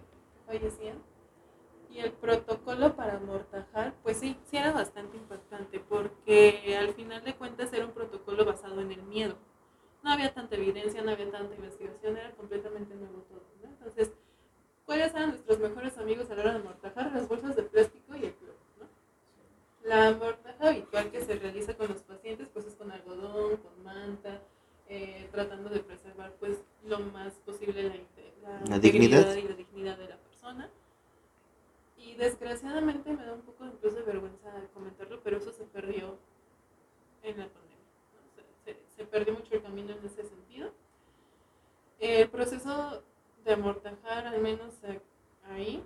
fallecían. 0.46 1.02
Y 1.90 2.00
el 2.00 2.12
protocolo 2.12 2.96
para 2.96 3.16
amortajar, 3.16 3.94
pues 4.02 4.18
sí, 4.18 4.36
sí 4.44 4.56
era 4.56 4.72
bastante 4.72 5.16
impactante, 5.16 5.78
porque 5.78 6.76
al 6.76 6.92
final 6.94 7.22
de 7.22 7.36
cuentas 7.36 7.72
era 7.72 7.86
un 7.86 7.92
protocolo 7.92 8.44
basado 8.44 8.80
en 8.80 8.90
el 8.90 9.02
miedo 9.04 9.36
no 10.04 10.12
había 10.12 10.34
tanta 10.34 10.54
evidencia, 10.56 11.02
no 11.02 11.12
había 11.12 11.30
tanta 11.30 11.54
investigación, 11.54 12.18
era 12.18 12.30
completamente 12.32 12.94
nuevo 12.94 13.22
todo. 13.22 13.42
¿no? 13.62 13.70
Entonces, 13.70 14.12
¿cuáles 14.86 15.12
eran 15.14 15.30
nuestros 15.30 15.58
mejores 15.58 15.96
amigos 15.98 16.30
a 16.30 16.34
la 16.34 16.42
hora 16.42 16.52
de 16.52 16.58
amortajar? 16.60 17.12
Las 17.12 17.28
bolsas 17.28 17.56
de 17.56 17.62
plástico 17.62 18.16
y 18.16 18.24
el 18.26 18.34
cloro. 18.34 18.54
¿no? 18.80 19.88
La 19.88 20.08
amortaja 20.08 20.68
habitual 20.68 21.10
que 21.10 21.20
se 21.24 21.34
realiza 21.38 21.74
con 21.76 21.88
los 21.88 22.02
pacientes 22.02 22.48
pues 22.52 22.66
es 22.66 22.74
con 22.74 22.90
algodón, 22.90 23.56
con 23.58 23.82
manta, 23.82 24.40
eh, 24.88 25.28
tratando 25.32 25.70
de 25.70 25.80
preservar 25.80 26.32
pues 26.40 26.58
lo 26.86 26.98
más 27.00 27.32
posible 27.46 27.82
la, 27.82 28.60
la 28.60 28.78
la 29.48 29.54
dignidad 29.54 29.96
de 29.98 30.08
la 30.08 30.16
persona. 30.18 30.70
Y 31.96 32.14
desgraciadamente 32.16 33.10
me 33.12 33.24
da 33.24 33.32
un 33.32 33.42
poco 33.42 33.64
incluso 33.64 33.96
de 33.96 34.02
vergüenza 34.02 34.50
comentarlo, 34.74 35.20
pero 35.24 35.38
eso 35.38 35.52
se 35.52 35.64
perdió 35.64 36.18
en 37.22 37.38
la 37.38 37.46
pandemia. 37.46 37.78
¿no? 38.14 38.42
Se, 38.64 38.72
se- 38.74 38.80
se 38.96 39.04
perdió 39.06 39.32
mucho 39.32 39.54
el 39.54 39.62
camino 39.62 39.92
en 39.92 40.04
ese 40.04 40.22
sentido. 40.28 40.70
El 41.98 42.28
proceso 42.28 43.02
de 43.44 43.52
amortajar, 43.54 44.26
al 44.26 44.40
menos 44.40 44.74
eh, 44.82 45.00
ahí, 45.50 45.82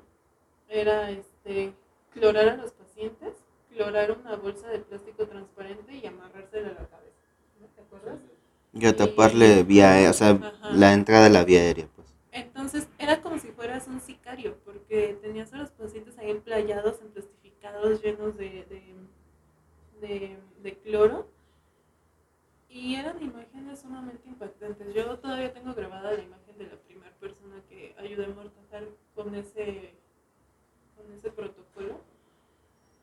era 0.68 1.10
este, 1.10 1.72
clorar 2.12 2.48
a 2.48 2.56
los 2.56 2.72
pacientes, 2.72 3.34
clorar 3.70 4.10
una 4.18 4.36
bolsa 4.36 4.68
de 4.68 4.80
plástico 4.80 5.26
transparente 5.26 5.94
y 5.94 6.06
amarrársela 6.06 6.70
a 6.70 6.72
la 6.72 6.88
cabeza. 6.88 7.16
¿no? 7.60 7.66
¿Te 7.68 7.80
acuerdas? 7.82 8.18
Y 8.72 8.86
a 8.86 8.96
taparle 8.96 9.62
vía, 9.62 10.00
eh, 10.02 10.07
o 10.07 10.07
sea, 10.18 10.30
Ajá. 10.30 10.70
la 10.70 10.92
entrada 10.92 11.26
a 11.26 11.30
la 11.30 11.44
vía 11.44 11.60
aérea, 11.60 11.88
pues. 11.96 12.08
Entonces 12.32 12.88
era 12.98 13.20
como 13.22 13.38
si 13.38 13.48
fueras 13.48 13.86
un 13.88 14.00
sicario, 14.00 14.58
porque 14.64 15.18
tenías 15.22 15.52
a 15.52 15.58
los 15.58 15.70
pacientes 15.70 16.18
ahí 16.18 16.30
emplayados, 16.30 17.00
emplastificados, 17.00 18.02
llenos 18.02 18.36
de, 18.36 18.64
de, 20.00 20.06
de- 20.06 20.36
de 20.62 20.78
cloro. 20.78 21.26
Y 22.68 22.96
eran 22.96 23.20
imágenes 23.22 23.80
sumamente 23.80 24.28
impactantes. 24.28 24.92
Yo 24.94 25.18
todavía 25.18 25.52
tengo 25.54 25.72
grabada 25.74 26.12
la 26.12 26.22
imagen 26.22 26.58
de 26.58 26.66
la 26.66 26.76
primera 26.76 27.10
persona 27.18 27.62
que 27.68 27.94
ayudé 27.98 28.24
a 28.26 28.28
amortajar 28.28 28.84
con 29.14 29.34
ese, 29.34 29.94
con 30.96 31.10
ese 31.14 31.30
protocolo. 31.30 32.00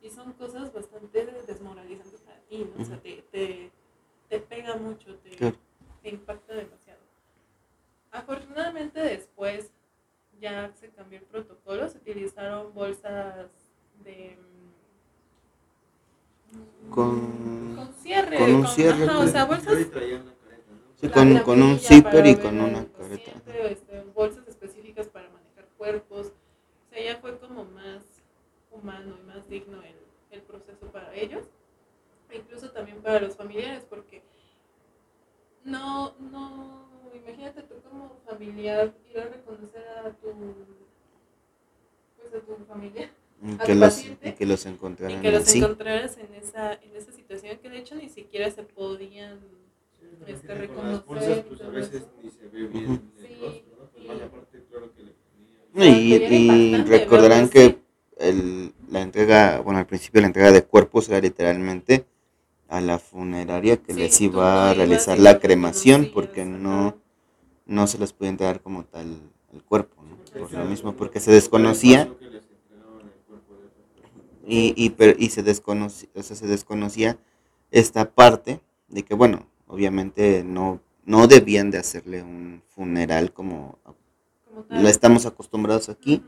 y 0.04 0.10
son 0.12 0.34
cosas 0.34 0.72
bastante 0.72 1.26
desmoralizantes 1.48 2.22
para 2.22 2.40
ti, 2.42 2.64
¿no? 2.76 2.84
O 2.84 2.86
sea, 2.86 3.02
te, 3.02 3.24
te, 3.32 3.72
te 4.30 4.40
pega 4.40 4.76
mucho, 4.76 5.16
te, 5.16 5.32
Claro. 5.32 5.56
te 6.04 6.10
impacta 6.10 6.54
demasiado. 6.54 7.00
Afortunadamente 8.12 9.00
después 9.00 9.72
ya 10.40 10.72
se 10.80 10.90
cambió 10.90 11.18
el 11.20 11.26
protocolo, 11.26 11.90
se 11.90 11.98
utilizaron 11.98 12.72
bolsas 12.76 13.50
de... 14.04 14.38
mm, 16.52 16.92
Con- 16.92 17.76
con 17.76 17.94
cierre. 17.96 18.38
con 18.38 18.54
un 18.56 18.68
cierre, 18.68 19.04
ajá, 19.06 19.18
o 19.18 19.22
pues. 19.22 19.32
sea, 19.32 19.46
bolsas 19.46 19.74
Sí, 20.98 21.08
la- 21.08 21.14
con, 21.14 21.34
la 21.34 21.44
con 21.44 21.62
un 21.62 21.70
perilla 21.78 21.88
zipper 21.90 22.04
para 22.14 22.30
y 22.30 22.36
ver 22.36 22.44
con 22.44 22.60
al 22.60 22.70
una 22.70 22.86
careta. 22.86 23.32
paciente, 23.34 23.72
este, 23.72 24.02
bolsas 24.14 24.48
específicas 24.48 25.08
para 25.08 25.30
manejar 25.30 25.66
cuerpos. 25.78 26.28
O 26.28 26.94
sea, 26.94 27.04
ya 27.04 27.18
fue 27.20 27.38
como 27.40 27.66
más 27.66 28.04
humano 28.72 29.18
y 29.22 29.24
más 29.28 29.48
digno 29.50 29.82
el, 29.84 29.96
el 30.32 30.42
proceso 30.42 30.90
para 30.92 31.14
ellos. 31.14 31.44
E 32.30 32.38
incluso 32.38 32.72
también 32.72 33.02
para 33.02 33.20
los 33.20 33.36
familiares, 33.36 33.86
porque 33.90 34.22
no, 35.66 36.14
no, 36.32 36.88
imagínate 37.14 37.64
tú 37.64 37.76
como 37.90 38.18
familiar 38.26 38.94
ir 39.12 39.20
a 39.20 39.26
reconocer 39.26 39.86
a 40.06 40.12
tu, 40.12 40.32
pues 42.18 42.34
a 42.34 42.40
tu 42.46 42.56
familia 42.66 43.12
Y 43.44 43.52
al 43.52 43.58
que, 43.60 43.76
los, 43.76 43.94
paciente 43.96 44.30
y 44.30 44.34
que 44.34 44.46
los 44.46 44.66
y 44.66 44.70
encontraran 44.70 45.22
que 45.22 45.32
los 45.32 45.44
así. 45.44 45.58
encontraras 45.60 46.18
en 46.18 46.34
esa, 46.36 46.74
en 46.74 46.96
esa 46.96 47.12
situación 47.12 47.58
que 47.60 47.70
de 47.70 47.78
hecho 47.80 47.95
ni 48.06 48.10
siquiera 48.12 48.52
se 48.52 48.64
podían 48.64 49.40
este, 50.28 50.48
Con 50.48 50.92
las 50.92 51.06
reconocer 51.06 51.06
bolsas, 51.08 51.38
y 51.40 51.42
pues 51.50 51.62
a 51.62 51.70
veces 51.70 52.04
ni 52.24 52.30
se 52.30 52.48
ve 52.48 52.68
bien 52.68 53.02
el 53.18 53.28
Sí. 53.28 53.36
rostro, 53.42 53.78
¿no? 53.80 53.86
Pues 53.92 54.06
más 54.08 54.22
aparte, 54.22 54.64
claro 54.70 54.94
que 54.96 55.04
le 55.04 55.12
ponía. 55.12 55.60
No, 55.74 55.86
y, 55.86 56.14
y 56.14 56.74
impactante 56.76 56.98
recordarán 57.00 57.50
que 57.50 57.78
el, 58.18 58.74
la 58.90 59.02
entrega, 59.02 59.60
bueno, 59.62 59.80
al 59.80 59.88
principio 59.88 60.22
la 60.22 60.28
entrega 60.28 60.52
de 60.52 60.64
cuerpos 60.64 61.10
era 61.10 61.20
literalmente 61.20 62.06
a 62.68 62.80
la 62.82 63.00
funeraria 63.00 63.78
que 63.78 63.94
Sí, 63.94 64.00
les 64.00 64.22
iba 64.22 64.70
a 64.72 64.74
realizar 64.74 65.18
y 65.18 65.22
la 65.22 65.40
cremación 65.40 66.10
porque 66.14 66.46
no, 66.46 66.96
no 67.66 67.88
se 67.88 67.98
les 67.98 68.14
podía 68.14 68.30
entregar 68.32 68.62
como 68.62 68.86
tal 68.86 69.08
el 69.54 69.64
cuerpo, 69.64 70.04
¿no? 70.04 70.18
Por 70.40 70.52
lo 70.54 70.66
mismo, 70.66 70.96
porque 70.96 71.20
se 71.20 71.32
desconocía 71.32 72.10
y, 74.48 74.74
y, 74.78 74.92
per- 74.92 75.16
y 75.20 75.30
se, 75.30 75.44
desconocía, 75.44 76.10
o 76.16 76.22
sea, 76.24 76.36
se 76.36 76.48
desconocía 76.48 77.18
esta 77.72 78.12
parte 78.12 78.62
de 78.88 79.04
que, 79.04 79.14
bueno, 79.14 79.48
obviamente 79.68 80.44
no, 80.44 80.82
no 81.06 81.28
debían 81.28 81.72
de 81.72 81.78
hacerle 81.78 82.22
un 82.24 82.62
funeral 82.70 83.34
como 83.34 83.78
lo 84.70 84.88
estamos 84.88 85.26
acostumbrados 85.26 85.90
aquí. 85.90 86.24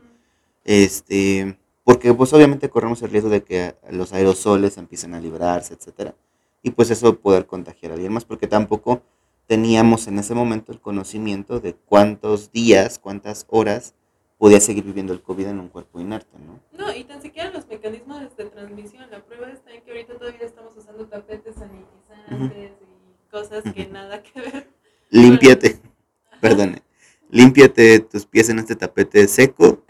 Este 0.64 1.56
porque 1.88 2.12
pues 2.12 2.34
obviamente 2.34 2.68
corremos 2.68 3.00
el 3.00 3.08
riesgo 3.08 3.30
de 3.30 3.42
que 3.42 3.74
los 3.90 4.12
aerosoles 4.12 4.76
empiecen 4.76 5.14
a 5.14 5.20
librarse, 5.20 5.72
etcétera, 5.72 6.14
y 6.62 6.72
pues 6.72 6.90
eso 6.90 7.18
poder 7.18 7.46
contagiar 7.46 7.92
a 7.92 7.94
alguien 7.94 8.12
más, 8.12 8.26
porque 8.26 8.46
tampoco 8.46 9.00
teníamos 9.46 10.06
en 10.06 10.18
ese 10.18 10.34
momento 10.34 10.70
el 10.70 10.82
conocimiento 10.82 11.60
de 11.60 11.72
cuántos 11.72 12.52
días, 12.52 12.98
cuántas 12.98 13.46
horas 13.48 13.94
podía 14.38 14.60
seguir 14.60 14.84
viviendo 14.84 15.12
el 15.12 15.20
COVID 15.20 15.48
en 15.48 15.60
un 15.60 15.68
cuerpo 15.68 16.00
inerte, 16.00 16.38
¿no? 16.38 16.60
No, 16.78 16.94
y 16.94 17.04
tan 17.04 17.20
siquiera 17.20 17.50
los 17.50 17.66
mecanismos 17.66 18.36
de 18.36 18.44
transmisión. 18.44 19.10
La 19.10 19.22
prueba 19.22 19.50
está 19.50 19.72
en 19.74 19.82
que 19.82 19.90
ahorita 19.90 20.14
todavía 20.16 20.46
estamos 20.46 20.76
usando 20.76 21.06
tapetes 21.06 21.56
sanitizantes 21.56 22.72
y 22.80 23.30
cosas 23.30 23.64
que 23.74 23.86
nada 23.86 24.22
que 24.22 24.40
ver. 24.40 24.68
Límpiate, 25.10 25.78
perdone, 26.40 26.82
límpiate 27.30 28.00
tus 28.00 28.24
pies 28.24 28.48
en 28.48 28.60
este 28.60 28.76
tapete 28.76 29.26
seco 29.26 29.82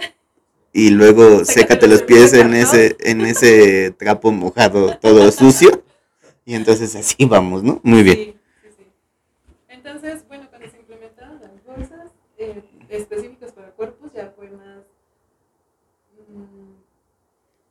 y 0.73 0.91
luego 0.91 1.45
Sécate 1.45 1.87
los 1.87 2.03
pies 2.03 2.33
en 2.33 2.55
ese, 2.55 2.97
en 3.01 3.23
ese 3.23 3.91
trapo 3.93 4.31
mojado 4.33 4.97
todo 4.99 5.31
sucio 5.33 5.83
y 6.45 6.55
entonces 6.55 6.95
así 6.97 7.27
vamos, 7.27 7.63
¿no? 7.63 7.81
Muy 7.83 8.03
bien. 8.03 8.17
Sí, 8.17 8.35
sí, 8.63 8.69
sí. 8.79 8.85
Entonces, 9.69 10.27
bueno, 10.29 10.47
cuando 10.49 10.71
se 10.71 10.79
implementaron 10.79 11.41
las 11.41 11.65
bolsas 11.65 12.11
eh, 12.39 12.63
específicas 12.89 13.53
para 13.53 13.71
cuerpos, 13.73 14.13
ya 14.15 14.33
fue 14.35 14.49
más, 14.51 14.85
mm, 16.28 16.28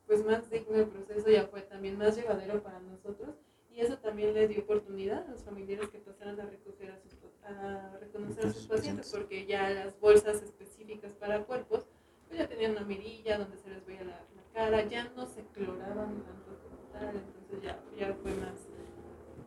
pues 0.06 0.24
más 0.24 0.50
digno 0.50 0.76
el 0.76 0.86
proceso, 0.86 1.28
ya 1.28 1.46
fue 1.46 1.62
también 1.62 1.98
más 1.98 2.16
llevadero 2.16 2.62
para 2.62 2.80
nosotros. 2.80 3.36
Y 3.70 3.80
eso 3.80 3.98
también 3.98 4.34
le 4.34 4.48
dio 4.48 4.62
oportunidad 4.62 5.24
a 5.28 5.30
los 5.30 5.44
familiares 5.44 5.88
que 5.90 5.98
pasaran 5.98 6.40
a 6.40 6.46
recoger 6.46 6.90
a 6.90 6.98
sus, 6.98 7.16
a 7.44 7.96
reconocer 8.00 8.46
a 8.46 8.52
sus 8.52 8.66
pacientes, 8.66 9.08
porque 9.14 9.46
ya 9.46 9.70
las 9.70 10.00
bolsas 10.00 10.42
específicas 10.42 11.12
para 11.12 11.44
cuerpos, 11.44 11.86
pues 12.26 12.40
ya 12.40 12.48
tenían 12.48 12.72
una 12.72 12.80
mirilla 12.82 13.38
donde 13.38 13.56
se 13.58 13.68
les 13.68 13.86
veía 13.86 14.02
la, 14.02 14.20
la 14.34 14.42
cara, 14.52 14.84
ya 14.86 15.12
no 15.14 15.26
se 15.26 15.44
cloraban 15.54 16.24
tanto 16.24 16.58
como 16.64 16.82
tal, 16.92 17.16
entonces 17.16 17.62
ya, 17.62 17.78
ya 17.96 18.14
fue 18.14 18.32
más, 18.34 18.68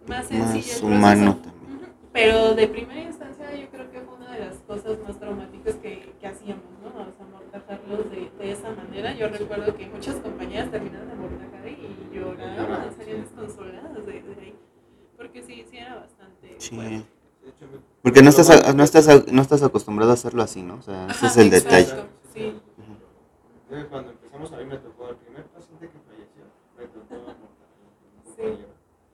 más 0.08 0.28
sencillo. 0.28 0.88
Más 0.88 0.98
humano 0.98 1.38
también. 1.38 1.62
Pero 2.14 2.56
de 2.56 2.68
primera 2.68 3.02
instancia 3.02 3.56
yo 3.56 3.70
creo 3.70 3.92
que 3.92 4.02
fue 4.02 4.16
una 4.16 4.32
de 4.34 4.46
las 4.46 4.56
cosas 4.60 4.98
más 5.00 5.18
traumáticas 5.20 5.76
que, 5.76 6.14
que 6.20 6.28
hacíamos, 6.28 6.64
¿no? 6.82 6.90
O 6.90 7.12
sea, 7.12 7.26
amortajarlos 7.26 8.12
de, 8.12 8.30
de 8.38 8.52
esa 8.52 8.70
manera. 9.02 9.14
Yo 9.20 9.38
recuerdo 9.38 9.76
que 9.76 9.88
muchas 9.88 10.16
compañeras 10.16 10.72
terminaron 10.72 11.08
de 11.08 11.14
amortajar 11.14 11.68
y 11.68 12.10
lloraban, 12.14 12.96
salían 12.98 13.22
desconsoladas 13.22 13.94
de, 14.06 14.22
de 14.22 14.42
ahí. 14.42 14.56
Porque 15.18 15.44
sí, 15.44 15.66
sí 15.70 15.78
era 15.78 15.96
bastante 15.96 16.56
Sí. 16.60 16.76
fuerte. 16.76 17.04
Porque 18.04 18.22
no 18.22 18.30
estás, 18.30 18.50
a- 18.50 18.74
no, 18.74 18.84
estás 18.84 19.08
a- 19.08 19.24
no 19.32 19.42
estás 19.42 19.64
acostumbrado 19.64 20.12
a 20.12 20.14
hacerlo 20.14 20.44
así, 20.44 20.62
¿no? 20.64 20.76
O 20.76 20.82
sea, 20.82 21.06
ese 21.08 21.12
Ajá, 21.18 21.28
es 21.28 21.38
el 21.38 21.48
exacto, 21.54 21.76
detalle. 21.76 22.10
Sí. 22.34 22.62
Entonces, 23.64 23.88
cuando 23.90 24.12
empezamos, 24.12 24.52
a 24.54 24.58
mí 24.58 24.66
me 24.66 24.78
tocó 24.78 25.10
el 25.10 25.16
primer 25.16 25.44
paciente 25.46 25.90
que 25.90 26.00
falleció. 26.06 26.44
Me 26.78 26.86
tocó 26.88 27.34
Sí. 28.36 28.66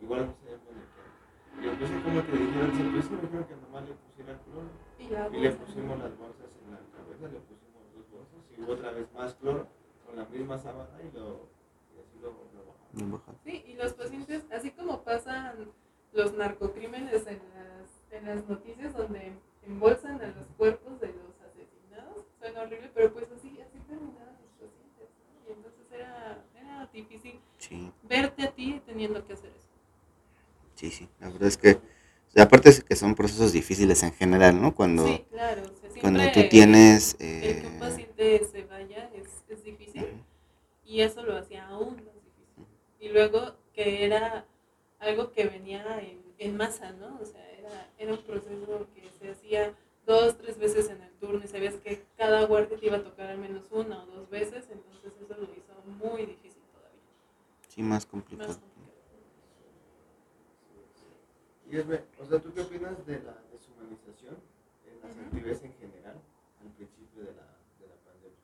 Igual 0.01 0.27
no 0.27 0.33
sabía 0.39 0.55
el 0.55 0.61
que. 0.61 1.65
Y 1.65 1.69
empecé 1.69 2.01
como 2.03 2.25
que 2.25 2.31
dijeron, 2.31 2.71
se 2.75 2.81
empezó, 2.81 3.11
me 3.11 3.21
dijeron 3.21 3.45
que 3.47 3.55
nomás 3.55 3.83
le 3.88 3.95
pusiera 3.95 4.39
cloro. 4.43 4.67
Y 4.99 5.03
Y 5.03 5.41
le 5.41 5.49
bolsa. 5.49 5.65
pusimos 5.65 5.99
las 5.99 6.13
bolsas 6.17 6.49
en 6.57 6.71
la 6.71 6.79
cabeza, 6.95 7.25
le 7.33 7.39
pusimos 7.47 7.81
dos 7.95 8.05
bolsas 8.11 8.41
y 8.51 8.71
otra 8.71 8.91
vez 8.91 9.07
más 9.13 9.33
cloro 9.35 9.67
la 10.18 10.26
misma 10.26 10.57
sábana 10.57 10.97
y, 11.01 11.15
lo, 11.15 11.47
y 11.95 11.99
así 12.01 12.18
lo, 12.22 12.30
lo 12.30 13.11
bajamos. 13.13 13.41
Sí, 13.45 13.63
y 13.68 13.74
los 13.76 13.93
pacientes, 13.93 14.43
así 14.51 14.72
como 14.72 15.03
pasan 15.03 15.72
los 16.13 16.34
narcocrímenes 16.34 17.28
en 17.28 17.39
las, 17.55 17.89
en 18.11 18.26
las 18.26 18.47
noticias 18.47 18.93
donde 18.95 19.34
embolsan 19.65 20.22
a 20.22 20.28
los 20.28 20.47
cuerpos 20.57 20.99
de 20.99 21.07
los 21.07 21.36
asesinados, 21.45 22.26
suena 22.39 22.61
horrible, 22.61 22.89
pero 22.93 23.13
pues 23.13 23.26
así, 23.38 23.59
así 23.61 23.80
terminaban 23.88 24.36
los 24.41 24.51
pacientes, 24.70 25.09
¿no? 25.20 25.49
Y 25.49 25.53
entonces 25.53 25.86
era, 25.91 26.43
era 26.55 26.89
difícil 26.91 27.39
Sí, 27.57 27.91
verte 28.03 28.43
a 28.43 28.51
ti 28.51 28.82
teniendo 28.86 29.26
que 29.26 29.34
hacer 29.34 29.49
eso. 29.49 29.68
sí, 30.76 30.89
sí. 30.91 31.09
La 31.20 31.30
verdad 31.30 31.47
es 31.47 31.57
que, 31.57 31.80
aparte 32.39 32.70
es 32.70 32.84
que 32.84 32.95
son 32.95 33.15
procesos 33.15 33.51
difíciles 33.51 34.03
en 34.03 34.13
general, 34.13 34.61
¿no? 34.61 34.74
Cuando, 34.76 35.05
sí, 35.05 35.26
claro, 35.30 35.63
o 35.63 35.91
sea, 35.91 36.01
cuando 36.01 36.32
tú 36.32 36.47
tienes... 36.49 37.15
el 37.20 37.61
que 37.61 37.68
un 37.68 37.74
eh, 37.74 37.80
paciente 37.80 38.45
se 38.51 38.63
vaya 38.63 39.09
es, 39.98 40.04
es 40.06 40.22
y 40.86 41.02
eso 41.02 41.24
lo 41.24 41.38
hacía 41.38 41.68
aún 41.68 41.95
más 42.06 42.16
difícil. 42.24 42.66
Y 43.00 43.10
luego 43.10 43.56
que 43.74 44.06
era 44.06 44.45
algo 45.00 45.32
que 45.32 45.45
venía 45.48 46.00
en, 46.02 46.24
en 46.38 46.58
masa, 46.58 46.91
¿no? 46.93 47.20
O 47.22 47.26
sea, 47.26 47.50
era, 47.52 47.89
era 47.98 48.14
un 48.14 48.24
proceso 48.24 48.88
que 48.95 49.10
se 49.12 49.32
hacía 49.32 49.76
dos, 50.06 50.38
tres 50.38 50.58
veces 50.58 50.89
en 50.89 51.02
el 51.02 51.12
turno 51.16 51.41
y 51.43 51.48
sabías 51.48 51.76
que 51.76 52.06
cada 52.18 52.45
guardia 52.45 52.78
te 52.78 52.86
iba 52.86 52.98
a 52.98 53.04
tocar 53.04 53.28
al 53.30 53.38
menos 53.38 53.66
una 53.72 54.04
o 54.04 54.06
dos 54.08 54.30
veces, 54.30 54.70
entonces 54.72 55.14
eso 55.22 55.36
lo 55.38 55.43
hizo 55.54 55.74
muy 55.86 56.26
difícil 56.26 56.64
todavía, 56.74 57.02
sí, 57.68 57.84
más 57.84 58.06
complicado. 58.06 58.48
más 58.48 58.58
complicado. 58.58 58.78
Y 61.70 61.76
Esme, 61.78 62.02
o 62.22 62.26
sea, 62.26 62.39
¿tú 62.39 62.54
qué 62.54 62.62
opinas 62.62 63.06
de 63.06 63.20
la 63.24 63.36
deshumanización 63.52 64.38
en 64.88 65.02
las 65.02 65.12
Ujú. 65.12 65.26
actividades 65.26 65.64
en 65.66 65.74
general 65.74 66.16
al 66.62 66.70
principio 66.72 67.24
de 67.26 67.34
la, 67.34 67.48
de 67.80 67.88
la 67.89 67.95
pandemia? 68.06 68.39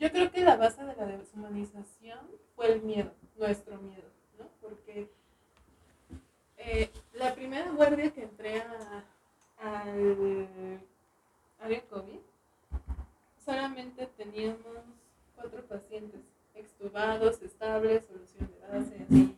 Yo 0.00 0.10
creo 0.10 0.30
que 0.32 0.40
la 0.40 0.56
base 0.56 0.82
de 0.82 0.96
la 0.96 1.06
deshumanización 1.06 2.18
fue 2.56 2.72
el 2.72 2.82
miedo, 2.82 3.12
nuestro 3.36 3.76
miedo, 3.78 4.08
¿no? 4.38 4.46
Porque 4.60 5.08
eh, 6.56 6.90
la 7.14 7.34
primera 7.34 7.70
guardia 7.70 8.10
que 8.12 8.22
entré 8.22 8.60
a- 8.60 9.04
al 9.58 10.80
área 11.60 11.82
COVID, 11.88 12.18
solamente 13.44 14.06
teníamos 14.16 14.58
cuatro 15.36 15.62
pacientes 15.66 16.20
extubados, 16.54 17.40
estables, 17.42 18.02
solución 18.06 18.50
de 18.50 18.66
base, 18.68 19.04
así. 19.04 19.36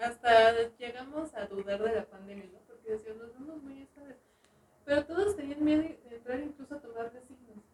Hasta 0.00 0.68
llegamos 0.76 1.32
a 1.34 1.46
dudar 1.46 1.80
de 1.82 1.92
la 1.94 2.04
pandemia, 2.04 2.46
¿no? 2.52 2.58
Porque 2.66 2.90
decíamos, 2.92 3.22
nos 3.28 3.32
vemos 3.38 3.62
muy 3.62 3.82
estables. 3.82 4.16
Pero 4.84 5.04
todos 5.06 5.36
tenían 5.36 5.64
miedo 5.64 5.82
de 5.82 6.16
entrar 6.16 6.40
incluso 6.40 6.74
a 6.74 6.80
tomar 6.80 7.10
signos, 7.26 7.64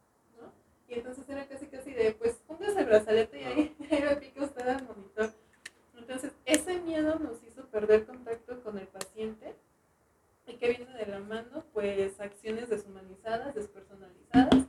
¿no? 0.40 0.52
Y 0.88 0.94
entonces 0.94 1.28
era 1.28 1.46
casi 1.48 1.66
casi 1.66 1.92
de, 1.92 2.12
pues 2.12 2.34
póngase 2.46 2.78
el 2.80 2.86
brazalete 2.86 3.40
y 3.40 3.44
ahí, 3.44 3.76
ahí 3.90 4.02
me 4.02 4.16
pica 4.16 4.44
usted 4.44 4.68
al 4.68 4.84
monitor. 4.86 5.32
Entonces, 5.96 6.32
ese 6.44 6.80
miedo 6.80 7.18
nos 7.18 7.42
hizo 7.44 7.66
perder 7.66 8.06
contacto 8.06 8.62
con 8.62 8.78
el 8.78 8.86
paciente 8.86 9.54
y 10.46 10.54
que 10.56 10.68
viene 10.68 10.92
de 10.94 11.06
la 11.06 11.20
mano, 11.20 11.64
pues 11.72 12.18
acciones 12.20 12.68
deshumanizadas, 12.68 13.54
despersonalizadas 13.54 14.66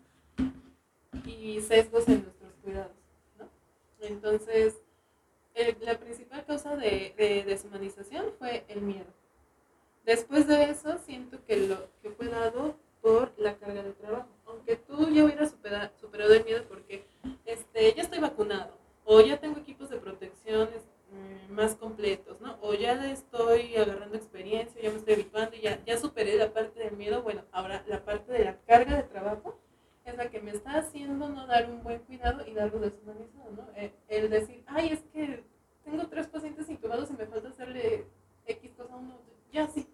y 1.25 1.61
sesgos 1.61 2.07
en 2.07 2.23
nuestros 2.23 2.53
cuidados, 2.63 2.91
¿no? 3.39 3.47
Entonces, 4.01 4.75
el- 5.53 5.77
la 5.81 5.97
principal 5.99 6.45
causa 6.45 6.75
de, 6.75 7.13
de 7.17 7.43
deshumanización 7.45 8.33
fue 8.37 8.63
el 8.67 8.81
miedo. 8.81 9.07
Después 10.05 10.47
de 10.47 10.63
eso, 10.69 10.97
siento 10.99 11.43
que 11.45 11.57
lo 11.57 11.77
que 12.01 12.09
fue 12.11 12.27
dado 12.27 12.75
por 13.01 13.33
la 13.37 13.57
carga 13.57 13.81
de 13.83 13.93
trabajo. 13.93 14.27
Aunque 14.45 14.75
tú 14.75 15.09
ya 15.09 15.23
hubieras 15.25 15.51
supera- 15.51 15.91
superado 15.99 16.33
el 16.33 16.43
miedo 16.43 16.63
porque 16.67 17.05
este, 17.45 17.93
ya 17.93 18.03
estoy 18.03 18.19
vacunado, 18.19 18.77
o 19.05 19.21
ya 19.21 19.39
tengo 19.39 19.59
equipos 19.59 19.89
de 19.89 19.97
protección 19.97 20.69
mm, 21.11 21.51
más 21.53 21.75
completos, 21.75 22.39
¿no? 22.41 22.57
O 22.61 22.73
ya 22.73 22.95
le 22.95 23.11
estoy 23.11 23.75
agarrando 23.75 24.15
experiencia, 24.17 24.81
ya 24.81 24.89
me 24.89 24.97
estoy 24.97 25.13
habituando, 25.15 25.55
y 25.55 25.61
ya, 25.61 25.83
ya 25.85 25.97
superé 25.97 26.35
la 26.35 26.51
parte 26.53 26.79
del 26.79 26.95
miedo. 26.97 27.21
Bueno, 27.21 27.43
ahora 27.51 27.83
la 27.87 28.03
parte 28.03 28.31
de 28.31 28.45
la 28.45 28.57
carga 28.61 28.95
de 28.97 29.03
trabajo 29.03 29.59
es 30.05 30.15
la 30.17 30.29
que 30.31 30.39
me 30.41 30.51
está 30.51 30.77
haciendo 30.79 31.29
no 31.29 31.45
dar 31.47 31.69
un 31.69 31.83
buen 31.83 31.99
cuidado 31.99 32.45
y 32.47 32.53
darlo 32.53 32.79
deshumanizado, 32.79 33.51
¿no? 33.51 33.67
Eh, 33.75 33.93
el 34.07 34.29
decir, 34.31 34.63
ay, 34.67 34.89
es 34.93 35.01
que 35.13 35.43
tengo 35.83 36.07
tres 36.07 36.27
pacientes 36.27 36.67
intubados 36.69 37.09
y 37.11 37.13
me 37.13 37.25
falta 37.27 37.49
hacerle 37.49 38.05
X 38.47 38.71
cosa 38.77 38.93
a 38.93 38.97
uno, 38.97 39.19
ya 39.51 39.67
sí, 39.67 39.87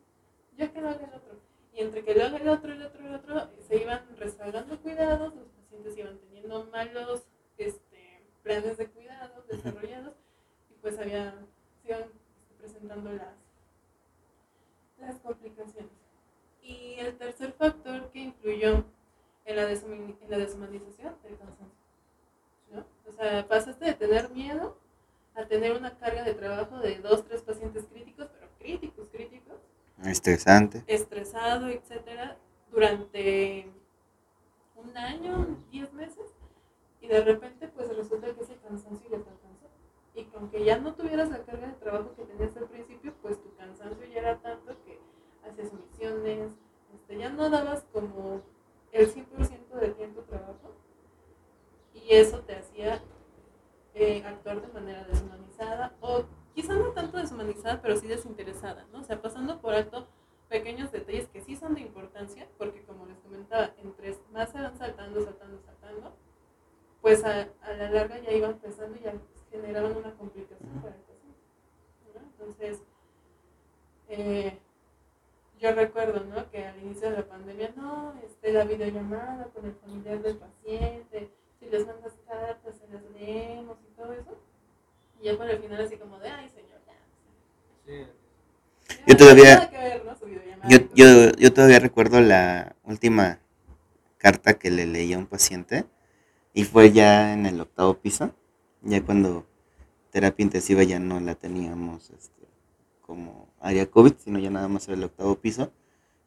ya 0.57 0.71
que 0.71 0.82
lo 0.82 0.89
haga 0.89 1.05
el 1.05 1.13
otro. 1.13 1.38
Y 1.73 1.82
entre 1.82 2.03
que 2.03 2.15
lo 2.15 2.23
haga 2.25 2.38
el 2.38 2.47
otro, 2.47 2.71
el 2.73 2.82
otro, 2.82 3.05
el 3.05 3.15
otro, 3.15 3.49
se 3.67 3.78
iban 3.78 4.03
rezagando 4.17 4.80
cuidados, 4.82 5.36
los 5.36 5.47
pacientes 5.49 5.97
iban 5.97 6.17
teniendo 6.19 6.65
malos 6.71 7.23
este, 7.57 8.23
planes 8.43 8.78
de 8.78 8.88
cuidado 8.88 9.43
desarrollados 9.47 10.13
y 10.71 10.73
pues 10.82 10.97
había, 10.97 11.36
se 11.84 11.89
iban 11.89 12.01
este, 12.03 12.55
presentando 12.57 13.11
las, 13.11 13.36
las 14.99 15.15
complicaciones. 15.19 15.91
Y 16.61 16.95
el 16.99 17.15
tercer 17.17 17.53
factor 17.53 18.09
que 18.11 18.19
influyó 18.19 18.84
en 19.45 19.55
la, 19.55 19.69
deshumani- 19.71 20.17
en 20.21 20.32
la 20.32 20.38
deshumanización, 20.39 21.15
el 21.25 21.38
cansancio. 21.38 21.67
¿no? 22.71 22.86
O 23.07 23.11
sea, 23.13 23.47
pasaste 23.47 23.86
de 23.86 23.93
tener 23.93 24.30
miedo 24.32 24.78
a 25.36 25.45
tener 25.45 25.73
una 25.73 25.97
carga 25.97 26.23
de 26.23 26.34
trabajo 26.34 26.80
de 26.80 26.95
dos, 26.99 27.23
tres 27.25 27.41
pacientes 27.43 27.86
críticos, 27.86 28.28
pero 28.34 28.47
críticos, 28.57 29.07
críticos, 29.09 29.55
Estresado, 30.87 31.67
etcétera, 31.67 32.37
durante 32.71 33.69
un 34.75 34.97
año, 34.97 35.57
diez 35.71 35.91
meses, 35.93 36.25
y 37.01 37.07
de 37.07 37.21
repente 37.21 37.67
pues 37.67 37.95
resulta 37.95 38.33
que 38.33 38.43
ese 38.43 38.55
cansancio 38.57 39.09
ya 39.09 39.17
te 39.17 39.29
alcanzó. 39.29 39.67
Y 40.15 40.23
que 40.23 40.37
aunque 40.37 40.63
ya 40.63 40.79
no 40.79 40.95
tuvieras 40.95 41.29
la 41.29 41.43
carga 41.43 41.67
de 41.67 41.73
trabajo 41.73 42.15
que 42.15 42.23
tenías 42.23 42.55
al 42.57 42.67
principio, 42.69 43.13
pues 43.21 43.41
tu 43.41 43.53
cansancio 43.55 44.07
ya 44.07 44.19
era 44.19 44.37
tanto 44.39 44.75
que 44.83 44.99
hacías 45.47 45.71
omisiones, 45.71 46.51
este, 46.95 47.17
ya 47.17 47.29
no 47.29 47.49
dabas 47.49 47.83
como 47.91 48.41
el 48.91 49.13
100% 49.13 49.75
de 49.79 49.89
tiempo 49.89 50.21
trabajo, 50.21 50.71
y 51.93 52.13
eso 52.13 52.39
te 52.41 52.55
hacía 52.55 53.01
eh, 53.93 54.23
actuar 54.25 54.61
de 54.61 54.73
manera 54.73 55.03
deshumanizada, 55.03 55.95
o 56.01 56.23
quizá 56.55 56.73
no 56.73 56.91
tanto 56.93 57.17
deshumanizada, 57.17 57.81
pero 57.81 57.97
sí 57.97 58.07
desinteresada, 58.07 58.85
¿no? 58.91 58.99
O 58.99 59.03
sea, 59.03 59.21
pasando 59.21 59.59
por 59.59 59.73
alto 59.73 60.07
pequeños 60.49 60.91
detalles 60.91 61.27
que 61.27 61.41
sí 61.41 61.55
son 61.55 61.73
de 61.75 61.81
importancia, 61.81 62.47
porque 62.57 62.83
como 62.83 63.05
les 63.05 63.17
comentaba, 63.19 63.73
entre 63.77 64.17
más 64.31 64.51
se 64.51 64.61
van 64.61 64.77
saltando, 64.77 65.23
saltando, 65.23 65.59
saltando, 65.61 66.15
pues 67.01 67.23
a, 67.23 67.49
a 67.61 67.73
la 67.73 67.91
larga 67.91 68.19
ya 68.19 68.31
iban 68.31 68.57
pesando 68.59 68.97
y 68.97 69.03
ya 69.03 69.13
generaban 69.51 69.95
una 69.95 70.13
complicación 70.13 70.69
para 70.81 70.95
el 70.95 71.01
paciente. 71.01 71.39
¿no? 72.13 72.21
Entonces, 72.21 72.81
eh, 74.09 74.57
yo 75.59 75.73
recuerdo, 75.73 76.23
¿no? 76.25 76.49
Que 76.51 76.65
al 76.65 76.79
inicio 76.81 77.09
de 77.09 77.17
la 77.17 77.27
pandemia, 77.27 77.73
no, 77.75 78.13
este, 78.23 78.53
la 78.53 78.63
videollamada 78.63 79.45
con 79.53 79.65
el 79.65 79.73
familiar 79.75 80.21
del 80.21 80.37
paciente, 80.37 81.31
si 81.59 81.65
les 81.65 81.85
mandas 81.85 82.13
cartas, 82.27 82.75
se 82.77 82.87
las 82.93 83.03
leemos 83.11 83.77
y 83.81 83.95
todo 83.95 84.13
eso. 84.13 84.37
Y 85.19 85.25
ya 85.25 85.37
para 85.37 85.51
el 85.51 85.59
final 85.59 85.81
así 85.81 85.97
como 85.97 86.19
de, 86.19 86.29
ay 86.29 86.49
señor, 86.49 86.79
ya. 86.85 86.93
Sí. 87.85 88.07
ya, 89.07 89.07
Yo 89.18 89.26
todavía- 89.26 89.72
Yo, 90.70 90.78
yo, 90.95 91.32
yo 91.38 91.53
todavía 91.53 91.80
recuerdo 91.80 92.20
la 92.20 92.76
última 92.84 93.39
carta 94.18 94.55
que 94.59 94.70
le 94.70 94.86
leí 94.86 95.13
a 95.13 95.18
un 95.18 95.26
paciente 95.26 95.86
y 96.53 96.65
fue 96.65 96.91
ya 96.91 97.34
en 97.34 97.45
el 97.45 97.61
octavo 97.61 97.93
piso, 97.99 98.34
ya 98.82 99.01
cuando 99.03 99.45
terapia 100.11 100.43
intensiva 100.43 100.84
ya 100.84 100.99
no 100.99 101.20
la 101.20 101.36
teníamos 101.36 102.09
este, 102.09 102.47
como 103.01 103.47
área 103.61 103.86
COVID, 103.89 104.13
sino 104.18 104.39
ya 104.39 104.49
nada 104.49 104.68
más 104.68 104.88
el 104.89 105.03
octavo 105.03 105.36
piso. 105.36 105.72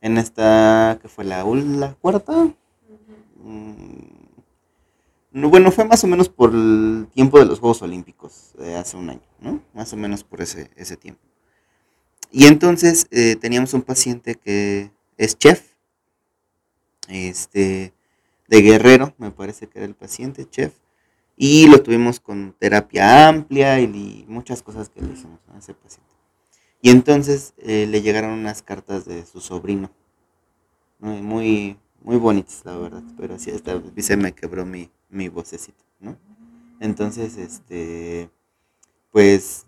En 0.01 0.17
esta, 0.17 0.99
que 1.03 1.09
fue 1.09 1.25
la, 1.25 1.45
la 1.45 1.95
cuarta. 1.95 2.33
Mm, 3.37 4.31
no, 5.33 5.51
bueno, 5.51 5.71
fue 5.71 5.85
más 5.85 6.03
o 6.03 6.07
menos 6.07 6.29
por 6.31 6.51
el 6.55 7.09
tiempo 7.13 7.39
de 7.39 7.45
los 7.45 7.61
Juegos 7.61 7.83
Olímpicos, 7.83 8.53
de 8.59 8.77
hace 8.77 8.97
un 8.97 9.11
año, 9.11 9.21
¿no? 9.41 9.61
Más 9.75 9.93
o 9.93 9.97
menos 9.97 10.25
por 10.25 10.41
ese, 10.41 10.71
ese 10.77 10.97
tiempo. 10.97 11.21
Y 12.33 12.47
entonces 12.47 13.07
eh, 13.11 13.37
teníamos 13.37 13.75
un 13.75 13.83
paciente 13.83 14.37
que 14.37 14.91
es 15.17 15.37
chef, 15.37 15.63
este, 17.09 17.93
de 18.49 18.63
Guerrero, 18.63 19.15
me 19.19 19.31
parece 19.31 19.69
que 19.69 19.79
era 19.79 19.87
el 19.87 19.95
paciente, 19.95 20.49
chef, 20.49 20.75
y 21.37 21.67
lo 21.67 21.83
tuvimos 21.83 22.21
con 22.21 22.55
terapia 22.59 23.29
amplia 23.29 23.81
y, 23.81 24.25
muchas 24.29 24.63
cosas 24.63 24.89
que 24.89 25.01
le 25.01 25.13
hicimos 25.13 25.41
a 25.53 25.59
ese 25.59 25.75
paciente. 25.75 26.11
Y 26.83 26.91
entonces 26.91 27.55
eh, 27.59 27.87
le 27.89 28.03
llegaron 28.03 28.31
unas 28.31 28.63
cartas 28.63 29.05
de 29.05 29.25
su 29.27 29.41
sobrino, 29.41 29.91
muy, 30.99 31.79
muy 32.03 32.17
bonitas, 32.17 32.63
la 32.65 32.77
verdad, 32.77 33.03
pero 33.17 33.39
sí, 33.39 33.51
esta 33.51 33.81
se 33.99 34.17
me 34.17 34.33
quebró 34.33 34.65
mi, 34.67 34.91
mi 35.09 35.29
vocecita, 35.29 35.85
¿no? 35.99 36.17
Entonces, 36.79 37.37
este, 37.37 38.31
pues, 39.11 39.67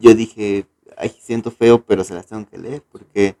yo 0.00 0.14
dije, 0.14 0.66
ay, 1.00 1.14
siento 1.20 1.50
feo, 1.50 1.84
pero 1.84 2.04
se 2.04 2.14
las 2.14 2.26
tengo 2.26 2.46
que 2.46 2.58
leer, 2.58 2.82
porque, 2.90 3.36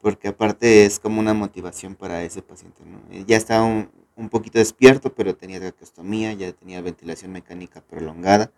porque 0.00 0.28
aparte 0.28 0.84
es 0.86 0.98
como 1.00 1.20
una 1.20 1.34
motivación 1.34 1.94
para 1.96 2.22
ese 2.24 2.42
paciente, 2.42 2.82
¿no? 2.84 3.00
Eh, 3.10 3.24
Ya 3.26 3.36
estaba 3.36 3.64
un, 3.64 3.90
un 4.16 4.28
poquito 4.28 4.58
despierto, 4.58 5.14
pero 5.14 5.36
tenía 5.36 5.60
traqueostomía, 5.60 6.32
ya 6.34 6.52
tenía 6.52 6.80
ventilación 6.82 7.32
mecánica 7.32 7.80
prolongada, 7.82 8.52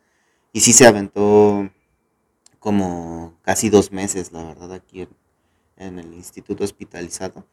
y 0.52 0.60
sí 0.60 0.72
se 0.72 0.86
aventó 0.86 1.70
como 2.58 3.38
casi 3.42 3.70
dos 3.70 3.92
meses, 3.92 4.32
la 4.32 4.44
verdad, 4.44 4.72
aquí 4.72 5.02
en, 5.02 5.08
en 5.76 5.98
el 5.98 6.14
instituto 6.14 6.64
hospitalizado. 6.64 7.46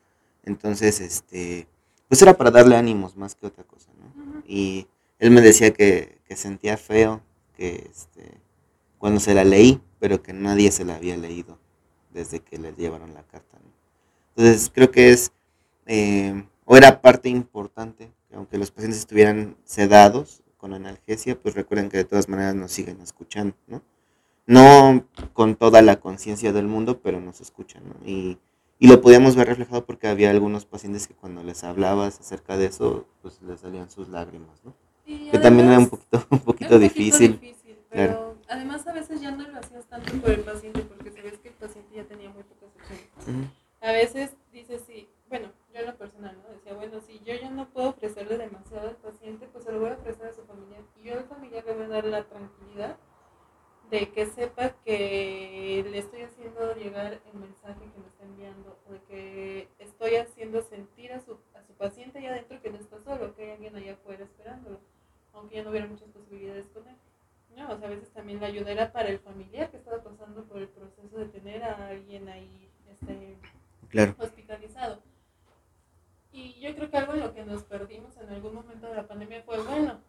Entonces, 0.44 1.02
este, 1.02 1.68
pues 2.08 2.22
era 2.22 2.38
para 2.38 2.52
darle 2.52 2.76
ánimos 2.76 3.16
más 3.18 3.36
que 3.36 3.48
otra 3.48 3.64
cosa, 3.64 3.92
¿no? 4.00 4.44
Y 4.48 4.88
él 5.20 5.32
me 5.32 5.42
decía 5.42 5.74
que, 5.74 6.20
que 6.26 6.36
sentía 6.36 6.78
feo, 6.78 7.22
que 7.56 7.90
este, 7.92 8.40
cuando 8.98 9.20
se 9.20 9.34
la 9.34 9.44
leí, 9.44 9.82
pero 10.02 10.22
que 10.22 10.34
nadie 10.34 10.70
se 10.72 10.84
la 10.84 10.96
había 10.96 11.16
leído 11.16 11.58
desde 12.14 12.40
que 12.42 12.58
le 12.58 12.74
llevaron 12.74 13.14
la 13.14 13.24
carta, 13.24 13.58
¿no? 13.64 13.72
Entonces, 14.36 14.70
creo 14.74 14.92
que 14.92 15.12
es, 15.12 15.32
eh, 15.86 16.44
o 16.66 16.76
era 16.76 17.02
parte 17.02 17.30
importante, 17.30 18.12
que 18.30 18.36
aunque 18.36 18.58
los 18.58 18.72
pacientes 18.72 19.00
estuvieran 19.00 19.56
sedados 19.64 20.42
con 20.58 20.74
analgesia, 20.74 21.40
pues 21.40 21.56
recuerden 21.56 21.88
que 21.90 21.98
de 21.98 22.04
todas 22.06 22.28
maneras 22.28 22.56
nos 22.56 22.72
siguen 22.72 23.00
escuchando, 23.02 23.56
¿no? 23.68 23.82
No 24.48 25.06
con 25.34 25.56
toda 25.56 25.82
la 25.82 26.00
conciencia 26.00 26.52
del 26.52 26.68
mundo, 26.68 27.00
pero 27.02 27.22
nos 27.22 27.40
escuchan, 27.40 27.84
¿no? 27.88 27.96
Y, 28.06 28.38
y 28.80 28.88
lo 28.88 29.00
podíamos 29.02 29.36
ver 29.36 29.48
reflejado 29.48 29.86
porque 29.86 30.08
había 30.08 30.32
algunos 30.32 30.66
pacientes 30.66 31.08
que 31.08 31.14
cuando 31.14 31.44
les 31.44 31.64
hablabas 31.64 32.20
acerca 32.20 32.58
de 32.58 32.66
eso, 32.66 33.06
pues 33.22 33.40
les 33.44 33.60
salían 33.60 33.90
sus 33.92 34.10
lágrimas, 34.10 34.60
¿no? 34.66 34.74
Y 35.06 35.30
Que 35.30 35.38
también 35.38 35.68
era 35.70 35.78
un 35.80 35.84
además- 35.86 35.90
poquito, 35.90 36.26
un 36.32 36.38
Era 36.38 36.46
poquito 36.46 36.80
difícil. 36.80 37.40
difícil, 37.40 37.78
claro. 37.92 38.31
Además 38.52 38.86
a 38.86 38.94
veces 38.94 39.22
ya 39.22 39.32
no 39.32 39.48
lo 39.48 39.58
hacías 39.58 39.86
tanto 39.86 40.12
por 40.22 40.30
el 40.30 40.42
paciente 40.42 40.82
porque 40.82 41.12
sabes 41.12 41.40
que 41.40 41.50
el 41.50 41.56
paciente 41.56 41.96
ya 41.96 42.04
tenía 42.04 42.30
muy 42.30 42.44
pocas 42.44 42.70
opciones. 42.76 43.50
A 43.80 43.92
veces 43.94 44.36
dices, 44.52 44.84
sí, 44.86 45.10
bueno, 45.30 45.52
yo 45.74 45.80
en 45.80 45.88
lo 45.88 45.98
personal, 45.98 46.38
¿no? 46.44 46.54
Decía, 46.54 46.74
bueno, 46.74 47.00
si 47.02 47.20
yo 47.20 47.34
ya 47.34 47.50
no 47.50 47.70
puedo 47.70 47.90
ofrecerle 47.90 48.38
demasiado 48.38 48.90
al 48.90 48.98
paciente, 48.98 49.48
pues 49.48 49.64
se 49.64 49.72
lo 49.72 49.80
voy 49.80 49.90
a 49.90 49.94
ofrecer 49.94 50.28
a 50.28 50.34
su 50.34 50.44
familiar. 50.44 50.82
Y 50.98 51.04
yo 51.04 51.14
al 51.14 51.24
familiar 51.24 51.66
le 51.66 51.74
voy 51.74 51.86
a 51.86 51.88
dar 51.88 52.06
la 52.06 52.24
tranquilidad 52.26 52.98
de 53.90 54.12
que 54.12 54.26
sepa 54.26 54.70
que 54.86 55.86
le 55.90 55.98
estoy 55.98 56.22
haciendo 56.22 56.76
llegar 56.76 57.22
el 57.26 57.40
mensaje 57.40 57.80
que 57.80 58.00
me 58.00 58.08
está 58.08 58.24
enviando, 58.24 58.78
o 58.88 58.94
de 58.94 59.02
que 59.04 59.68
estoy 59.80 60.16
haciendo 60.16 60.62
sentir 60.62 61.14
a 61.14 61.20
su, 61.22 61.38
a 61.56 61.64
su 61.64 61.74
paciente 61.74 62.20
allá 62.20 62.32
adentro 62.32 62.62
que 62.62 62.70
no 62.70 62.78
está 62.78 63.02
solo, 63.02 63.36
que 63.36 63.44
hay 63.44 63.52
alguien 63.52 63.76
allá 63.76 63.94
afuera 63.94 64.24
esperándolo, 64.24 64.80
aunque 65.34 65.56
ya 65.56 65.64
no 65.64 65.72
hubiera 65.72 65.88
muchas 65.88 66.10
posibilidades 66.10 66.68
con 66.68 66.88
él. 66.88 66.96
No, 67.56 67.72
o 67.74 67.78
sea, 67.78 67.88
a 67.88 67.92
veces 67.92 68.12
también 68.12 68.40
la 68.40 68.48
ayuda 68.48 68.72
era 68.72 68.92
para 68.92 69.10
el 69.10 69.20
familiar 69.20 69.70
que 69.70 69.78
estaba 69.78 70.02
pasando 70.02 70.44
por 70.46 70.58
el 70.60 70.70
proceso 70.70 71.18
de 71.18 71.26
tener 71.26 71.64
a 71.64 71.88
alguien 71.90 72.28
ahí 72.30 72.70
este, 72.90 73.38
Claro. 73.90 74.16
hospitalizado. 74.20 75.02
Y 76.32 76.60
yo 76.62 76.74
creo 76.76 76.90
que 76.90 76.98
algo 76.98 77.14
en 77.14 77.20
lo 77.20 77.34
que 77.34 77.44
nos 77.44 77.64
perdimos 77.64 78.16
en 78.18 78.30
algún 78.30 78.56
momento 78.56 78.88
de 78.88 78.96
la 78.96 79.08
pandemia 79.08 79.44
fue, 79.44 79.62
bueno, 79.64 80.00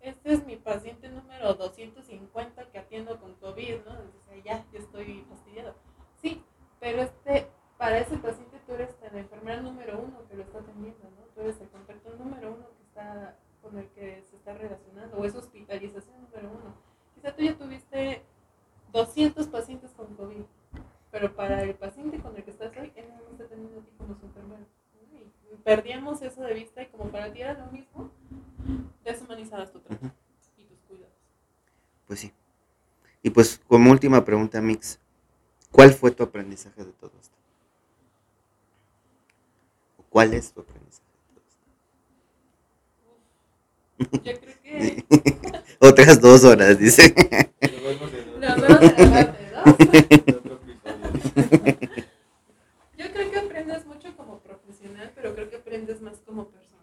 este 0.00 0.32
es 0.32 0.46
mi 0.46 0.56
paciente 0.56 1.08
número 1.08 1.54
250 1.54 2.70
que 2.70 2.78
atiendo 2.78 3.20
con 3.20 3.34
COVID, 3.34 3.84
¿no? 3.84 4.02
Decía, 4.04 4.42
ya, 4.44 4.64
yo 4.72 4.78
estoy 4.78 5.24
fastidiado. 5.28 5.74
Sí, 6.20 6.44
pero 6.78 7.02
este, 7.02 7.48
para 7.78 7.98
ese 7.98 8.16
paciente 8.18 8.60
tú 8.64 8.74
eres 8.74 8.94
la 9.12 9.18
enfermera 9.18 9.60
número 9.60 10.00
uno 10.00 10.24
que 10.28 10.36
lo 10.36 10.44
está 10.44 10.58
atendiendo, 10.60 11.10
¿no? 11.10 11.24
Tú 11.34 11.40
eres 11.40 11.60
el 11.60 11.68
contacto 11.68 12.14
número 12.16 12.52
uno 12.54 12.66
que 12.76 12.82
está, 12.84 13.36
con 13.60 13.76
el 13.76 13.88
que 13.90 14.22
se 14.30 14.36
está 14.36 14.54
relacionando. 14.54 15.16
200 18.92 19.46
pacientes 19.48 19.90
con 19.92 20.14
COVID, 20.14 20.44
pero 21.10 21.34
para 21.34 21.62
el 21.62 21.74
paciente 21.74 22.18
con 22.20 22.36
el 22.36 22.44
que 22.44 22.50
estás 22.50 22.70
hoy, 22.76 22.92
él 22.94 23.06
no 23.08 23.30
está 23.32 23.46
teniendo 23.46 23.80
a 23.80 23.82
ti 23.82 23.90
como 23.98 24.14
su 24.14 24.26
enfermero. 24.26 24.66
perdíamos 25.64 26.22
eso 26.22 26.42
de 26.42 26.54
vista 26.54 26.82
y 26.82 26.86
como 26.86 27.10
para 27.10 27.32
ti 27.32 27.40
era 27.40 27.54
lo 27.54 27.66
mismo, 27.66 28.10
deshumanizabas 29.04 29.72
tu 29.72 29.80
trabajo 29.80 30.10
y 30.56 30.64
tus 30.64 30.78
cuidados. 30.88 31.14
Pues 32.06 32.20
sí. 32.20 32.32
Y 33.22 33.30
pues 33.30 33.60
como 33.68 33.90
última 33.90 34.24
pregunta, 34.24 34.60
Mix, 34.60 34.98
¿cuál 35.70 35.92
fue 35.92 36.10
tu 36.10 36.22
aprendizaje 36.22 36.84
de 36.84 36.92
todo 36.92 37.12
esto? 37.20 37.36
¿O 39.98 40.02
¿Cuál 40.08 40.34
es 40.34 40.52
tu 40.52 40.60
aprendizaje 40.60 41.06
de 41.28 41.40
todo 44.08 44.10
esto? 44.10 44.24
Yo 44.24 44.40
creo 44.40 44.60
que 44.62 45.04
Otras 45.82 46.20
dos 46.20 46.44
horas, 46.44 46.78
dice. 46.78 47.12
Lo 47.60 47.88
vemos 47.88 48.12
en 48.14 48.40
nos 48.40 48.60
vamos 48.60 48.80
a 48.80 48.96
dejar 48.96 49.38
de 49.38 49.50
dos. 49.50 49.64
Yo 52.96 53.12
creo 53.12 53.30
que 53.30 53.38
aprendes 53.38 53.86
mucho 53.86 54.16
como 54.16 54.38
profesional, 54.40 55.10
pero 55.14 55.34
creo 55.34 55.50
que 55.50 55.56
aprendes 55.56 56.00
más 56.00 56.18
como 56.20 56.48
persona, 56.48 56.82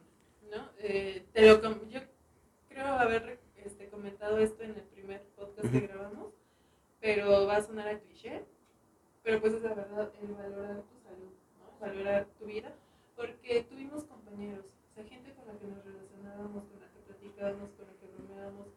¿no? 0.51 0.69
Eh, 0.79 1.25
te 1.33 1.47
lo 1.47 1.61
com- 1.61 1.87
yo 1.89 2.01
creo 2.67 2.87
haber 2.87 3.39
este, 3.63 3.87
comentado 3.89 4.37
esto 4.39 4.63
en 4.63 4.71
el 4.71 4.83
primer 4.83 5.21
podcast 5.37 5.71
que 5.71 5.79
grabamos, 5.79 6.33
pero 6.99 7.45
va 7.47 7.55
a 7.57 7.63
sonar 7.63 7.87
a 7.87 7.99
cliché, 7.99 8.43
pero 9.23 9.39
pues 9.39 9.53
es 9.53 9.61
la 9.61 9.73
verdad, 9.75 10.11
el 10.21 10.33
valorar 10.33 10.81
tu 10.83 10.99
salud, 11.07 11.31
¿no? 11.59 11.79
Valorar 11.79 12.27
tu 12.37 12.45
vida, 12.45 12.73
porque 13.15 13.63
tuvimos 13.69 14.03
compañeros, 14.03 14.65
o 14.91 14.93
sea, 14.95 15.03
gente 15.05 15.33
con 15.35 15.47
la 15.47 15.53
que 15.59 15.67
nos 15.67 15.83
relacionábamos, 15.85 16.63
con 16.65 16.79
la 16.81 16.87
que 16.91 16.99
platicábamos, 17.07 17.69
con 17.77 17.87
la 17.87 17.93
que 17.93 18.07
bromeábamos, 18.07 18.67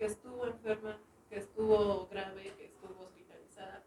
que 0.00 0.06
estuvo 0.06 0.46
enferma, 0.46 0.96
que 1.28 1.36
estuvo 1.40 2.08
grave, 2.10 2.54
que 2.56 2.64
estuvo 2.64 3.02
hospitalizada, 3.04 3.84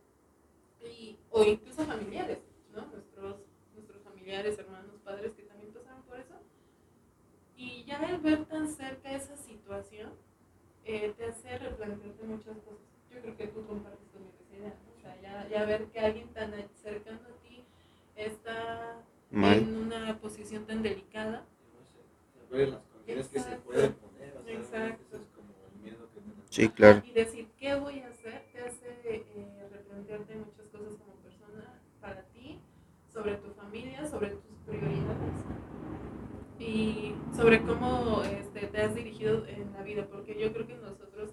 y, 0.79 1.17
o 1.31 1.43
incluso 1.43 1.83
familiares, 1.85 2.37
¿no? 2.71 2.85
Nuestros, 2.85 3.37
nuestros 3.73 4.03
familiares, 4.03 4.59
hermanos, 4.59 4.91
padres 5.03 5.33
que 5.33 5.41
también 5.41 5.73
pasaron 5.73 6.03
por 6.03 6.19
eso. 6.19 6.35
Y 7.57 7.83
ya 7.85 7.97
el 8.11 8.19
ver 8.19 8.45
tan 8.45 8.69
cerca 8.69 9.11
esa 9.11 9.35
situación 9.37 10.11
eh, 10.85 11.15
te 11.17 11.25
hace 11.25 11.57
replantearte 11.57 12.23
muchas 12.25 12.57
cosas. 12.59 12.85
Yo 13.11 13.19
creo 13.19 13.35
que 13.35 13.47
tú 13.47 13.65
compartes 13.65 14.07
conmigo 14.09 14.33
esa 14.39 14.55
idea, 14.55 14.69
¿no? 14.69 14.95
O 14.95 15.01
sea, 15.01 15.19
ya, 15.19 15.47
ya 15.49 15.65
ver 15.65 15.85
que 15.87 15.99
alguien 15.99 16.27
tan 16.29 16.53
cercano 16.75 17.21
a 17.21 17.47
ti 17.47 17.63
está 18.15 19.01
Mal. 19.31 19.57
en 19.57 19.77
una 19.77 20.19
posición 20.19 20.67
tan 20.67 20.83
delicada. 20.83 21.43
Se 22.49 22.55
ven 22.55 22.71
las 22.71 22.81
condiciones 22.83 23.27
que 23.29 23.39
se 23.39 23.55
pueden 23.57 23.93
poner. 23.93 24.37
O 24.37 24.43
sea, 24.43 24.53
Exacto. 24.53 25.03
Ese 25.07 25.23
es 25.23 25.29
como 25.35 25.53
el 25.73 25.81
miedo 25.81 26.09
que 26.13 26.19
tenemos. 26.19 26.42
Sí, 26.53 26.69
claro. 26.69 27.01
Y 27.03 27.13
decir, 27.13 27.49
¿qué 27.57 27.73
voy 27.73 28.01
a 28.01 28.09
hacer? 28.09 28.45
Te 28.53 28.59
hace 28.59 28.85
eh, 29.05 29.67
replantearte 29.71 30.35
muchas 30.35 30.67
cosas 30.67 30.93
como 30.99 31.15
persona, 31.15 31.81
para 31.99 32.21
ti, 32.25 32.59
sobre 33.11 33.37
tu 33.37 33.49
familia, 33.55 34.07
sobre 34.07 34.29
tus 34.35 34.59
prioridades 34.67 35.33
y 36.59 37.15
sobre 37.35 37.59
cómo 37.63 38.21
este, 38.21 38.67
te 38.67 38.81
has 38.83 38.93
dirigido 38.93 39.47
en 39.47 39.73
la 39.73 39.81
vida. 39.81 40.05
Porque 40.05 40.39
yo 40.39 40.53
creo 40.53 40.67
que 40.67 40.75
nosotros, 40.75 41.31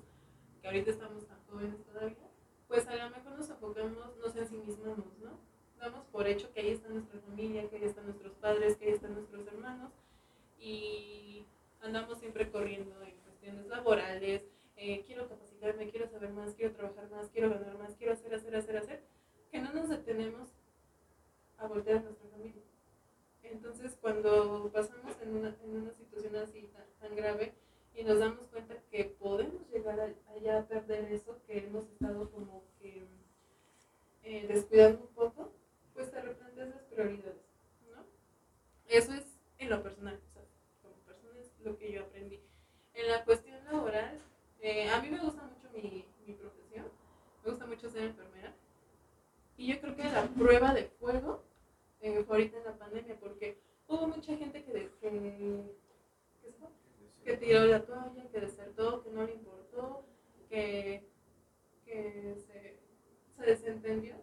que 0.62 0.68
ahorita 0.68 0.91
estamos 0.91 1.27
tan 1.27 1.39
jóvenes 1.51 1.85
todavía, 1.85 2.31
pues 2.66 2.89
a 2.89 2.97
lo 2.97 3.11
mejor 3.14 3.33
nos 3.37 3.51
enfocamos, 3.51 4.16
nos 4.16 4.35
ensimismamos, 4.35 5.18
¿no? 5.23 5.39
Damos 5.79 6.07
por 6.07 6.29
hecho 6.29 6.51
que 6.55 6.61
ahí 6.61 6.71
está 6.71 6.89
nuestra 6.89 7.21
familia, 7.21 7.68
que 7.68 7.77
ahí 7.77 7.85
están 7.85 8.07
nuestros 8.07 8.33
padres, 8.37 8.79
que 8.79 8.87
ahí 8.87 8.93
están 8.93 9.12
nuestros 9.12 9.47
hermanos 9.49 9.93
y 10.59 11.45
andamos 11.83 12.18
siempre 12.21 12.51
corriendo 12.51 13.03
en 13.03 13.16
cuestiones 13.18 13.66
laborales, 13.66 14.47
eh, 14.81 15.05
quiero 15.07 15.28
capacitarme, 15.28 15.91
quiero 15.91 16.09
saber 16.09 16.31
más, 16.31 16.55
quiero 16.55 16.72
trabajar 16.72 17.11
más, 17.11 17.28
quiero 17.28 17.51
ganar 17.51 17.76
más, 17.76 17.95
quiero 17.97 18.14
hacer, 18.14 18.35
hacer, 18.35 18.57
hacer, 18.57 18.76
hacer, 18.78 19.05
que 19.53 19.61
no 19.61 19.74
nos 19.74 19.91
detenemos 19.91 20.49
a 21.59 21.66
voltear 21.66 21.99
a 21.99 22.01
nuestra 22.01 22.31
familia. 22.31 22.62
Entonces, 23.43 23.99
cuando 24.01 24.70
pasamos 24.72 25.20
en 25.20 25.37
una, 25.37 25.55
en 25.62 25.76
una 25.83 25.93
situación 25.93 26.35
así 26.37 26.62
tan, 26.72 26.87
tan 26.99 27.14
grave 27.14 27.53
y 27.95 28.05
nos 28.05 28.20
damos 28.20 28.47
cuenta 28.47 28.74
que 28.91 29.05
podemos 29.05 29.68
llegar 29.68 30.01
allá 30.35 30.61
a 30.61 30.66
perder 30.66 31.12
eso 31.12 31.37
que 31.47 31.59
hemos 31.59 31.87
estado 31.91 32.31
como 32.31 32.64
que 32.81 33.07
eh, 34.22 34.47
descuidando 34.49 35.03
un 35.03 35.14
poco, 35.14 35.53
pues 35.93 36.11
te 36.11 36.22
replanteas 36.22 36.70
las 36.70 36.85
prioridades, 36.85 37.43
¿no? 37.95 38.03
Eso 38.89 39.12
es 39.12 39.26
en 39.59 39.68
lo 39.68 39.83
personal, 39.83 40.18
o 40.24 40.31
sea, 40.31 40.43
como 40.81 40.95
persona 41.05 41.39
es 41.39 41.53
lo 41.62 41.76
que 41.76 41.93
yo 41.93 42.05
aprendí. 42.05 42.41
En 42.95 43.09
la 43.09 43.24
cuestión 43.24 43.62
laboral, 43.66 44.20
eh, 44.62 44.88
a 44.90 45.00
mí 45.00 45.08
me 45.08 45.18
gusta 45.18 45.42
mucho 45.42 45.70
mi, 45.74 46.04
mi 46.26 46.34
profesión, 46.34 46.86
me 47.44 47.50
gusta 47.50 47.66
mucho 47.66 47.88
ser 47.90 48.04
enfermera. 48.04 48.54
Y 49.56 49.72
yo 49.72 49.80
creo 49.80 49.96
que 49.96 50.04
la 50.04 50.26
prueba 50.28 50.74
de 50.74 50.84
fuego 50.84 51.42
eh, 52.00 52.22
fue 52.26 52.36
ahorita 52.36 52.58
en 52.58 52.64
la 52.64 52.78
pandemia, 52.78 53.18
porque 53.18 53.58
hubo 53.88 54.08
mucha 54.08 54.36
gente 54.36 54.64
que, 54.64 54.90
que, 55.00 55.64
que, 57.24 57.36
tiró 57.36 57.64
la 57.66 57.84
toalla, 57.84 58.28
que 58.30 58.40
desertó, 58.40 59.02
que 59.02 59.11
no 59.11 59.24
le 59.24 59.34
importó, 59.34 60.04
que, 60.48 61.06
que 61.84 62.36
se, 62.46 62.78
se 63.36 63.42
desentendió. 63.50 64.16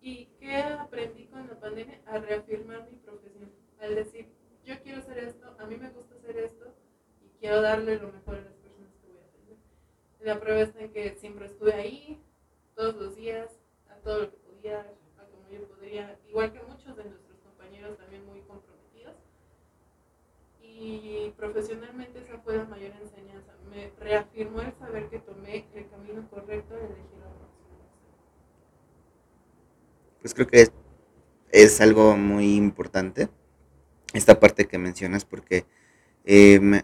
¿Y 0.00 0.26
qué 0.38 0.56
aprendí 0.56 1.26
con 1.26 1.46
la 1.46 1.58
pandemia? 1.58 2.00
A 2.06 2.18
reafirmar 2.18 2.88
mi 2.90 2.96
profesión, 2.98 3.52
al 3.80 3.94
decir, 3.94 4.28
yo 4.64 4.80
quiero 4.82 5.00
hacer 5.00 5.18
esto, 5.18 5.54
a 5.58 5.66
mí 5.66 5.76
me 5.76 5.90
gusta 5.90 6.14
hacer 6.14 6.36
esto 6.38 6.74
quiero 7.40 7.62
darle 7.62 7.96
lo 7.96 8.12
mejor 8.12 8.36
a 8.36 8.42
las 8.42 8.54
personas 8.54 8.92
que 9.00 9.08
voy 9.08 9.18
a 9.18 9.24
atender. 9.24 9.58
La 10.20 10.40
prueba 10.40 10.60
está 10.60 10.80
en 10.80 10.92
que 10.92 11.16
siempre 11.16 11.46
estuve 11.46 11.72
ahí, 11.72 12.22
todos 12.76 12.94
los 12.96 13.16
días, 13.16 13.50
a 13.88 13.94
todo 13.96 14.20
lo 14.20 14.30
que 14.30 14.36
podía, 14.36 14.80
a 14.80 15.24
como 15.24 15.48
yo 15.50 15.66
podría, 15.66 16.18
igual 16.28 16.52
que 16.52 16.62
muchos 16.62 16.96
de 16.96 17.04
nuestros 17.04 17.38
compañeros 17.38 17.98
también 17.98 18.24
muy 18.26 18.40
comprometidos. 18.42 19.16
Y 20.62 21.32
profesionalmente 21.36 22.20
esa 22.20 22.38
fue 22.38 22.56
la 22.56 22.64
mayor 22.64 22.92
enseñanza. 23.02 23.52
Me 23.70 23.90
reafirmó 23.98 24.60
el 24.60 24.72
saber 24.78 25.08
que 25.08 25.18
tomé 25.18 25.66
el 25.74 25.88
camino 25.88 26.28
correcto 26.28 26.74
de 26.74 26.86
elegir 26.86 27.18
la. 27.18 27.30
Pues 30.20 30.34
creo 30.34 30.46
que 30.46 30.62
es, 30.62 30.72
es 31.50 31.80
algo 31.80 32.16
muy 32.16 32.56
importante 32.56 33.28
esta 34.12 34.38
parte 34.38 34.66
que 34.66 34.76
mencionas 34.76 35.24
porque 35.24 35.64
em, 36.24 36.82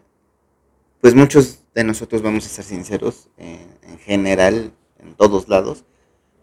pues 1.07 1.15
muchos 1.15 1.61
de 1.73 1.85
nosotros 1.85 2.21
vamos 2.21 2.45
a 2.47 2.49
ser 2.49 2.65
sinceros 2.65 3.29
eh, 3.39 3.65
en 3.85 3.99
general 4.01 4.73
en 4.99 5.15
todos 5.15 5.49
lados 5.49 5.85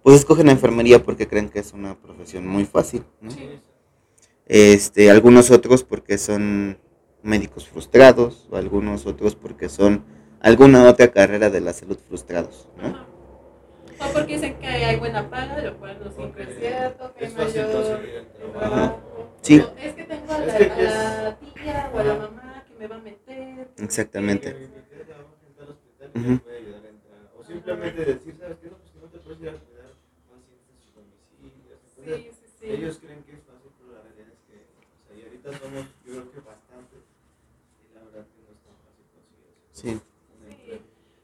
pues 0.03 0.15
escogen 0.15 0.45
la 0.45 0.53
enfermería 0.53 1.03
porque 1.03 1.27
creen 1.27 1.49
que 1.49 1.59
es 1.59 1.73
una 1.73 1.99
profesión 1.99 2.47
muy 2.47 2.63
fácil 2.63 3.03
¿no? 3.19 3.29
Sí. 3.29 3.59
este 4.45 5.11
algunos 5.11 5.51
otros 5.51 5.83
porque 5.83 6.17
son 6.17 6.77
médicos 7.23 7.67
frustrados 7.67 8.47
o 8.51 8.55
algunos 8.55 9.05
otros 9.05 9.35
porque 9.35 9.67
son 9.67 10.05
alguna 10.39 10.89
otra 10.89 11.11
carrera 11.11 11.49
de 11.49 11.59
la 11.59 11.73
salud 11.73 11.97
frustrados 12.07 12.69
¿no? 12.77 12.87
Ajá. 12.87 13.07
O 13.99 14.13
porque 14.13 14.35
dicen 14.35 14.55
que 14.59 14.67
hay 14.67 14.95
buena 14.97 15.29
paga, 15.29 15.61
lo 15.61 15.77
cual 15.77 15.97
no 16.03 16.11
siempre 16.11 16.43
es 16.43 16.57
cierto, 16.57 17.13
que 17.13 17.25
Es 17.25 17.35
mayor 17.35 18.01
trabajo. 18.49 18.99
Sí. 19.41 19.63
Es 19.81 19.93
que 19.93 20.03
tengo 20.03 20.33
a 20.33 20.39
la, 20.39 20.55
a 20.55 21.23
la 21.23 21.37
tía 21.37 21.91
o 21.93 21.99
a 21.99 22.03
la 22.03 22.13
mamá 22.15 22.63
que 22.67 22.73
me 22.79 22.87
va 22.87 22.95
a 22.95 22.99
meter. 22.99 23.22
Exactamente. 23.83 24.55
O 27.37 27.43
simplemente 27.43 28.05
decir, 28.05 28.35
¿sabes 28.39 28.57
qué? 28.61 28.67
No, 28.69 28.77
pues 28.77 28.91
que 28.91 28.99
no 28.99 29.07
te 29.07 29.17
puedes 29.19 29.41
ir 29.41 29.49
a 29.49 29.53
cuidar 29.53 29.91
pacientes 30.29 30.67
en 30.71 30.79
su 30.83 30.89
domicilio. 30.99 31.75
Entonces, 31.97 32.17
Sí, 32.23 32.31
sí, 32.39 32.45
sí. 32.59 32.65
Ellos 32.71 32.99
creen 33.01 33.23
que 33.23 33.31
es 33.33 33.43
fácil, 33.43 33.71
pero 33.77 33.93
la 33.93 34.01
realidad 34.03 34.27
es 34.33 34.41
que, 34.47 34.55
o 34.63 35.03
sea, 35.07 35.17
y 35.17 35.21
ahorita 35.25 35.49
somos, 35.59 35.85
yo 36.05 36.11
creo 36.13 36.31
que 36.31 36.39
bastante, 36.39 36.95
y 37.83 37.93
la 37.93 38.01
verdad 38.05 38.25
que 38.31 38.39
no 38.45 38.51
es 38.55 38.61
tan 38.63 38.75
fácil 38.83 39.05
conseguir 39.13 39.45
eso. 39.51 39.81
Sí. 39.81 40.01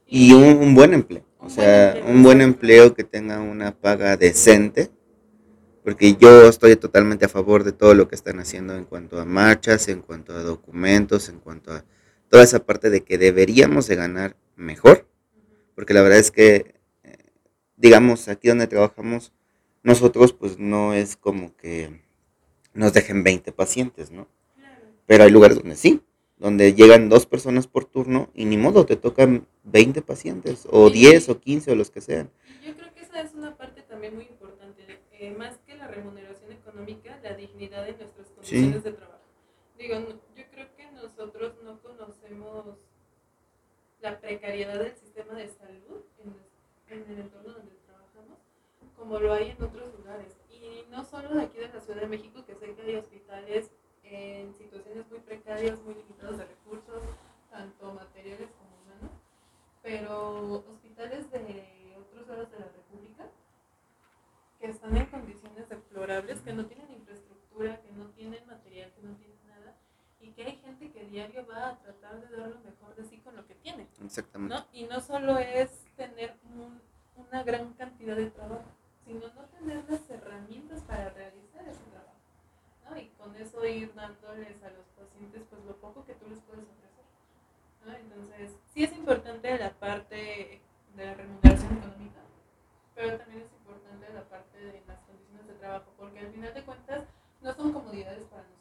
Y 0.06 0.32
un, 0.32 0.58
un 0.62 0.74
buen 0.74 0.92
empleo. 0.94 1.24
O 1.38 1.48
sea, 1.48 2.00
un 2.06 2.22
buen 2.22 2.40
empleo 2.40 2.94
que 2.94 3.04
tenga 3.04 3.40
una 3.40 3.72
paga 3.72 4.16
decente. 4.16 4.90
Porque 5.84 6.14
yo 6.16 6.48
estoy 6.48 6.76
totalmente 6.76 7.24
a 7.24 7.28
favor 7.28 7.64
de 7.64 7.72
todo 7.72 7.94
lo 7.94 8.06
que 8.08 8.14
están 8.14 8.38
haciendo 8.38 8.74
en 8.76 8.84
cuanto 8.84 9.18
a 9.20 9.24
marchas, 9.24 9.88
en 9.88 10.02
cuanto 10.02 10.34
a 10.34 10.42
documentos, 10.42 11.28
en 11.28 11.38
cuanto 11.40 11.72
a 11.72 11.84
toda 12.30 12.42
esa 12.44 12.64
parte 12.64 12.88
de 12.88 13.02
que 13.04 13.18
deberíamos 13.18 13.86
de 13.88 13.96
ganar 13.96 14.36
mejor. 14.56 15.06
Porque 15.74 15.92
la 15.94 16.00
verdad 16.02 16.18
es 16.18 16.30
que, 16.30 16.74
eh, 17.02 17.16
digamos, 17.76 18.28
aquí 18.28 18.48
donde 18.48 18.66
trabajamos, 18.66 19.32
nosotros 19.82 20.32
pues 20.32 20.58
no 20.58 20.94
es 20.94 21.16
como 21.16 21.56
que 21.56 22.00
nos 22.72 22.92
dejen 22.92 23.24
20 23.24 23.52
pacientes, 23.52 24.10
¿no? 24.10 24.28
Claro. 24.56 24.86
Pero 25.06 25.24
hay 25.24 25.30
lugares 25.30 25.58
donde 25.58 25.76
sí, 25.76 26.02
donde 26.38 26.72
llegan 26.74 27.08
dos 27.08 27.26
personas 27.26 27.66
por 27.66 27.84
turno 27.84 28.30
y 28.34 28.44
ni 28.46 28.56
modo, 28.56 28.86
te 28.86 28.96
tocan 28.96 29.46
20 29.64 30.00
pacientes, 30.02 30.66
o 30.70 30.88
Sí. 30.88 30.94
10 30.94 31.28
o 31.28 31.38
15 31.40 31.72
o 31.72 31.74
los 31.74 31.90
que 31.90 32.00
sean. 32.00 32.30
Y 32.62 32.68
yo 32.68 32.76
creo 32.76 32.94
que 32.94 33.02
esa 33.02 33.20
es 33.22 33.34
una 33.34 33.56
parte 33.56 33.82
también 33.82 34.14
muy 34.14 34.24
importante. 34.24 34.60
eh, 35.22 35.34
más 35.36 35.58
que 35.66 35.76
la 35.76 35.86
remuneración 35.86 36.50
económica, 36.50 37.20
la 37.22 37.34
dignidad 37.36 37.84
de 37.84 37.92
nuestras 37.92 38.26
condiciones 38.28 38.82
de 38.84 38.92
trabajo. 38.92 39.20
Digo, 39.78 40.00
no- 40.00 40.08
yo 40.34 40.44
creo 40.50 40.66
que 40.74 40.90
nosotros 41.20 41.52
no 41.62 41.78
conocemos 41.82 42.78
la 44.00 44.18
precariedad 44.18 44.78
del 44.78 44.96
sistema 44.96 45.34
de 45.34 45.48
salud 45.48 46.02
en, 46.88 47.02
el 47.02 47.20
entorno 47.20 47.52
donde 47.52 47.74
trabajamos 47.86 48.38
como 48.96 49.18
lo 49.18 49.34
hay 49.34 49.50
en 49.50 49.62
otros 49.62 49.94
lugares. 49.98 50.34
Y 50.48 50.86
no 50.90 51.04
solo 51.04 51.38
aquí 51.38 51.58
de 51.58 51.68
la 51.68 51.80
Ciudad 51.80 52.00
de 52.00 52.06
México, 52.06 52.42
que 52.46 52.54
sé 52.54 52.74
que 52.74 52.82
hay 52.82 52.96
hospitales 52.96 53.70
en 54.02 54.54
situaciones 54.56 55.10
muy 55.10 55.20
precarias, 55.20 55.82
muy 55.82 55.94
limitados 55.94 56.38
de 56.38 56.46
recursos, 56.46 57.02
tanto 57.50 57.92
materiales 57.92 58.48
como 58.52 58.80
humanos, 58.80 59.12
pero 59.82 60.64
hospitales 60.72 61.30
de 61.30 61.96
otros 61.98 62.28
lados 62.28 62.50
de 62.50 62.60
la 62.60 62.66
República 62.66 63.28
que 64.58 64.68
están 64.68 64.96
en 64.96 65.04
condiciones 65.04 65.68
deplorables, 65.68 66.40
que 66.40 66.54
no 66.54 66.64
tienen 66.64 66.90
infraestructura, 66.92 67.78
que 67.82 67.92
no 67.92 68.06
tienen 68.12 68.46
material, 68.46 68.90
que 68.94 69.02
no 69.02 69.14
tienen 69.16 69.39
y 70.30 70.32
que 70.34 70.44
hay 70.44 70.56
gente 70.56 70.90
que 70.92 71.04
diario 71.06 71.46
va 71.46 71.70
a 71.70 71.78
tratar 71.78 72.20
de 72.28 72.36
dar 72.36 72.48
lo 72.50 72.60
mejor 72.60 72.94
de 72.96 73.04
sí 73.04 73.18
con 73.18 73.34
lo 73.36 73.46
que 73.46 73.54
tiene. 73.56 73.86
Exactamente. 74.04 74.54
¿no? 74.54 74.66
Y 74.72 74.84
no 74.84 75.00
solo 75.00 75.38
es 75.38 75.70
tener 75.96 76.36
un- 76.54 76.80
una 77.16 77.42
gran 77.42 77.72
cantidad 77.74 78.16
de 78.16 78.30
trabajo, 78.30 78.62
sino 79.04 79.26
no 79.28 79.42
tener 79.58 79.84
las 79.90 80.08
herramientas 80.10 80.82
para 80.82 81.10
realizar 81.10 81.62
ese 81.68 81.80
trabajo. 81.90 82.14
¿no? 82.88 82.96
Y 82.96 83.08
con 83.18 83.34
eso 83.36 83.64
ir 83.66 83.92
dándoles 83.94 84.62
a 84.62 84.70
los 84.70 84.86
pacientes 84.96 85.42
pues 85.50 85.64
lo 85.64 85.76
poco 85.76 86.04
que 86.04 86.14
tú 86.14 86.28
les 86.28 86.40
puedes 86.40 86.64
ofrecer. 86.64 87.04
¿no? 87.84 87.92
Entonces, 87.94 88.56
sí 88.72 88.84
es 88.84 88.92
importante 88.92 89.58
la 89.58 89.70
parte 89.72 90.60
de 90.96 91.04
la 91.04 91.14
remuneración 91.14 91.76
económica, 91.78 92.20
pero 92.94 93.18
también 93.18 93.42
es 93.42 93.52
importante 93.52 94.12
la 94.12 94.24
parte 94.28 94.58
de 94.58 94.82
las 94.86 95.00
condiciones 95.00 95.46
de 95.46 95.54
trabajo, 95.54 95.92
porque 95.98 96.20
al 96.20 96.32
final 96.32 96.54
de 96.54 96.62
cuentas 96.64 97.04
no 97.40 97.54
son 97.54 97.72
comodidades 97.72 98.24
para 98.28 98.42
nosotros, 98.42 98.59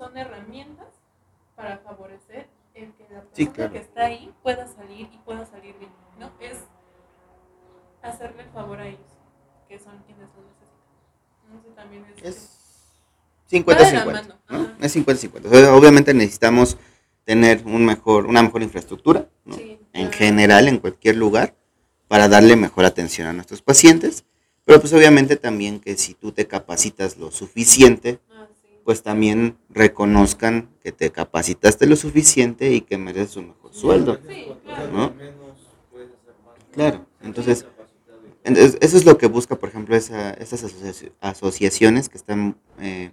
son 0.00 0.16
herramientas 0.16 0.88
para 1.54 1.78
favorecer 1.78 2.48
el 2.74 2.90
que 2.94 3.02
la 3.12 3.20
persona 3.20 3.36
Sí, 3.36 3.46
claro. 3.48 3.72
que 3.72 3.78
está 3.78 4.06
ahí 4.06 4.32
pueda 4.42 4.66
salir 4.66 5.08
y 5.12 5.18
pueda 5.18 5.44
salir 5.44 5.74
bien, 5.78 5.90
¿no? 6.18 6.32
Es 6.40 6.56
hacerle 8.02 8.44
el 8.44 8.48
favor 8.50 8.80
a 8.80 8.86
ellos, 8.88 9.00
que 9.68 9.78
son 9.78 9.98
quienes 10.06 10.26
lo 10.34 10.42
necesitan. 10.42 11.60
Eso 11.60 11.74
también 11.76 12.06
es... 12.16 12.24
Es 12.24 12.56
Va 13.68 13.74
de 13.74 13.92
la 13.92 14.04
50-50. 14.04 14.06
mano, 14.06 14.34
¿no? 14.48 14.84
Es 14.84 14.96
50-50. 14.96 15.46
O 15.46 15.50
sea, 15.50 15.74
obviamente 15.74 16.14
necesitamos 16.14 16.78
tener 17.24 17.62
un 17.66 17.84
mejor, 17.84 18.24
una 18.26 18.42
mejor 18.42 18.62
infraestructura, 18.62 19.28
¿no? 19.44 19.56
Sí, 19.56 19.78
en 19.92 20.06
claro. 20.08 20.16
general, 20.16 20.68
en 20.68 20.78
cualquier 20.78 21.16
lugar, 21.16 21.54
para 22.08 22.28
darle 22.28 22.56
mejor 22.56 22.86
atención 22.86 23.26
a 23.28 23.32
nuestros 23.34 23.60
pacientes. 23.60 24.24
Pero 24.64 24.80
pues 24.80 24.92
obviamente 24.92 25.36
también 25.36 25.80
que 25.80 25.96
si 25.96 26.14
tú 26.14 26.32
te 26.32 26.46
capacitas 26.46 27.18
lo 27.18 27.30
suficiente. 27.30 28.20
Pues 28.90 29.04
también 29.04 29.56
reconozcan 29.68 30.68
que 30.82 30.90
te 30.90 31.12
capacitaste 31.12 31.86
lo 31.86 31.94
suficiente 31.94 32.72
y 32.72 32.80
que 32.80 32.98
mereces 32.98 33.36
un 33.36 33.46
mejor 33.50 33.72
sueldo. 33.72 34.18
¿no? 34.92 35.12
Claro, 36.72 37.06
entonces- 37.22 37.64
Entonces, 38.42 38.78
eso 38.80 38.96
es 38.96 39.04
lo 39.04 39.16
que 39.16 39.26
busca, 39.28 39.54
por 39.54 39.68
ejemplo, 39.68 39.94
esa, 39.94 40.32
esas 40.32 40.64
asoci- 40.64 41.12
asociaciones 41.20 42.08
que 42.08 42.16
están 42.18 42.56
eh, 42.80 43.12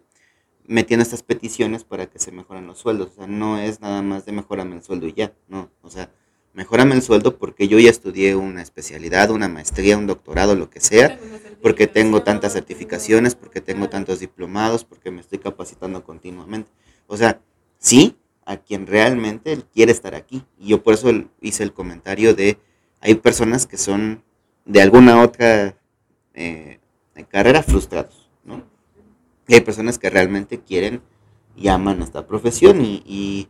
metiendo 0.65 1.03
estas 1.03 1.21
peticiones 1.21 1.83
para 1.83 2.07
que 2.07 2.17
se 2.17 2.31
mejoren 2.31 2.65
los 2.65 2.79
sueldos. 2.79 3.09
O 3.11 3.13
sea, 3.17 3.27
no 3.27 3.59
es 3.59 3.79
nada 3.79 4.01
más 4.01 4.25
de 4.25 4.31
mejorame 4.31 4.77
el 4.77 4.81
sueldo 4.81 5.05
y 5.05 5.13
ya, 5.13 5.31
no. 5.47 5.69
O 5.83 5.91
sea, 5.91 6.09
mejorame 6.57 6.95
el 6.95 7.03
sueldo 7.03 7.37
porque 7.37 7.67
yo 7.67 7.77
ya 7.77 7.91
estudié 7.91 8.35
una 8.35 8.63
especialidad, 8.63 9.29
una 9.29 9.47
maestría, 9.47 9.95
un 9.95 10.07
doctorado, 10.07 10.55
lo 10.55 10.71
que 10.71 10.79
sea, 10.79 11.19
porque 11.61 11.85
tengo 11.85 12.23
tantas 12.23 12.53
certificaciones, 12.53 13.35
porque 13.35 13.61
tengo 13.61 13.89
tantos 13.89 14.19
diplomados, 14.19 14.83
porque 14.83 15.11
me 15.11 15.21
estoy 15.21 15.37
capacitando 15.37 16.03
continuamente. 16.03 16.71
O 17.05 17.15
sea, 17.15 17.39
sí, 17.77 18.17
a 18.43 18.57
quien 18.57 18.87
realmente 18.87 19.59
quiere 19.71 19.91
estar 19.91 20.15
aquí. 20.15 20.43
Y 20.57 20.69
yo 20.69 20.81
por 20.81 20.95
eso 20.95 21.11
hice 21.41 21.61
el 21.61 21.73
comentario 21.73 22.33
de, 22.33 22.57
hay 23.01 23.13
personas 23.13 23.67
que 23.67 23.77
son 23.77 24.23
de 24.65 24.81
alguna 24.81 25.21
otra 25.21 25.77
eh, 26.33 26.79
carrera 27.29 27.61
frustrados, 27.61 28.31
¿no? 28.43 28.63
Y 29.47 29.53
hay 29.53 29.61
personas 29.61 29.99
que 29.99 30.09
realmente 30.09 30.59
quieren 30.59 31.03
y 31.55 31.67
aman 31.67 32.01
esta 32.01 32.25
profesión 32.25 32.83
y, 32.83 33.03
y, 33.05 33.47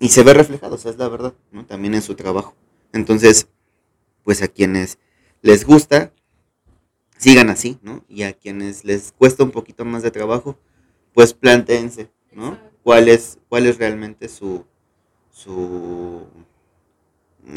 y 0.00 0.08
se 0.10 0.22
ve 0.22 0.34
reflejado, 0.34 0.76
o 0.76 0.78
sea, 0.78 0.90
es 0.90 0.98
la 0.98 1.08
verdad, 1.08 1.34
¿no? 1.50 1.66
También 1.66 1.94
en 1.94 2.02
su 2.02 2.14
trabajo. 2.14 2.54
Entonces, 2.92 3.48
pues 4.24 4.42
a 4.42 4.48
quienes 4.48 4.98
les 5.42 5.64
gusta, 5.64 6.12
sigan 7.16 7.50
así, 7.50 7.78
¿no? 7.82 8.04
Y 8.08 8.22
a 8.22 8.32
quienes 8.32 8.84
les 8.84 9.12
cuesta 9.12 9.44
un 9.44 9.50
poquito 9.50 9.84
más 9.84 10.02
de 10.02 10.10
trabajo, 10.10 10.58
pues 11.12 11.34
plantéense, 11.34 12.10
¿no? 12.32 12.48
Exacto. 12.48 12.68
¿Cuál 12.82 13.08
es, 13.08 13.38
cuál 13.48 13.66
es 13.66 13.76
realmente 13.76 14.28
su, 14.28 14.64
su, 15.30 16.26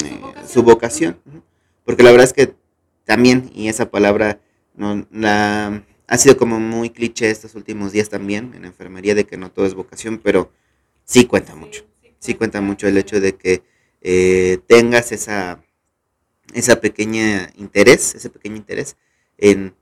eh, 0.04 0.18
vocación. 0.20 0.48
su 0.48 0.62
vocación? 0.62 1.20
Ujú. 1.24 1.42
Porque 1.84 2.02
la 2.02 2.10
verdad 2.10 2.26
es 2.26 2.32
que 2.32 2.54
también, 3.04 3.50
y 3.54 3.68
esa 3.68 3.90
palabra 3.90 4.40
no, 4.74 5.06
la, 5.10 5.84
ha 6.06 6.18
sido 6.18 6.36
como 6.36 6.60
muy 6.60 6.90
cliché 6.90 7.30
estos 7.30 7.54
últimos 7.54 7.92
días 7.92 8.08
también 8.08 8.52
en 8.54 8.64
enfermería 8.64 9.14
de 9.14 9.24
que 9.24 9.36
no 9.36 9.50
todo 9.50 9.64
es 9.64 9.74
vocación, 9.74 10.20
pero 10.22 10.52
sí 11.04 11.26
cuenta 11.26 11.54
mucho. 11.54 11.84
Sí 12.22 12.34
cuenta 12.34 12.60
mucho 12.60 12.86
el 12.86 12.96
hecho 12.98 13.20
de 13.20 13.36
que 13.36 13.64
eh, 14.00 14.60
tengas 14.68 15.10
esa, 15.10 15.64
esa 16.54 16.80
pequeña 16.80 17.50
interés, 17.56 18.14
ese 18.14 18.30
pequeño 18.30 18.56
interés 18.56 18.96
en 19.38 19.74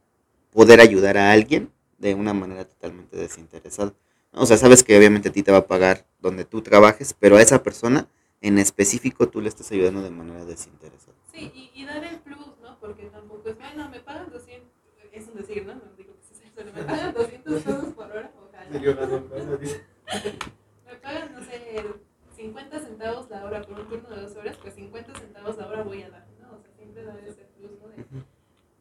poder 0.52 0.80
ayudar 0.80 1.18
a 1.18 1.32
alguien 1.32 1.72
de 1.98 2.14
una 2.14 2.34
manera 2.34 2.64
totalmente 2.64 3.16
desinteresada. 3.16 3.94
O 4.32 4.46
sea, 4.46 4.56
sabes 4.58 4.84
que 4.84 4.96
obviamente 4.96 5.30
a 5.30 5.32
ti 5.32 5.42
te 5.42 5.52
va 5.52 5.58
a 5.58 5.66
pagar 5.68 6.06
donde 6.20 6.44
tú 6.44 6.62
trabajes, 6.62 7.14
pero 7.18 7.36
a 7.36 7.42
esa 7.42 7.62
persona 7.62 8.08
en 8.40 8.58
específico 8.58 9.28
tú 9.28 9.40
le 9.40 9.48
estás 9.48 9.70
ayudando 9.72 10.02
de 10.02 10.10
manera 10.10 10.44
desinteresada. 10.46 11.16
Sí, 11.34 11.50
y, 11.54 11.82
y 11.82 11.84
dar 11.86 12.04
el 12.04 12.20
plus, 12.20 12.58
¿no? 12.62 12.78
Porque 12.80 13.04
tampoco 13.06 13.50
es, 13.50 13.58
bueno, 13.58 13.88
me 13.90 14.00
pagan 14.00 14.30
200, 14.30 14.70
es 15.12 15.28
un 15.28 15.36
decir, 15.36 15.66
¿no? 15.66 15.74
No 15.74 15.82
digo 15.98 16.14
que 16.16 16.34
sea 16.34 16.50
pero 16.54 16.72
me 16.72 16.82
pagan 16.84 17.14
200 17.14 17.62
pesos 17.62 17.94
por 17.94 18.06
hora, 18.10 18.32
ojalá. 18.38 18.68
Me 20.86 20.96
pagan, 20.96 21.32
no 21.34 21.40
sé, 21.44 21.84
50 22.40 22.80
centavos 22.80 23.28
la 23.30 23.44
hora 23.44 23.60
por 23.62 23.80
un 23.80 23.88
turno 23.88 24.08
de 24.08 24.22
dos 24.22 24.36
horas, 24.36 24.56
pues 24.62 24.74
50 24.74 25.14
centavos 25.18 25.56
la 25.58 25.66
hora 25.68 25.82
voy 25.82 26.02
a 26.02 26.10
dar, 26.10 26.26
¿no? 26.40 26.56
O 26.56 26.60
sea, 26.60 26.72
siempre 26.76 27.04
dar 27.04 27.18
ese 27.18 27.44
plus, 27.56 27.72
¿no? 27.80 27.88
De- 27.88 28.04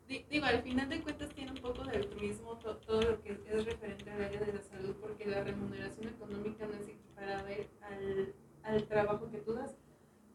Di- 0.08 0.26
Digo, 0.30 0.46
al 0.46 0.64
final 0.64 0.90
de 0.90 1.02
cuentas 1.02 1.30
tiene 1.36 1.52
un 1.52 1.58
poco 1.58 1.84
de 1.84 1.98
altruismo 1.98 2.58
to- 2.58 2.78
todo 2.78 3.02
lo 3.02 3.22
que 3.22 3.32
es 3.34 3.66
referente 3.66 4.10
al 4.10 4.24
área 4.24 4.40
de 4.40 4.54
la 4.54 4.62
salud, 4.64 4.96
porque 5.02 5.26
la 5.28 5.44
remuneración 5.44 6.08
económica 6.08 6.66
no 6.66 6.74
es 6.74 6.88
equiparable 6.88 7.70
al, 7.82 8.34
al 8.64 8.84
trabajo 8.88 9.30
que 9.30 9.38
tú 9.40 9.54
das, 9.54 9.72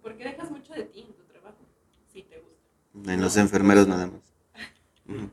porque 0.03 0.25
dejas 0.25 0.51
mucho 0.51 0.75
de 0.75 0.85
ti 0.85 1.01
en 1.09 1.13
tu 1.15 1.25
trabajo, 1.25 1.59
si 2.13 2.23
te 2.23 2.39
gusta. 2.39 3.13
En 3.13 3.21
los 3.21 3.37
enfermeros 3.37 3.89
nada 3.89 4.07
más. 4.09 4.23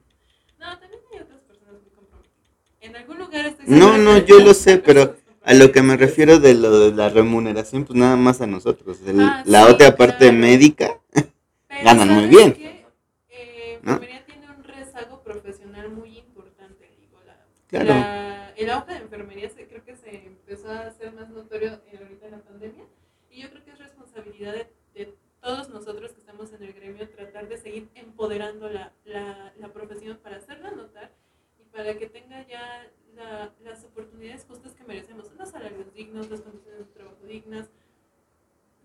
No, 0.59 0.77
también 0.79 1.01
hay 1.11 1.19
otras 1.21 1.41
personas 1.41 1.73
muy 1.81 1.89
comprometidas. 1.91 2.37
En 2.81 2.95
algún 2.95 3.17
lugar 3.17 3.45
estoy 3.47 3.65
No, 3.67 3.97
no, 3.97 4.17
yo 4.19 4.39
lo 4.39 4.53
sé, 4.53 4.77
pero 4.77 5.15
A 5.43 5.53
lo 5.55 5.71
que 5.71 5.81
me 5.81 5.97
refiero 5.97 6.39
de 6.39 6.53
lo 6.53 6.79
de 6.79 6.95
la 6.95 7.09
remuneración, 7.09 7.85
pues 7.85 7.97
nada 7.97 8.15
más 8.15 8.41
a 8.41 8.47
nosotros. 8.47 8.99
El- 9.05 9.21
Ah, 9.21 9.43
la 9.45 9.65
sí, 9.65 9.71
otra 9.73 9.95
parte 9.95 10.17
claro. 10.29 10.37
médica, 10.37 10.99
ganan 11.83 12.09
muy 12.09 12.23
¿sabes 12.25 12.29
bien. 12.29 12.53
qué? 12.53 12.85
Eh, 13.29 13.79
¿No? 13.81 13.99
tiene 13.99 14.23
un 14.55 14.63
rezago 14.63 15.23
profesional 15.23 15.89
muy 15.89 16.19
importante. 16.19 16.91
Digo, 16.99 17.19
la, 17.25 17.37
Claro. 17.67 17.89
la- 17.89 18.53
el 18.55 18.69
auge 18.69 18.93
de 18.93 18.99
enfermería 18.99 19.49
se, 19.49 19.67
creo 19.67 19.83
que 19.83 19.95
se 19.95 20.27
empezó 20.27 20.69
a 20.69 20.81
hacer 20.87 21.11
más 21.13 21.29
notorio 21.29 21.71
ahorita 21.71 22.25
en 22.27 22.31
la 22.31 22.39
pandemia 22.39 22.83
y 23.31 23.41
yo 23.41 23.49
creo 23.49 23.63
que 23.65 23.71
es 23.71 23.79
responsabilidad 23.79 24.53
de, 24.53 24.67
de 24.93 25.15
todos 25.41 25.69
nosotros 25.69 26.11
que 26.11 26.19
estamos 26.19 26.53
en 26.53 26.61
el 26.61 26.73
gremio 26.73 27.09
tratar 27.09 27.47
de 27.49 27.57
seguir 27.57 27.89
empoderando 27.95 28.69
la, 28.69 28.91
la 29.05 29.67
profesión 29.73 30.19
para 30.21 30.35
hacerla 30.37 30.69
notar 30.69 31.11
y 31.59 31.63
para 31.75 31.97
que 31.97 32.05
tenga 32.07 32.45
ya 32.47 32.87
la- 33.21 33.53
las 33.63 33.83
oportunidades 33.83 34.45
justas 34.45 34.73
que 34.73 34.83
merecemos, 34.83 35.31
los 35.37 35.49
salarios 35.49 35.93
dignos, 35.93 36.29
las 36.29 36.41
condiciones 36.41 36.87
de 36.87 36.93
trabajo 36.93 37.23
dignas, 37.25 37.69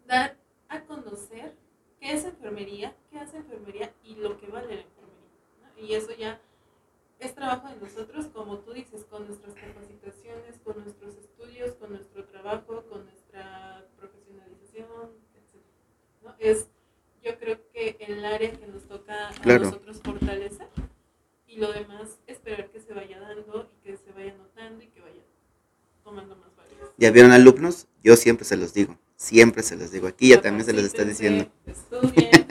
dar 0.07 0.37
a 0.69 0.85
conocer 0.85 1.55
qué 2.01 2.13
es 2.13 2.25
enfermería, 2.25 2.95
qué 3.11 3.19
hace 3.19 3.39
enfermería 3.39 3.93
y 4.05 4.17
lo 4.17 4.39
que 4.39 4.47
vale 4.49 4.75
la 4.77 4.83
enfermería. 4.83 5.31
¿no? 5.63 5.83
Y 5.87 5.95
eso 5.95 6.13
ya 6.17 6.41
es 7.19 7.35
trabajo 7.35 7.69
de 7.69 7.77
nosotros, 7.77 8.27
como 8.27 8.59
tú 8.59 8.73
dices, 8.73 9.05
con 9.07 9.27
nuestras 9.27 9.55
capacitaciones, 9.55 10.59
con 10.63 10.79
nuestros 10.83 11.17
estudios, 11.17 11.75
con 11.77 11.91
nuestro 11.93 12.25
trabajo, 12.27 12.85
con 12.91 13.05
nuestra 13.05 13.87
profesionalización, 13.97 15.13
etc. 15.35 15.63
¿no? 16.23 16.35
Es, 16.39 16.69
yo 17.23 17.39
creo 17.39 17.59
que 17.73 17.97
el 18.01 18.25
área 18.25 18.53
que 18.53 18.67
nos 18.67 18.85
toca 18.87 19.29
a 19.31 19.33
Claro. 19.33 19.65
nosotros 19.65 20.01
fortalecer 20.03 20.69
y 21.47 21.57
lo 21.57 21.73
demás 21.73 22.21
esperar 22.27 22.71
que 22.71 22.81
se 22.81 22.93
vaya 22.93 23.19
dando 23.19 23.71
que 23.87 23.97
se 23.97 24.11
vaya 24.11 24.35
notando 24.35 24.83
y 24.83 24.89
que 24.89 25.01
vaya 25.01 25.23
tomando 26.03 26.35
más 26.35 26.55
valor. 26.57 26.93
¿ya 26.97 27.11
vieron 27.13 27.31
alumnos? 27.31 27.87
Yo 28.03 28.17
siempre 28.17 28.45
se 28.45 28.57
los 28.57 28.75
digo, 28.75 28.99
siempre 29.15 29.63
se 29.63 29.77
los 29.77 29.93
digo. 29.93 30.09
Aquí 30.09 30.31
ya 30.31 30.41
también 30.41 30.65
se 30.67 30.73
les 30.73 30.87
está 30.87 31.05
diciendo. 31.05 31.49
Estudien, 31.67 32.47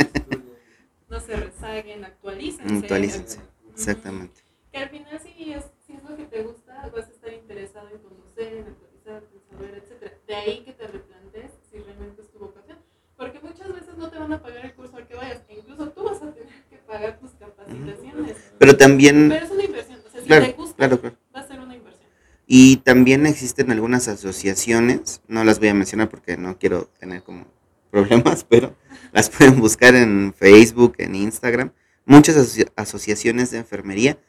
no 1.09 1.19
se 1.19 1.35
rezaguen, 1.35 2.05
actualícense. 2.05 2.73
Actualícense. 2.73 3.39
Exactamente. 3.73 4.41
Que 4.71 4.77
al 4.77 4.89
final 4.89 5.19
si 5.19 5.51
es, 5.51 5.65
si 5.85 5.93
es 5.93 6.03
lo 6.09 6.15
que 6.15 6.23
te 6.23 6.41
gusta, 6.43 6.89
vas 6.95 7.05
a 7.05 7.11
estar 7.11 7.33
interesado 7.33 7.89
en 7.89 7.99
conocer, 7.99 8.53
en 8.53 8.67
actualizarte, 8.67 9.35
en 9.35 9.57
saber, 9.57 9.83
etc. 9.83 10.13
De 10.27 10.35
ahí 10.35 10.63
que 10.63 10.71
te 10.71 10.87
replantes 10.87 11.51
si 11.69 11.79
realmente 11.79 12.21
es 12.21 12.31
tu 12.31 12.39
vocación. 12.39 12.77
Porque 13.17 13.39
muchas 13.41 13.73
veces 13.73 13.97
no 13.97 14.09
te 14.09 14.17
van 14.19 14.31
a 14.31 14.41
pagar 14.41 14.65
el 14.65 14.73
curso 14.73 14.95
al 14.95 15.07
que 15.07 15.15
vayas, 15.15 15.41
e 15.49 15.55
incluso 15.59 15.89
tú 15.89 16.03
vas 16.03 16.21
a 16.21 16.33
pagar 16.85 17.19
tus 17.19 17.31
capacitaciones. 17.31 18.37
Pero 18.57 18.77
también, 18.77 19.29
Pero 19.29 19.45
es 19.45 19.51
una 19.51 19.63
inversión, 19.63 19.99
o 20.05 20.09
sea, 20.09 20.21
si 20.21 20.27
Claro, 20.27 20.45
te 20.45 20.53
gusta, 20.53 20.75
claro, 20.75 20.99
claro. 21.01 21.15
va 21.35 21.39
a 21.39 21.47
ser 21.47 21.59
una 21.59 21.75
inversión. 21.75 22.09
Y 22.47 22.77
también 22.77 23.25
existen 23.25 23.71
algunas 23.71 24.07
asociaciones, 24.07 25.21
no 25.27 25.43
las 25.43 25.59
voy 25.59 25.69
a 25.69 25.73
mencionar 25.73 26.09
porque 26.09 26.37
no 26.37 26.57
quiero 26.59 26.89
tener 26.99 27.23
como 27.23 27.45
problemas, 27.91 28.43
pero 28.49 28.75
las 29.11 29.29
pueden 29.29 29.59
buscar 29.59 29.95
en 29.95 30.33
Facebook, 30.37 30.95
en 30.99 31.15
Instagram, 31.15 31.71
muchas 32.05 32.37
asoci- 32.37 32.71
asociaciones 32.75 33.51
de 33.51 33.57
enfermería 33.59 34.19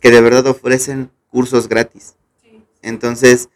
que 0.00 0.10
de 0.10 0.20
verdad 0.20 0.46
ofrecen 0.46 1.10
cursos 1.28 1.68
gratis. 1.68 2.16
Sí. 2.40 2.62
Entonces, 2.82 3.48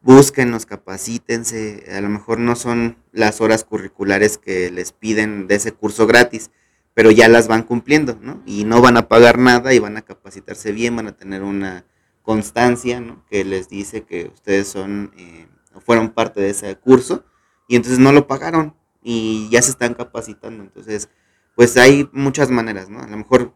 búsquenlos, 0.00 0.66
capacítense. 0.66 1.84
A 1.96 2.00
lo 2.00 2.08
mejor 2.08 2.38
no 2.38 2.56
son 2.56 2.96
las 3.12 3.40
horas 3.40 3.64
curriculares 3.64 4.38
que 4.38 4.70
les 4.70 4.92
piden 4.92 5.46
de 5.46 5.56
ese 5.56 5.72
curso 5.72 6.06
gratis, 6.06 6.50
pero 6.94 7.10
ya 7.10 7.28
las 7.28 7.48
van 7.48 7.62
cumpliendo, 7.62 8.18
¿no? 8.20 8.42
Y 8.46 8.64
no 8.64 8.80
van 8.80 8.96
a 8.96 9.08
pagar 9.08 9.38
nada 9.38 9.72
y 9.72 9.78
van 9.78 9.96
a 9.96 10.02
capacitarse 10.02 10.72
bien, 10.72 10.96
van 10.96 11.08
a 11.08 11.16
tener 11.16 11.42
una 11.42 11.84
constancia, 12.22 13.00
¿no? 13.00 13.24
Que 13.28 13.44
les 13.44 13.68
dice 13.68 14.04
que 14.04 14.30
ustedes 14.34 14.68
son, 14.68 15.12
eh, 15.16 15.48
fueron 15.84 16.10
parte 16.10 16.40
de 16.40 16.50
ese 16.50 16.76
curso 16.76 17.24
y 17.68 17.76
entonces 17.76 17.98
no 17.98 18.12
lo 18.12 18.26
pagaron 18.26 18.76
y 19.02 19.48
ya 19.50 19.62
se 19.62 19.70
están 19.70 19.94
capacitando. 19.94 20.62
Entonces, 20.62 21.08
pues 21.54 21.76
hay 21.76 22.08
muchas 22.12 22.50
maneras, 22.50 22.88
¿no? 22.88 23.00
A 23.00 23.06
lo 23.06 23.16
mejor 23.16 23.54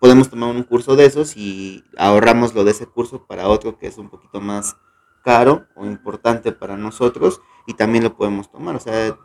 podemos 0.00 0.28
tomar 0.28 0.54
un 0.54 0.62
curso 0.62 0.96
de 0.96 1.06
esos 1.06 1.36
y 1.36 1.84
ahorramos 1.96 2.54
lo 2.54 2.64
de 2.64 2.72
ese 2.72 2.86
curso 2.86 3.26
para 3.26 3.48
otro 3.48 3.78
que 3.78 3.86
es 3.86 3.98
un 3.98 4.10
poquito 4.10 4.40
más 4.40 4.76
caro 5.24 5.66
o 5.74 5.86
importante 5.86 6.52
para 6.52 6.76
nosotros 6.76 7.40
y 7.66 7.74
también 7.74 8.04
lo 8.04 8.16
podemos 8.16 8.50
tomar, 8.50 8.76
o 8.76 8.80
sea, 8.80 9.18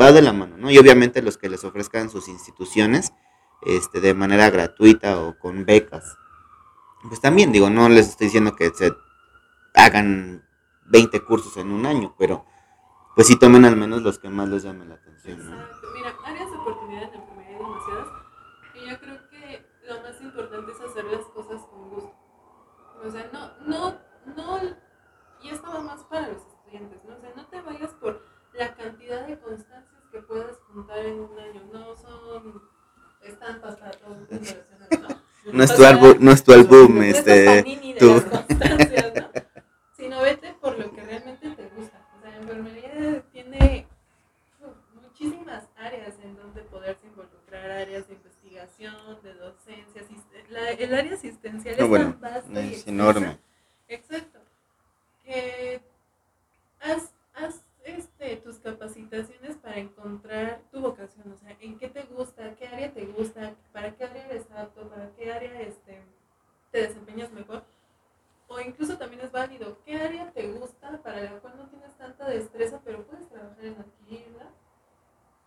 va 0.00 0.12
de 0.12 0.22
la 0.22 0.32
mano, 0.32 0.56
¿no? 0.56 0.70
Y 0.70 0.78
obviamente 0.78 1.20
los 1.20 1.36
que 1.36 1.48
les 1.50 1.64
ofrezcan 1.64 2.08
sus 2.08 2.28
instituciones 2.28 3.12
este, 3.62 4.00
de 4.00 4.14
manera 4.14 4.48
gratuita 4.48 5.20
o 5.20 5.38
con 5.38 5.66
becas, 5.66 6.16
pues 7.08 7.20
también 7.20 7.52
digo, 7.52 7.70
no 7.70 7.88
les 7.88 8.08
estoy 8.08 8.26
diciendo 8.26 8.54
que 8.54 8.70
se 8.70 8.92
hagan 9.74 10.44
20 10.86 11.20
cursos 11.24 11.56
en 11.56 11.72
un 11.72 11.86
año, 11.86 12.14
pero 12.18 12.44
pues 13.14 13.26
sí 13.26 13.38
tomen 13.38 13.64
al 13.64 13.76
menos 13.76 14.02
los 14.02 14.18
que 14.18 14.28
más 14.28 14.48
les 14.48 14.62
llamen 14.62 14.88
la 14.88 14.96
atención. 14.96 15.40
Exacto. 15.40 15.88
Mira, 15.94 16.14
áreas 16.24 16.50
de 16.50 16.56
oportunidad 16.56 17.02
en 17.14 17.20
enfermería 17.20 17.58
demasiadas. 17.58 18.08
Y 18.74 18.90
yo 18.90 19.00
creo 19.00 19.28
que 19.30 19.66
lo 19.88 20.02
más 20.02 20.20
importante 20.20 20.72
es 20.72 20.80
hacer 20.80 21.04
las 21.04 21.24
cosas 21.26 21.60
con 21.62 21.90
gusto. 21.90 22.14
O 23.02 23.10
sea, 23.10 23.30
no, 23.32 23.66
no, 23.66 23.98
no. 24.36 24.76
Y 25.42 25.48
esto 25.48 25.70
va 25.70 25.80
más 25.80 26.02
para 26.04 26.28
los 26.28 26.42
estudiantes, 26.42 27.04
¿no? 27.04 27.16
O 27.16 27.20
sea, 27.20 27.32
no 27.34 27.46
te 27.46 27.60
vayas 27.62 27.94
por 27.94 28.22
la 28.52 28.74
cantidad 28.74 29.26
de 29.26 29.38
constancias 29.38 30.02
que 30.12 30.20
puedas 30.22 30.58
juntar 30.72 30.98
en 30.98 31.20
un 31.20 31.38
año. 31.38 31.62
No 31.72 31.96
son 31.96 32.62
estampas 33.22 33.76
para 33.76 33.90
todo 33.92 34.14
el 34.14 35.00
¿no? 35.02 35.19
No 35.52 35.64
es 35.64 35.74
tu 35.74 35.84
álbum, 35.84 36.14
no 36.20 36.30
es 36.32 36.44
tu 36.44 36.52
álbum, 36.52 36.96
no 36.96 37.02
es 37.02 37.24
tu 37.24 37.30
este, 37.30 37.96
tú. 37.98 38.22
¿no? 38.30 38.44
Sino 39.96 40.20
vete 40.22 40.54
por 40.60 40.78
lo 40.78 40.92
que 40.92 41.02
realmente 41.02 41.50
te 41.50 41.68
gusta. 41.76 41.98
O 42.18 42.20
sea, 42.22 42.30
la 42.30 42.36
enfermería 42.36 43.22
tiene 43.32 43.86
muchísimas 44.94 45.64
áreas 45.76 46.14
en 46.22 46.36
donde 46.36 46.62
poderse 46.62 47.06
involucrar, 47.06 47.70
áreas 47.70 48.06
de 48.08 48.14
investigación, 48.14 48.94
de 49.22 49.34
docencia, 49.34 50.02
la- 50.50 50.70
el 50.70 50.94
área 50.94 51.14
asistencial 51.14 51.76
No, 51.78 51.84
es 51.84 51.88
bueno, 51.88 52.04
tan 52.12 52.20
vasto 52.20 52.52
y 52.52 52.58
es 52.58 52.64
extensa. 52.64 52.90
enorme. 52.90 53.38
Exacto. 53.88 54.38
Que 55.24 55.80
haz, 56.80 57.12
haz 57.34 57.62
este, 57.96 58.36
tus 58.36 58.58
capacitaciones 58.58 59.56
para 59.56 59.78
encontrar 59.78 60.62
tu 60.70 60.80
vocación, 60.80 61.32
o 61.32 61.36
sea, 61.36 61.56
en 61.60 61.78
qué 61.78 61.88
te 61.88 62.02
gusta, 62.04 62.54
qué 62.56 62.66
área 62.66 62.92
te 62.92 63.06
gusta, 63.06 63.54
para 63.72 63.94
qué 63.94 64.04
área 64.04 64.26
eres 64.26 64.50
apto, 64.50 64.88
para 64.88 65.10
qué 65.16 65.32
área 65.32 65.60
este, 65.62 66.02
te 66.70 66.82
desempeñas 66.82 67.30
mejor. 67.32 67.64
O 68.48 68.58
incluso 68.60 68.98
también 68.98 69.22
es 69.22 69.30
válido, 69.30 69.78
qué 69.84 69.94
área 69.96 70.32
te 70.32 70.50
gusta, 70.52 71.00
para 71.02 71.20
la 71.20 71.38
cual 71.38 71.56
no 71.56 71.68
tienes 71.68 71.96
tanta 71.96 72.28
destreza, 72.28 72.80
pero 72.84 73.04
puedes 73.04 73.28
trabajar 73.28 73.64
en 73.64 73.78
adquirirla. 73.78 74.50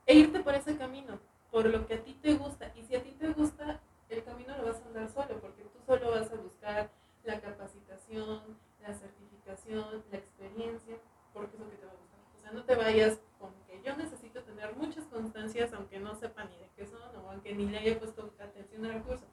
E 0.05 0.15
irte 0.15 0.39
por 0.41 0.53
ese 0.53 0.77
camino, 0.77 1.19
por 1.51 1.65
lo 1.65 1.85
que 1.85 1.95
a 1.95 2.03
ti 2.03 2.13
te 2.21 2.33
gusta. 2.35 2.71
Y 2.75 2.83
si 2.83 2.95
a 2.95 3.03
ti 3.03 3.11
te 3.11 3.29
gusta, 3.33 3.81
el 4.09 4.23
camino 4.23 4.55
lo 4.57 4.65
vas 4.65 4.81
a 4.81 4.85
andar 4.85 5.09
solo, 5.09 5.39
porque 5.39 5.63
tú 5.63 5.79
solo 5.85 6.11
vas 6.11 6.31
a 6.31 6.35
buscar 6.35 6.89
la 7.23 7.39
capacitación, 7.39 8.57
la 8.81 8.93
certificación, 8.93 10.03
la 10.11 10.17
experiencia, 10.17 10.97
porque 11.33 11.55
es 11.55 11.59
lo 11.59 11.69
que 11.69 11.77
te 11.77 11.85
va 11.85 11.91
a 11.91 11.95
gustar. 11.95 12.19
O 12.35 12.39
sea, 12.39 12.42
no 12.53 12.63
te 12.63 12.75
vayas 12.75 13.19
con 13.39 13.51
que 13.67 13.81
yo 13.83 13.95
necesito 13.97 14.41
tener 14.43 14.75
muchas 14.75 15.05
constancias, 15.05 15.73
aunque 15.73 15.99
no 15.99 16.15
sepa 16.15 16.45
ni 16.45 16.55
de 16.57 16.69
qué 16.75 16.85
son, 16.85 17.01
o 17.17 17.31
aunque 17.31 17.53
ni 17.53 17.65
le 17.67 17.77
haya 17.79 17.99
puesto 17.99 18.33
atención 18.39 18.85
al 18.85 19.01
curso. 19.03 19.25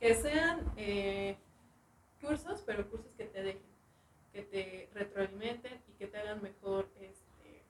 Que 0.00 0.14
sean 0.14 0.60
eh, 0.76 1.36
cursos, 2.20 2.62
pero 2.66 2.88
cursos 2.90 3.12
que 3.16 3.24
te 3.26 3.42
dejen, 3.42 3.62
que 4.32 4.42
te 4.42 4.88
retroalimenten 4.94 5.80
y 5.88 5.92
que 5.92 6.06
te 6.06 6.18
hagan 6.18 6.42
mejor, 6.42 6.88
este, 7.00 7.62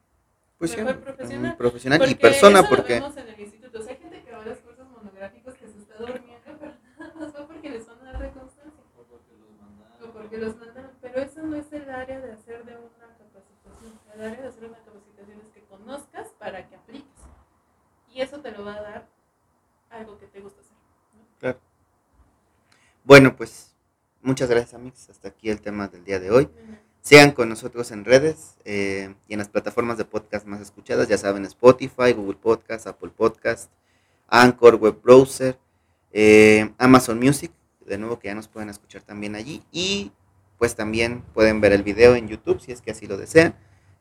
Pues 0.58 0.70
sí, 0.70 0.76
mejor 0.78 1.00
profesional. 1.00 1.50
un 1.52 1.56
profesional 1.58 2.10
y 2.10 2.14
persona, 2.14 2.60
eso 2.60 2.70
lo 2.70 2.76
porque 2.76 2.94
vemos 2.94 3.16
en 3.16 3.28
el 3.28 3.40
instituto. 3.40 3.78
O 3.78 3.82
sea, 3.82 3.92
hay 3.92 3.98
gente 3.98 4.22
que 4.22 4.32
va 4.32 4.42
a 4.42 4.46
los 4.46 4.58
cursos 4.58 4.88
monográficos 4.88 5.54
que 5.54 5.68
se 5.68 5.78
está 5.78 5.96
durmiendo, 5.96 6.56
pero 6.60 6.72
nada 6.98 7.14
más 7.14 7.34
va 7.34 7.46
porque 7.46 7.70
les 7.70 7.86
van 7.86 8.00
a 8.00 8.12
dar 8.12 8.22
de 8.22 8.30
constancia 8.30 8.80
O 8.98 9.02
porque 9.04 9.36
los 9.36 9.56
mandaron. 9.60 10.08
o 10.08 10.12
porque 10.12 10.38
los 10.38 10.56
mandan. 10.56 10.90
Pero 11.02 11.20
eso 11.20 11.42
no 11.42 11.56
es 11.56 11.72
el 11.72 11.90
área 11.90 12.20
de 12.20 12.32
hacer 12.32 12.64
de 12.64 12.76
una 12.76 13.03
capacitación. 14.14 14.20
El 14.20 14.26
área 14.26 14.42
de 14.42 14.48
hacer 14.48 14.64
una 14.64 14.78
capacitación 14.78 15.40
es 15.40 15.50
que 15.50 15.60
conozcas 15.62 16.28
para 16.38 16.68
que 16.68 16.76
apliques. 16.76 17.08
Y 18.12 18.20
eso 18.20 18.40
te 18.40 18.52
lo 18.52 18.64
va 18.64 18.74
a 18.74 18.82
dar 18.82 19.08
algo 19.90 20.18
que 20.18 20.26
te 20.26 20.40
gusta 20.40 20.60
hacer. 20.60 20.74
¿no? 21.42 21.58
bueno, 23.04 23.36
pues 23.36 23.74
muchas 24.22 24.48
gracias, 24.48 24.74
amigos. 24.74 25.08
Hasta 25.10 25.28
aquí 25.28 25.50
el 25.50 25.60
tema 25.60 25.88
del 25.88 26.04
día 26.04 26.20
de 26.20 26.30
hoy. 26.30 26.48
Sigan 27.00 27.32
con 27.32 27.50
nosotros 27.50 27.90
en 27.90 28.04
redes 28.04 28.56
eh, 28.64 29.14
y 29.28 29.34
en 29.34 29.38
las 29.38 29.50
plataformas 29.50 29.98
de 29.98 30.06
podcast 30.06 30.46
más 30.46 30.62
escuchadas, 30.62 31.06
ya 31.06 31.18
saben, 31.18 31.44
Spotify, 31.44 32.12
Google 32.14 32.38
Podcast, 32.40 32.86
Apple 32.86 33.10
Podcast, 33.14 33.70
Anchor, 34.28 34.76
Web 34.76 35.02
Browser, 35.02 35.58
eh, 36.12 36.72
Amazon 36.78 37.18
Music, 37.18 37.52
de 37.84 37.98
nuevo 37.98 38.18
que 38.18 38.28
ya 38.28 38.34
nos 38.34 38.48
pueden 38.48 38.70
escuchar 38.70 39.02
también 39.02 39.34
allí 39.34 39.62
y 39.70 40.12
pues 40.56 40.76
también 40.76 41.20
pueden 41.34 41.60
ver 41.60 41.72
el 41.72 41.82
video 41.82 42.14
en 42.14 42.26
YouTube 42.26 42.58
si 42.58 42.72
es 42.72 42.80
que 42.80 42.92
así 42.92 43.06
lo 43.06 43.18
desean. 43.18 43.54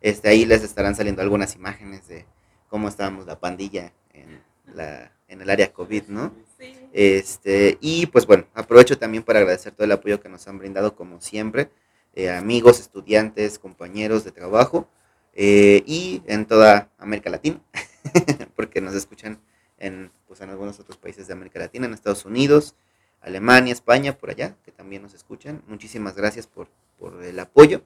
Este, 0.04 0.28
ahí 0.28 0.45
les 0.45 0.64
estarán 0.64 0.95
saliendo 0.95 1.22
algunas 1.22 1.56
imágenes 1.56 2.10
de 2.10 2.26
cómo 2.68 2.89
estábamos 2.89 3.26
la 3.26 3.39
pandilla 3.39 3.93
en, 4.12 4.43
la, 4.76 5.14
en 5.30 5.41
el 5.41 5.49
área 5.49 5.72
COVID, 5.72 6.04
¿no? 6.10 6.34
Sí. 6.60 6.76
Este, 6.91 7.78
y 7.80 8.06
pues 8.08 8.28
bueno, 8.28 8.45
aprovecho 8.54 8.97
también 8.97 9.24
para 9.24 9.39
agradecer 9.39 9.72
todo 9.72 9.86
el 9.86 9.93
apoyo 9.93 10.20
que 10.20 10.28
nos 10.28 10.45
han 10.49 10.60
brindado 10.60 10.93
como 10.97 11.22
siempre, 11.22 11.70
eh, 12.16 12.30
amigos, 12.30 12.82
estudiantes, 12.82 13.58
compañeros 13.58 14.26
de 14.26 14.34
trabajo 14.34 14.89
eh, 15.36 15.84
y 15.86 16.22
en 16.28 16.47
toda 16.47 16.91
América 16.97 17.30
Latina, 17.30 17.62
porque 18.58 18.82
nos 18.82 18.95
escuchan 18.95 19.39
en, 19.78 20.12
pues, 20.28 20.41
en 20.41 20.49
algunos 20.49 20.82
otros 20.82 20.97
países 20.97 21.28
de 21.28 21.34
América 21.34 21.60
Latina, 21.60 21.86
en 21.86 21.93
Estados 21.93 22.26
Unidos, 22.26 22.76
Alemania, 23.22 23.72
España, 23.72 24.18
por 24.18 24.32
allá, 24.32 24.58
que 24.66 24.74
también 24.74 25.01
nos 25.01 25.14
escuchan. 25.14 25.64
Muchísimas 25.66 26.18
gracias 26.18 26.45
por, 26.45 26.68
por 26.99 27.24
el 27.24 27.39
apoyo. 27.39 27.84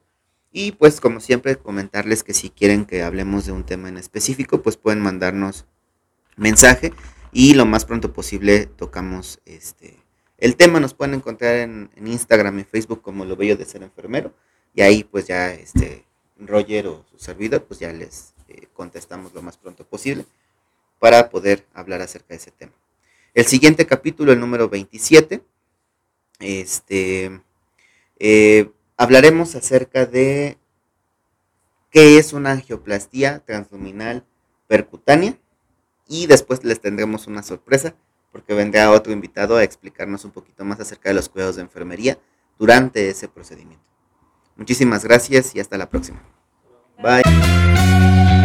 Y 0.59 0.71
pues 0.71 0.99
como 0.99 1.19
siempre 1.19 1.55
comentarles 1.55 2.23
que 2.23 2.33
si 2.33 2.49
quieren 2.49 2.85
que 2.87 3.03
hablemos 3.03 3.45
de 3.45 3.51
un 3.51 3.63
tema 3.63 3.89
en 3.89 3.97
específico, 3.97 4.63
pues 4.63 4.75
pueden 4.75 4.99
mandarnos 4.99 5.67
mensaje 6.35 6.93
y 7.31 7.53
lo 7.53 7.67
más 7.67 7.85
pronto 7.85 8.11
posible 8.11 8.65
tocamos 8.65 9.39
este 9.45 9.99
el 10.39 10.55
tema. 10.55 10.79
Nos 10.79 10.95
pueden 10.95 11.13
encontrar 11.13 11.57
en, 11.57 11.91
Instagram 12.03 12.57
y 12.57 12.63
Facebook 12.63 13.03
como 13.03 13.23
Lo 13.23 13.35
Bello 13.35 13.55
de 13.55 13.65
Ser 13.65 13.83
Enfermero 13.83 14.33
y 14.73 14.81
ahí 14.81 15.03
pues 15.03 15.27
ya 15.27 15.53
este 15.53 16.05
Roger 16.39 16.87
o 16.87 17.05
su 17.11 17.19
servidor 17.19 17.65
pues 17.65 17.79
ya 17.79 17.93
les 17.93 18.33
eh, 18.47 18.65
contestamos 18.73 19.35
lo 19.35 19.43
más 19.43 19.57
pronto 19.57 19.85
posible 19.85 20.25
para 20.97 21.29
poder 21.29 21.67
hablar 21.75 22.01
acerca 22.01 22.29
de 22.29 22.37
ese 22.37 22.49
tema. 22.49 22.73
El 23.35 23.45
siguiente 23.45 23.85
capítulo, 23.85 24.31
el 24.31 24.39
número 24.39 24.69
27, 24.69 25.39
este, 26.39 27.41
eh, 28.17 28.71
hablaremos 28.97 29.55
acerca 29.55 30.05
de 30.05 30.57
qué 31.91 32.17
es 32.17 32.33
una 32.33 32.51
angioplastía 32.51 33.39
transluminal 33.45 34.25
percutánea 34.67 35.37
y 36.07 36.25
después 36.27 36.63
les 36.63 36.81
tendremos 36.81 37.27
una 37.27 37.43
sorpresa 37.43 37.95
porque 38.31 38.53
vendrá 38.53 38.91
otro 38.91 39.13
invitado 39.13 39.55
a 39.55 39.63
explicarnos 39.63 40.25
un 40.25 40.31
poquito 40.31 40.65
más 40.65 40.79
acerca 40.79 41.09
de 41.09 41.15
los 41.15 41.29
cuidados 41.29 41.55
de 41.55 41.61
enfermería 41.61 42.19
durante 42.59 43.09
ese 43.09 43.27
procedimiento. 43.27 43.85
Muchísimas 44.55 45.03
gracias 45.03 45.55
y 45.55 45.59
hasta 45.59 45.77
la 45.77 45.89
próxima. 45.89 46.21
Bye. 47.01 48.36